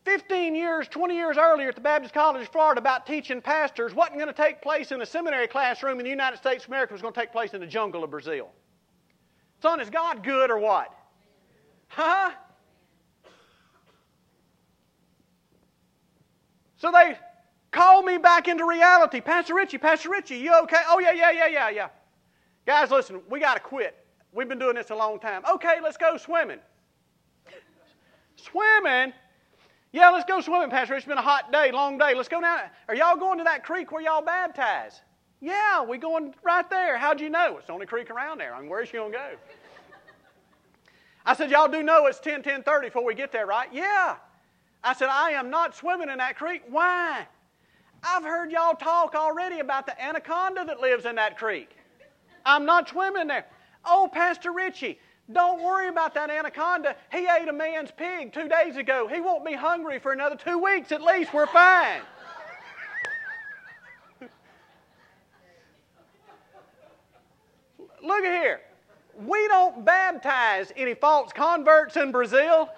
15 0.05 0.55
years, 0.55 0.89
20 0.89 1.15
years 1.15 1.37
earlier 1.37 1.69
at 1.69 1.75
the 1.75 1.81
Baptist 1.81 2.15
College 2.15 2.43
of 2.43 2.49
Florida 2.49 2.81
about 2.81 3.07
teaching 3.07 3.41
pastors 3.41 3.95
wasn't 3.95 4.17
going 4.17 4.29
to 4.29 4.33
take 4.33 4.63
place 4.63 4.93
in 4.93 5.03
a 5.03 5.07
seminary 5.07 5.47
classroom 5.47 6.01
in 6.01 6.05
the 6.05 6.11
United 6.11 6.39
States 6.39 6.65
of 6.65 6.71
America, 6.71 6.95
was 6.95 7.03
going 7.03 7.15
to 7.15 7.21
take 7.21 7.33
place 7.33 7.53
in 7.53 7.61
the 7.61 7.67
jungle 7.67 8.03
of 8.03 8.11
Brazil. 8.11 8.49
Son, 9.61 9.79
is 9.79 9.91
God 9.91 10.25
good 10.25 10.51
or 10.51 10.59
what? 10.59 10.93
Huh? 11.89 12.31
So 16.81 16.91
they 16.91 17.17
called 17.73 18.07
me 18.07 18.17
back 18.17 18.49
into 18.49 18.65
reality. 18.65 19.21
Pastor 19.21 19.55
Richie, 19.55 19.77
Pastor 19.77 20.09
Richie, 20.09 20.39
you 20.39 20.55
okay? 20.63 20.81
Oh, 20.89 20.99
yeah, 20.99 21.13
yeah, 21.13 21.31
yeah, 21.31 21.47
yeah, 21.47 21.69
yeah. 21.69 21.89
Guys, 22.67 22.91
listen, 22.91 23.21
we 23.29 23.39
got 23.39 23.55
to 23.55 23.61
quit. 23.61 23.97
We've 24.33 24.49
been 24.49 24.59
doing 24.59 24.77
this 24.77 24.89
a 24.89 24.95
long 24.95 25.21
time. 25.21 25.43
Okay, 25.49 25.77
let's 25.83 25.99
go 25.99 26.17
swimming. 26.17 26.59
swimming? 28.37 29.13
Yeah, 29.93 30.09
let's 30.11 30.25
go 30.25 30.41
swimming, 30.41 30.71
Pastor. 30.71 30.95
It's 30.95 31.05
been 31.05 31.19
a 31.19 31.23
hot 31.23 31.53
day, 31.53 31.71
long 31.71 31.99
day. 31.99 32.15
Let's 32.15 32.29
go 32.29 32.41
down. 32.41 32.61
Are 32.89 32.95
y'all 32.95 33.17
going 33.17 33.39
to 33.39 33.45
that 33.45 33.63
creek 33.63 33.93
where 33.93 34.01
y'all 34.01 34.23
baptize? 34.23 35.03
Yeah, 35.43 35.85
we 35.85 35.99
going 35.99 36.35
right 36.43 36.69
there. 36.71 36.97
How'd 36.97 37.21
you 37.21 37.29
know? 37.29 37.59
It's 37.59 37.67
the 37.67 37.75
only 37.75 37.87
creek 37.87 38.09
around 38.09 38.39
there. 38.39 38.55
I 38.55 38.61
mean, 38.61 38.71
where's 38.71 38.89
she 38.89 38.95
going 38.95 39.13
to 39.13 39.19
go? 39.19 39.31
I 41.27 41.35
said, 41.35 41.51
y'all 41.51 41.69
do 41.69 41.83
know 41.83 42.07
it's 42.07 42.21
10, 42.21 42.43
10, 42.43 42.63
30 42.63 42.87
before 42.87 43.05
we 43.05 43.15
get 43.15 43.33
there, 43.33 43.47
right? 43.47 43.69
Yeah. 43.71 44.17
I 44.83 44.95
said, 44.95 45.09
I 45.11 45.33
am 45.33 45.51
not 45.51 45.77
swimming 45.77 46.09
in 46.09 46.19
that 46.19 46.37
creek. 46.37 46.63
Why? 46.69 47.27
I've 48.03 48.23
heard 48.23 48.51
y'all 48.51 48.75
talk 48.75 49.15
already 49.15 49.61
about 49.61 49.87
the 49.87 50.01
anaconda 50.03 50.65
that 50.65 50.81
lives 50.81 51.05
in 51.05 51.17
that 51.17 51.37
creek. 51.37 51.71
I'm 52.47 52.65
not 52.65 52.89
swimming 52.89 53.27
there. 53.27 53.45
Oh, 53.85 54.09
Pastor 54.11 54.53
Richie, 54.53 54.99
don't 55.33 55.63
worry 55.63 55.89
about 55.89 56.15
that 56.15 56.31
anaconda. 56.31 56.97
He 57.13 57.27
ate 57.27 57.49
a 57.49 57.53
man's 57.53 57.91
pig 57.91 58.33
two 58.33 58.49
days 58.49 58.77
ago. 58.77 59.07
He 59.07 59.21
won't 59.21 59.45
be 59.45 59.53
hungry 59.53 59.99
for 59.99 60.13
another 60.13 60.37
two 60.37 60.59
weeks 60.59 60.93
at 60.93 61.03
least. 61.03 61.35
We're 61.35 61.47
fine. 61.47 62.01
Look 68.03 68.25
at 68.25 68.43
here. 68.43 68.61
We 69.27 69.47
don't 69.49 69.85
baptize 69.85 70.73
any 70.75 70.95
false 70.95 71.33
converts 71.33 71.97
in 71.99 72.11
Brazil 72.11 72.71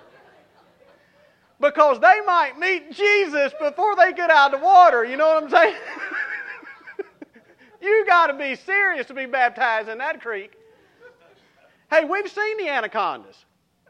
because 1.62 2.00
they 2.00 2.20
might 2.26 2.58
meet 2.58 2.92
Jesus 2.92 3.52
before 3.58 3.96
they 3.96 4.12
get 4.12 4.30
out 4.30 4.52
of 4.52 4.60
the 4.60 4.66
water. 4.66 5.04
You 5.04 5.16
know 5.16 5.28
what 5.28 5.44
I'm 5.44 5.48
saying? 5.48 5.76
you 7.80 8.04
got 8.06 8.26
to 8.26 8.34
be 8.34 8.56
serious 8.56 9.06
to 9.06 9.14
be 9.14 9.26
baptized 9.26 9.88
in 9.88 9.98
that 9.98 10.20
creek. 10.20 10.52
Hey, 11.88 12.04
we've 12.04 12.28
seen 12.28 12.58
the 12.58 12.68
anacondas. 12.68 13.44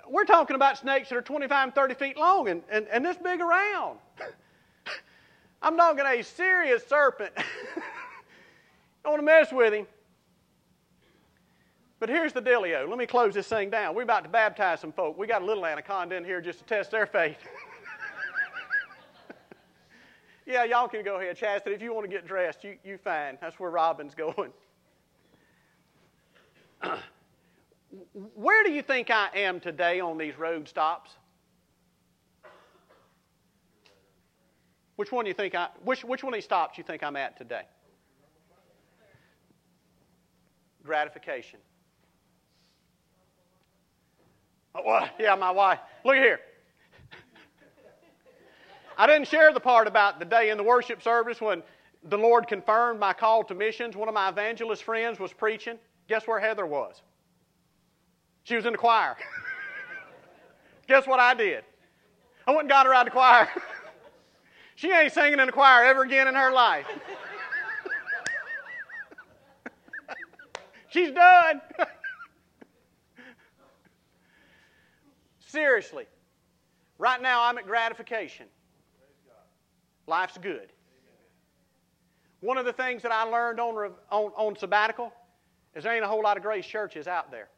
We're 0.09 0.25
talking 0.25 0.55
about 0.55 0.77
snakes 0.77 1.09
that 1.09 1.17
are 1.17 1.23
25 1.23 1.69
and 1.69 1.75
30 1.75 1.95
feet 1.95 2.17
long 2.19 2.49
and, 2.49 2.63
and, 2.71 2.87
and 2.89 3.05
this 3.05 3.17
big 3.17 3.41
around. 3.41 3.99
I'm 5.63 5.77
talking 5.77 6.05
a 6.05 6.23
serious 6.23 6.85
serpent. 6.87 7.33
Don't 9.05 9.13
want 9.13 9.21
to 9.21 9.25
mess 9.25 9.53
with 9.53 9.73
him. 9.73 9.87
But 12.03 12.09
here's 12.09 12.33
the 12.33 12.43
dealio. 12.43 12.89
Let 12.89 12.99
me 12.99 13.07
close 13.07 13.33
this 13.33 13.47
thing 13.47 13.71
down. 13.71 13.95
We're 13.95 14.03
about 14.03 14.25
to 14.25 14.29
baptize 14.29 14.81
some 14.81 14.91
folk. 14.91 15.17
We 15.17 15.29
got 15.29 15.41
a 15.41 15.45
little 15.45 15.65
anaconda 15.65 16.17
in 16.17 16.25
here 16.25 16.41
just 16.41 16.59
to 16.59 16.65
test 16.65 16.91
their 16.91 17.07
faith. 17.07 17.39
yeah, 20.45 20.65
y'all 20.65 20.89
can 20.89 21.05
go 21.05 21.21
ahead, 21.21 21.37
Chastity. 21.37 21.77
If 21.77 21.81
you 21.81 21.95
want 21.95 22.05
to 22.05 22.11
get 22.11 22.27
dressed, 22.27 22.65
you, 22.65 22.77
you 22.85 22.99
fine. 22.99 23.39
That's 23.41 23.61
where 23.61 23.71
Robin's 23.71 24.17
going. 24.17 24.51
Where 28.35 28.65
do 28.65 28.73
you 28.73 28.83
think 28.83 29.09
I 29.09 29.29
am 29.37 29.61
today 29.61 30.01
on 30.01 30.19
these 30.19 30.37
road 30.37 30.67
stops? 30.67 31.13
Which 34.97 35.13
one 35.13 35.25
do 35.25 35.29
you 35.29 35.35
think 35.35 35.55
I 35.55 35.69
which 35.85 36.05
which 36.05 36.25
one 36.25 36.35
of 36.35 36.37
these 36.37 36.43
stops 36.43 36.79
you 36.79 36.83
think 36.83 37.05
I'm 37.05 37.15
at 37.15 37.39
today? 37.39 37.63
Gratification. 40.83 41.61
Oh, 41.61 41.69
well, 44.75 45.09
yeah, 45.19 45.35
my 45.35 45.51
wife. 45.51 45.79
Look 46.05 46.17
here. 46.17 46.41
I 48.97 49.07
didn't 49.07 49.29
share 49.29 49.53
the 49.53 49.61
part 49.61 49.87
about 49.87 50.19
the 50.19 50.25
day 50.25 50.51
in 50.51 50.57
the 50.57 50.63
worship 50.63 51.03
service 51.03 51.41
when 51.41 51.63
the 52.05 52.19
Lord 52.19 52.47
confirmed 52.47 53.01
my 53.01 53.13
call 53.13 53.45
to 53.45 53.55
missions. 53.55 53.97
One 53.97 54.09
of 54.09 54.15
my 54.15 54.29
evangelist 54.29 54.85
friends 54.85 55.19
was 55.19 55.33
preaching. 55.33 55.79
Guess 56.09 56.27
where 56.27 56.41
Heather 56.41 56.67
was? 56.67 57.01
She 58.45 58.57
was 58.57 58.67
in 58.67 58.73
the 58.73 58.79
choir. 58.79 59.17
Guess 60.89 61.07
what 61.07 61.21
I 61.21 61.35
did? 61.35 61.65
I 62.47 62.51
went 62.51 62.63
and 62.63 62.69
got 62.69 62.87
her 62.87 62.95
out 62.95 63.07
of 63.07 63.13
the 63.13 63.17
choir. 63.17 63.49
she 64.75 64.91
ain't 64.91 65.13
singing 65.13 65.39
in 65.39 65.47
the 65.47 65.53
choir 65.53 65.85
ever 65.85 66.03
again 66.03 66.29
in 66.29 66.35
her 66.35 66.51
life. 66.51 66.87
She's 70.91 71.11
done. 71.13 71.63
Seriously. 75.53 76.07
Right 76.97 77.21
now, 77.21 77.45
I'm 77.45 77.59
at 77.59 77.67
gratification. 77.67 78.47
Life's 80.07 80.39
good. 80.39 80.73
One 82.41 82.57
of 82.57 82.65
the 82.65 82.73
things 82.73 83.03
that 83.03 83.13
I 83.13 83.25
learned 83.25 83.61
on, 83.61 83.93
on, 84.11 84.33
on 84.35 84.57
sabbatical 84.57 85.13
is 85.75 85.85
there 85.85 85.95
ain't 85.95 86.05
a 86.05 86.09
whole 86.09 86.23
lot 86.23 86.39
of 86.39 86.43
grace 86.43 86.65
churches 86.65 87.07
out 87.07 87.31
there. 87.31 87.51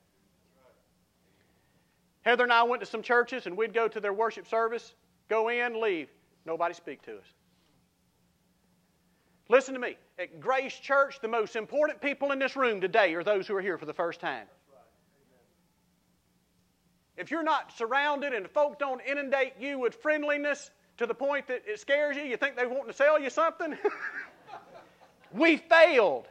Heather 2.22 2.42
and 2.42 2.52
I 2.52 2.64
went 2.64 2.80
to 2.80 2.86
some 2.86 3.00
churches 3.00 3.46
and 3.46 3.56
we'd 3.56 3.72
go 3.72 3.86
to 3.86 4.00
their 4.00 4.12
worship 4.12 4.48
service, 4.48 4.94
go 5.28 5.48
in, 5.48 5.80
leave. 5.80 6.08
Nobody 6.44 6.74
speak 6.74 7.00
to 7.02 7.12
us. 7.12 7.26
Listen 9.48 9.72
to 9.72 9.80
me. 9.80 9.96
At 10.18 10.40
Grace 10.40 10.74
Church, 10.74 11.20
the 11.20 11.28
most 11.28 11.54
important 11.54 12.00
people 12.00 12.32
in 12.32 12.40
this 12.40 12.56
room 12.56 12.80
today 12.80 13.14
are 13.14 13.22
those 13.22 13.46
who 13.46 13.54
are 13.54 13.62
here 13.62 13.78
for 13.78 13.86
the 13.86 13.94
first 13.94 14.18
time. 14.18 14.46
If 17.16 17.30
you're 17.30 17.42
not 17.42 17.76
surrounded 17.76 18.32
and 18.32 18.48
folk 18.50 18.78
don't 18.78 19.00
inundate 19.06 19.54
you 19.60 19.78
with 19.78 19.94
friendliness 19.96 20.70
to 20.96 21.06
the 21.06 21.14
point 21.14 21.46
that 21.48 21.62
it 21.66 21.78
scares 21.80 22.16
you, 22.16 22.22
you 22.22 22.36
think 22.36 22.56
they 22.56 22.66
want 22.66 22.88
to 22.88 22.92
sell 22.92 23.20
you 23.20 23.30
something, 23.30 23.76
we 25.32 25.56
failed. 25.56 26.28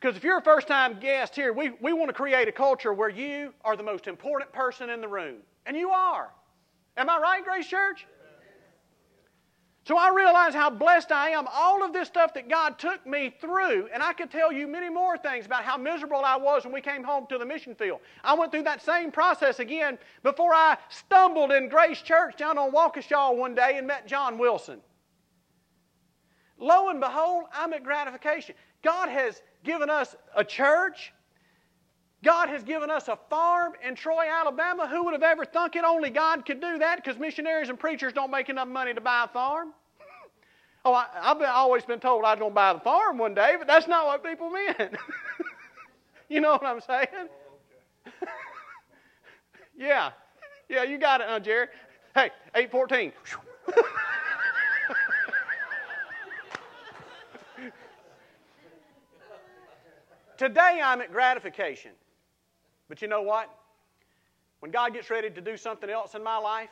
Because 0.00 0.16
if 0.16 0.22
you're 0.22 0.38
a 0.38 0.42
first 0.42 0.68
time 0.68 1.00
guest 1.00 1.34
here, 1.34 1.52
we, 1.52 1.70
we 1.80 1.92
want 1.92 2.08
to 2.08 2.12
create 2.12 2.46
a 2.46 2.52
culture 2.52 2.92
where 2.92 3.08
you 3.08 3.52
are 3.64 3.76
the 3.76 3.82
most 3.82 4.06
important 4.06 4.52
person 4.52 4.90
in 4.90 5.00
the 5.00 5.08
room. 5.08 5.38
And 5.66 5.76
you 5.76 5.90
are. 5.90 6.30
Am 6.96 7.10
I 7.10 7.18
right, 7.18 7.44
Grace 7.44 7.66
Church? 7.66 8.06
So 9.88 9.96
I 9.96 10.10
realize 10.10 10.52
how 10.52 10.68
blessed 10.68 11.12
I 11.12 11.30
am. 11.30 11.46
All 11.50 11.82
of 11.82 11.94
this 11.94 12.08
stuff 12.08 12.34
that 12.34 12.46
God 12.46 12.78
took 12.78 13.06
me 13.06 13.34
through, 13.40 13.88
and 13.90 14.02
I 14.02 14.12
could 14.12 14.30
tell 14.30 14.52
you 14.52 14.68
many 14.68 14.90
more 14.90 15.16
things 15.16 15.46
about 15.46 15.64
how 15.64 15.78
miserable 15.78 16.20
I 16.26 16.36
was 16.36 16.64
when 16.64 16.74
we 16.74 16.82
came 16.82 17.02
home 17.02 17.26
to 17.30 17.38
the 17.38 17.46
mission 17.46 17.74
field. 17.74 18.00
I 18.22 18.34
went 18.34 18.52
through 18.52 18.64
that 18.64 18.82
same 18.82 19.10
process 19.10 19.60
again 19.60 19.96
before 20.22 20.52
I 20.52 20.76
stumbled 20.90 21.52
in 21.52 21.70
Grace 21.70 22.02
Church 22.02 22.36
down 22.36 22.58
on 22.58 22.70
Waukesha 22.70 23.34
one 23.34 23.54
day 23.54 23.78
and 23.78 23.86
met 23.86 24.06
John 24.06 24.36
Wilson. 24.36 24.80
Lo 26.58 26.90
and 26.90 27.00
behold, 27.00 27.44
I'm 27.54 27.72
at 27.72 27.82
gratification. 27.82 28.56
God 28.82 29.08
has 29.08 29.40
given 29.64 29.88
us 29.88 30.14
a 30.36 30.44
church. 30.44 31.14
God 32.24 32.48
has 32.48 32.64
given 32.64 32.90
us 32.90 33.06
a 33.08 33.16
farm 33.30 33.74
in 33.86 33.94
Troy, 33.94 34.26
Alabama. 34.28 34.88
Who 34.88 35.04
would 35.04 35.12
have 35.12 35.22
ever 35.22 35.44
thunk 35.44 35.76
it? 35.76 35.84
Only 35.84 36.10
God 36.10 36.44
could 36.44 36.60
do 36.60 36.78
that 36.78 36.96
because 36.96 37.18
missionaries 37.18 37.68
and 37.68 37.78
preachers 37.78 38.12
don't 38.12 38.30
make 38.30 38.48
enough 38.48 38.66
money 38.68 38.92
to 38.92 39.00
buy 39.00 39.24
a 39.24 39.28
farm. 39.28 39.72
Oh, 40.84 40.94
I, 40.94 41.06
have 41.22 41.40
always 41.42 41.84
been 41.84 42.00
told 42.00 42.24
I 42.24 42.32
was 42.32 42.40
going 42.40 42.50
to 42.50 42.54
buy 42.54 42.72
the 42.72 42.80
farm 42.80 43.18
one 43.18 43.34
day, 43.34 43.54
but 43.58 43.66
that's 43.66 43.86
not 43.86 44.06
what 44.06 44.24
people 44.24 44.50
meant. 44.50 44.96
you 46.28 46.40
know 46.40 46.52
what 46.52 46.64
I'm 46.64 46.80
saying? 46.80 47.28
yeah. 49.78 50.10
Yeah, 50.68 50.82
you 50.84 50.98
got 50.98 51.20
it, 51.20 51.26
huh, 51.28 51.40
Jerry? 51.40 51.68
Hey, 52.14 52.30
814. 52.54 53.12
Today 60.36 60.80
I'm 60.82 61.00
at 61.00 61.12
gratification. 61.12 61.90
But 62.88 63.02
you 63.02 63.08
know 63.08 63.22
what? 63.22 63.54
When 64.60 64.70
God 64.70 64.92
gets 64.92 65.10
ready 65.10 65.30
to 65.30 65.40
do 65.40 65.56
something 65.56 65.88
else 65.88 66.14
in 66.14 66.22
my 66.22 66.38
life, 66.38 66.70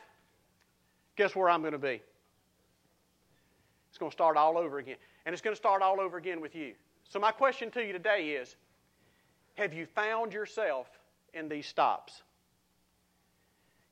guess 1.15 1.35
where 1.35 1.49
I'm 1.49 1.61
going 1.61 1.73
to 1.73 1.79
be? 1.79 2.01
It's 3.89 3.97
going 3.97 4.11
to 4.11 4.15
start 4.15 4.35
all 4.37 4.57
over 4.57 4.79
again. 4.79 4.97
And 5.25 5.33
it's 5.33 5.41
going 5.41 5.55
to 5.55 5.57
start 5.59 5.81
all 5.81 5.99
over 5.99 6.17
again 6.17 6.41
with 6.41 6.55
you. 6.55 6.73
So, 7.09 7.19
my 7.19 7.31
question 7.31 7.71
to 7.71 7.85
you 7.85 7.93
today 7.93 8.31
is 8.31 8.55
Have 9.55 9.73
you 9.73 9.85
found 9.85 10.33
yourself 10.33 10.87
in 11.33 11.47
these 11.47 11.65
stops? 11.65 12.23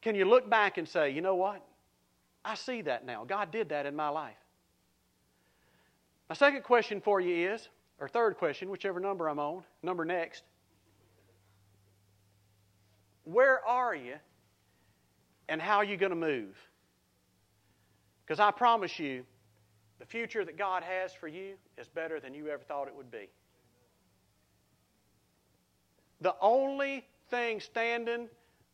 Can 0.02 0.14
you 0.16 0.26
look 0.26 0.50
back 0.50 0.78
and 0.78 0.88
say, 0.88 1.10
you 1.10 1.22
know 1.22 1.36
what? 1.36 1.66
I 2.44 2.54
see 2.54 2.84
that 2.84 3.06
now. 3.06 3.26
God 3.26 3.50
did 3.50 3.70
that 3.70 3.88
in 3.88 3.96
my 3.96 4.10
life. 4.10 4.36
My 6.30 6.36
second 6.36 6.64
question 6.64 7.02
for 7.02 7.20
you 7.20 7.52
is 7.54 7.70
or 8.00 8.08
third 8.08 8.38
question, 8.38 8.70
whichever 8.70 9.00
number 9.00 9.28
I'm 9.28 9.40
on, 9.40 9.64
number 9.82 10.06
next. 10.06 10.44
Where 13.26 13.64
are 13.66 13.94
you 13.94 14.16
and 15.50 15.62
how 15.62 15.78
are 15.78 15.84
you 15.84 15.98
going 15.98 16.12
to 16.12 16.16
move? 16.16 16.56
Because 18.26 18.40
I 18.40 18.52
promise 18.52 18.98
you, 18.98 19.24
the 20.00 20.06
future 20.06 20.44
that 20.44 20.58
God 20.58 20.84
has 20.84 21.14
for 21.14 21.28
you 21.28 21.56
is 21.78 21.88
better 21.88 22.20
than 22.20 22.34
you 22.34 22.48
ever 22.50 22.64
thought 22.64 22.88
it 22.88 22.96
would 22.96 23.12
be. 23.12 23.30
The 26.22 26.36
only 26.42 27.06
thing 27.30 27.60
standing 27.60 28.30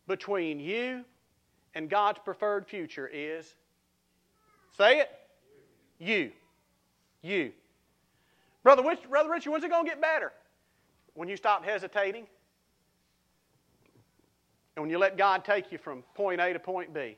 between 0.08 0.60
you 0.60 1.04
and 1.74 1.90
God's 1.90 2.20
preferred 2.24 2.68
future 2.68 3.10
is 3.12 3.56
say 4.78 5.00
it 5.00 5.10
you. 6.00 6.32
You. 7.22 7.52
Brother, 8.64 8.84
Brother 9.10 9.30
Richard, 9.30 9.52
when's 9.52 9.64
it 9.64 9.70
going 9.70 9.86
to 9.86 9.90
get 9.90 10.02
better? 10.02 10.32
When 11.14 11.28
you 11.28 11.38
stop 11.38 11.64
hesitating 11.64 12.26
and 14.76 14.84
when 14.84 14.90
you 14.90 14.98
let 14.98 15.18
God 15.18 15.44
take 15.44 15.72
you 15.72 15.78
from 15.78 16.04
point 16.16 16.40
A 16.40 16.54
to 16.54 16.60
point 16.60 16.94
B, 16.94 17.18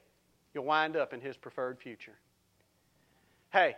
you'll 0.54 0.66
wind 0.66 0.95
up 0.95 1.14
in 1.14 1.22
His 1.22 1.38
preferred 1.38 1.80
future. 1.80 2.16
Hey, 3.51 3.76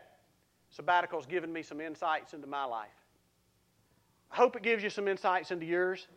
sabbatical's 0.69 1.25
given 1.25 1.51
me 1.51 1.61
some 1.61 1.81
insights 1.81 2.33
into 2.33 2.47
my 2.47 2.63
life. 2.65 2.87
I 4.31 4.37
hope 4.37 4.55
it 4.55 4.63
gives 4.63 4.83
you 4.83 4.89
some 4.89 5.07
insights 5.07 5.51
into 5.51 5.65
yours. 5.65 6.07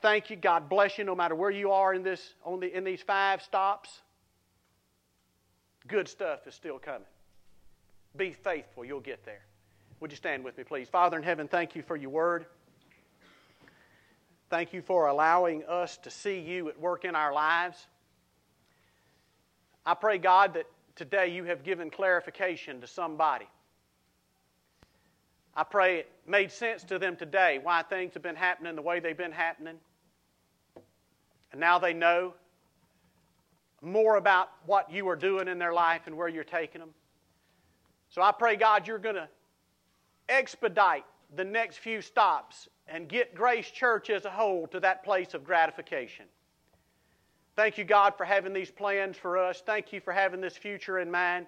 Thank 0.00 0.30
you. 0.30 0.36
God 0.36 0.68
bless 0.68 0.96
you 0.96 1.04
no 1.04 1.14
matter 1.14 1.34
where 1.34 1.50
you 1.50 1.70
are 1.72 1.92
in, 1.92 2.02
this, 2.02 2.34
on 2.44 2.60
the, 2.60 2.74
in 2.74 2.84
these 2.84 3.02
five 3.02 3.42
stops. 3.42 4.00
Good 5.86 6.08
stuff 6.08 6.46
is 6.46 6.54
still 6.54 6.78
coming. 6.78 7.06
Be 8.16 8.32
faithful, 8.32 8.84
you'll 8.84 9.00
get 9.00 9.24
there. 9.24 9.42
Would 10.00 10.10
you 10.10 10.16
stand 10.16 10.42
with 10.42 10.56
me, 10.56 10.64
please? 10.64 10.88
Father 10.88 11.16
in 11.16 11.22
heaven, 11.22 11.46
thank 11.46 11.76
you 11.76 11.82
for 11.82 11.96
your 11.96 12.10
word. 12.10 12.46
Thank 14.50 14.72
you 14.72 14.82
for 14.82 15.06
allowing 15.06 15.62
us 15.66 15.96
to 15.98 16.10
see 16.10 16.40
you 16.40 16.68
at 16.68 16.80
work 16.80 17.04
in 17.04 17.14
our 17.14 17.32
lives. 17.32 17.86
I 19.86 19.94
pray, 19.94 20.18
God, 20.18 20.54
that 20.54 20.66
today 20.96 21.28
you 21.28 21.44
have 21.44 21.62
given 21.62 21.88
clarification 21.88 22.80
to 22.80 22.88
somebody. 22.88 23.46
I 25.54 25.62
pray 25.62 26.00
it 26.00 26.10
made 26.26 26.50
sense 26.50 26.82
to 26.84 26.98
them 26.98 27.14
today 27.14 27.60
why 27.62 27.82
things 27.82 28.14
have 28.14 28.24
been 28.24 28.34
happening 28.34 28.74
the 28.74 28.82
way 28.82 28.98
they've 28.98 29.16
been 29.16 29.30
happening. 29.30 29.76
And 31.52 31.60
now 31.60 31.78
they 31.78 31.92
know 31.92 32.34
more 33.82 34.16
about 34.16 34.50
what 34.66 34.90
you 34.90 35.08
are 35.08 35.16
doing 35.16 35.46
in 35.46 35.60
their 35.60 35.72
life 35.72 36.02
and 36.06 36.16
where 36.16 36.28
you're 36.28 36.42
taking 36.42 36.80
them. 36.80 36.90
So 38.08 38.20
I 38.20 38.32
pray, 38.32 38.56
God, 38.56 38.88
you're 38.88 38.98
going 38.98 39.14
to 39.14 39.28
expedite 40.28 41.04
the 41.36 41.44
next 41.44 41.76
few 41.78 42.02
stops 42.02 42.68
and 42.90 43.08
get 43.08 43.34
Grace 43.34 43.70
Church 43.70 44.10
as 44.10 44.24
a 44.24 44.30
whole 44.30 44.66
to 44.66 44.80
that 44.80 45.04
place 45.04 45.32
of 45.32 45.44
gratification. 45.44 46.26
Thank 47.56 47.78
you, 47.78 47.84
God, 47.84 48.14
for 48.16 48.24
having 48.24 48.52
these 48.52 48.70
plans 48.70 49.16
for 49.16 49.38
us. 49.38 49.62
Thank 49.64 49.92
you 49.92 50.00
for 50.00 50.12
having 50.12 50.40
this 50.40 50.56
future 50.56 50.98
in 50.98 51.10
mind. 51.10 51.46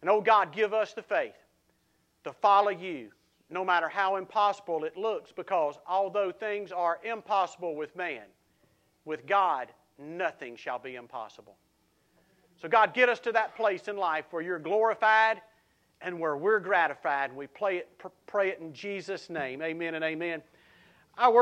And, 0.00 0.10
oh 0.10 0.20
God, 0.20 0.52
give 0.52 0.74
us 0.74 0.92
the 0.92 1.02
faith 1.02 1.34
to 2.24 2.32
follow 2.32 2.70
you 2.70 3.08
no 3.50 3.64
matter 3.64 3.88
how 3.88 4.16
impossible 4.16 4.84
it 4.84 4.96
looks, 4.96 5.30
because 5.32 5.78
although 5.86 6.32
things 6.32 6.72
are 6.72 6.98
impossible 7.04 7.76
with 7.76 7.94
man, 7.94 8.22
with 9.04 9.26
God, 9.26 9.68
nothing 9.98 10.56
shall 10.56 10.78
be 10.78 10.96
impossible. 10.96 11.56
So, 12.56 12.68
God, 12.68 12.94
get 12.94 13.08
us 13.08 13.20
to 13.20 13.32
that 13.32 13.54
place 13.54 13.86
in 13.88 13.96
life 13.96 14.24
where 14.30 14.42
you're 14.42 14.58
glorified 14.58 15.42
and 16.00 16.18
where 16.18 16.36
we're 16.36 16.60
gratified. 16.60 17.34
We 17.34 17.46
pray 17.46 17.78
it, 17.78 18.02
pray 18.26 18.48
it 18.48 18.60
in 18.60 18.72
Jesus' 18.72 19.28
name. 19.28 19.62
Amen 19.62 19.94
and 19.94 20.04
amen. 20.04 20.42
I 21.16 21.28
worship. 21.28 21.36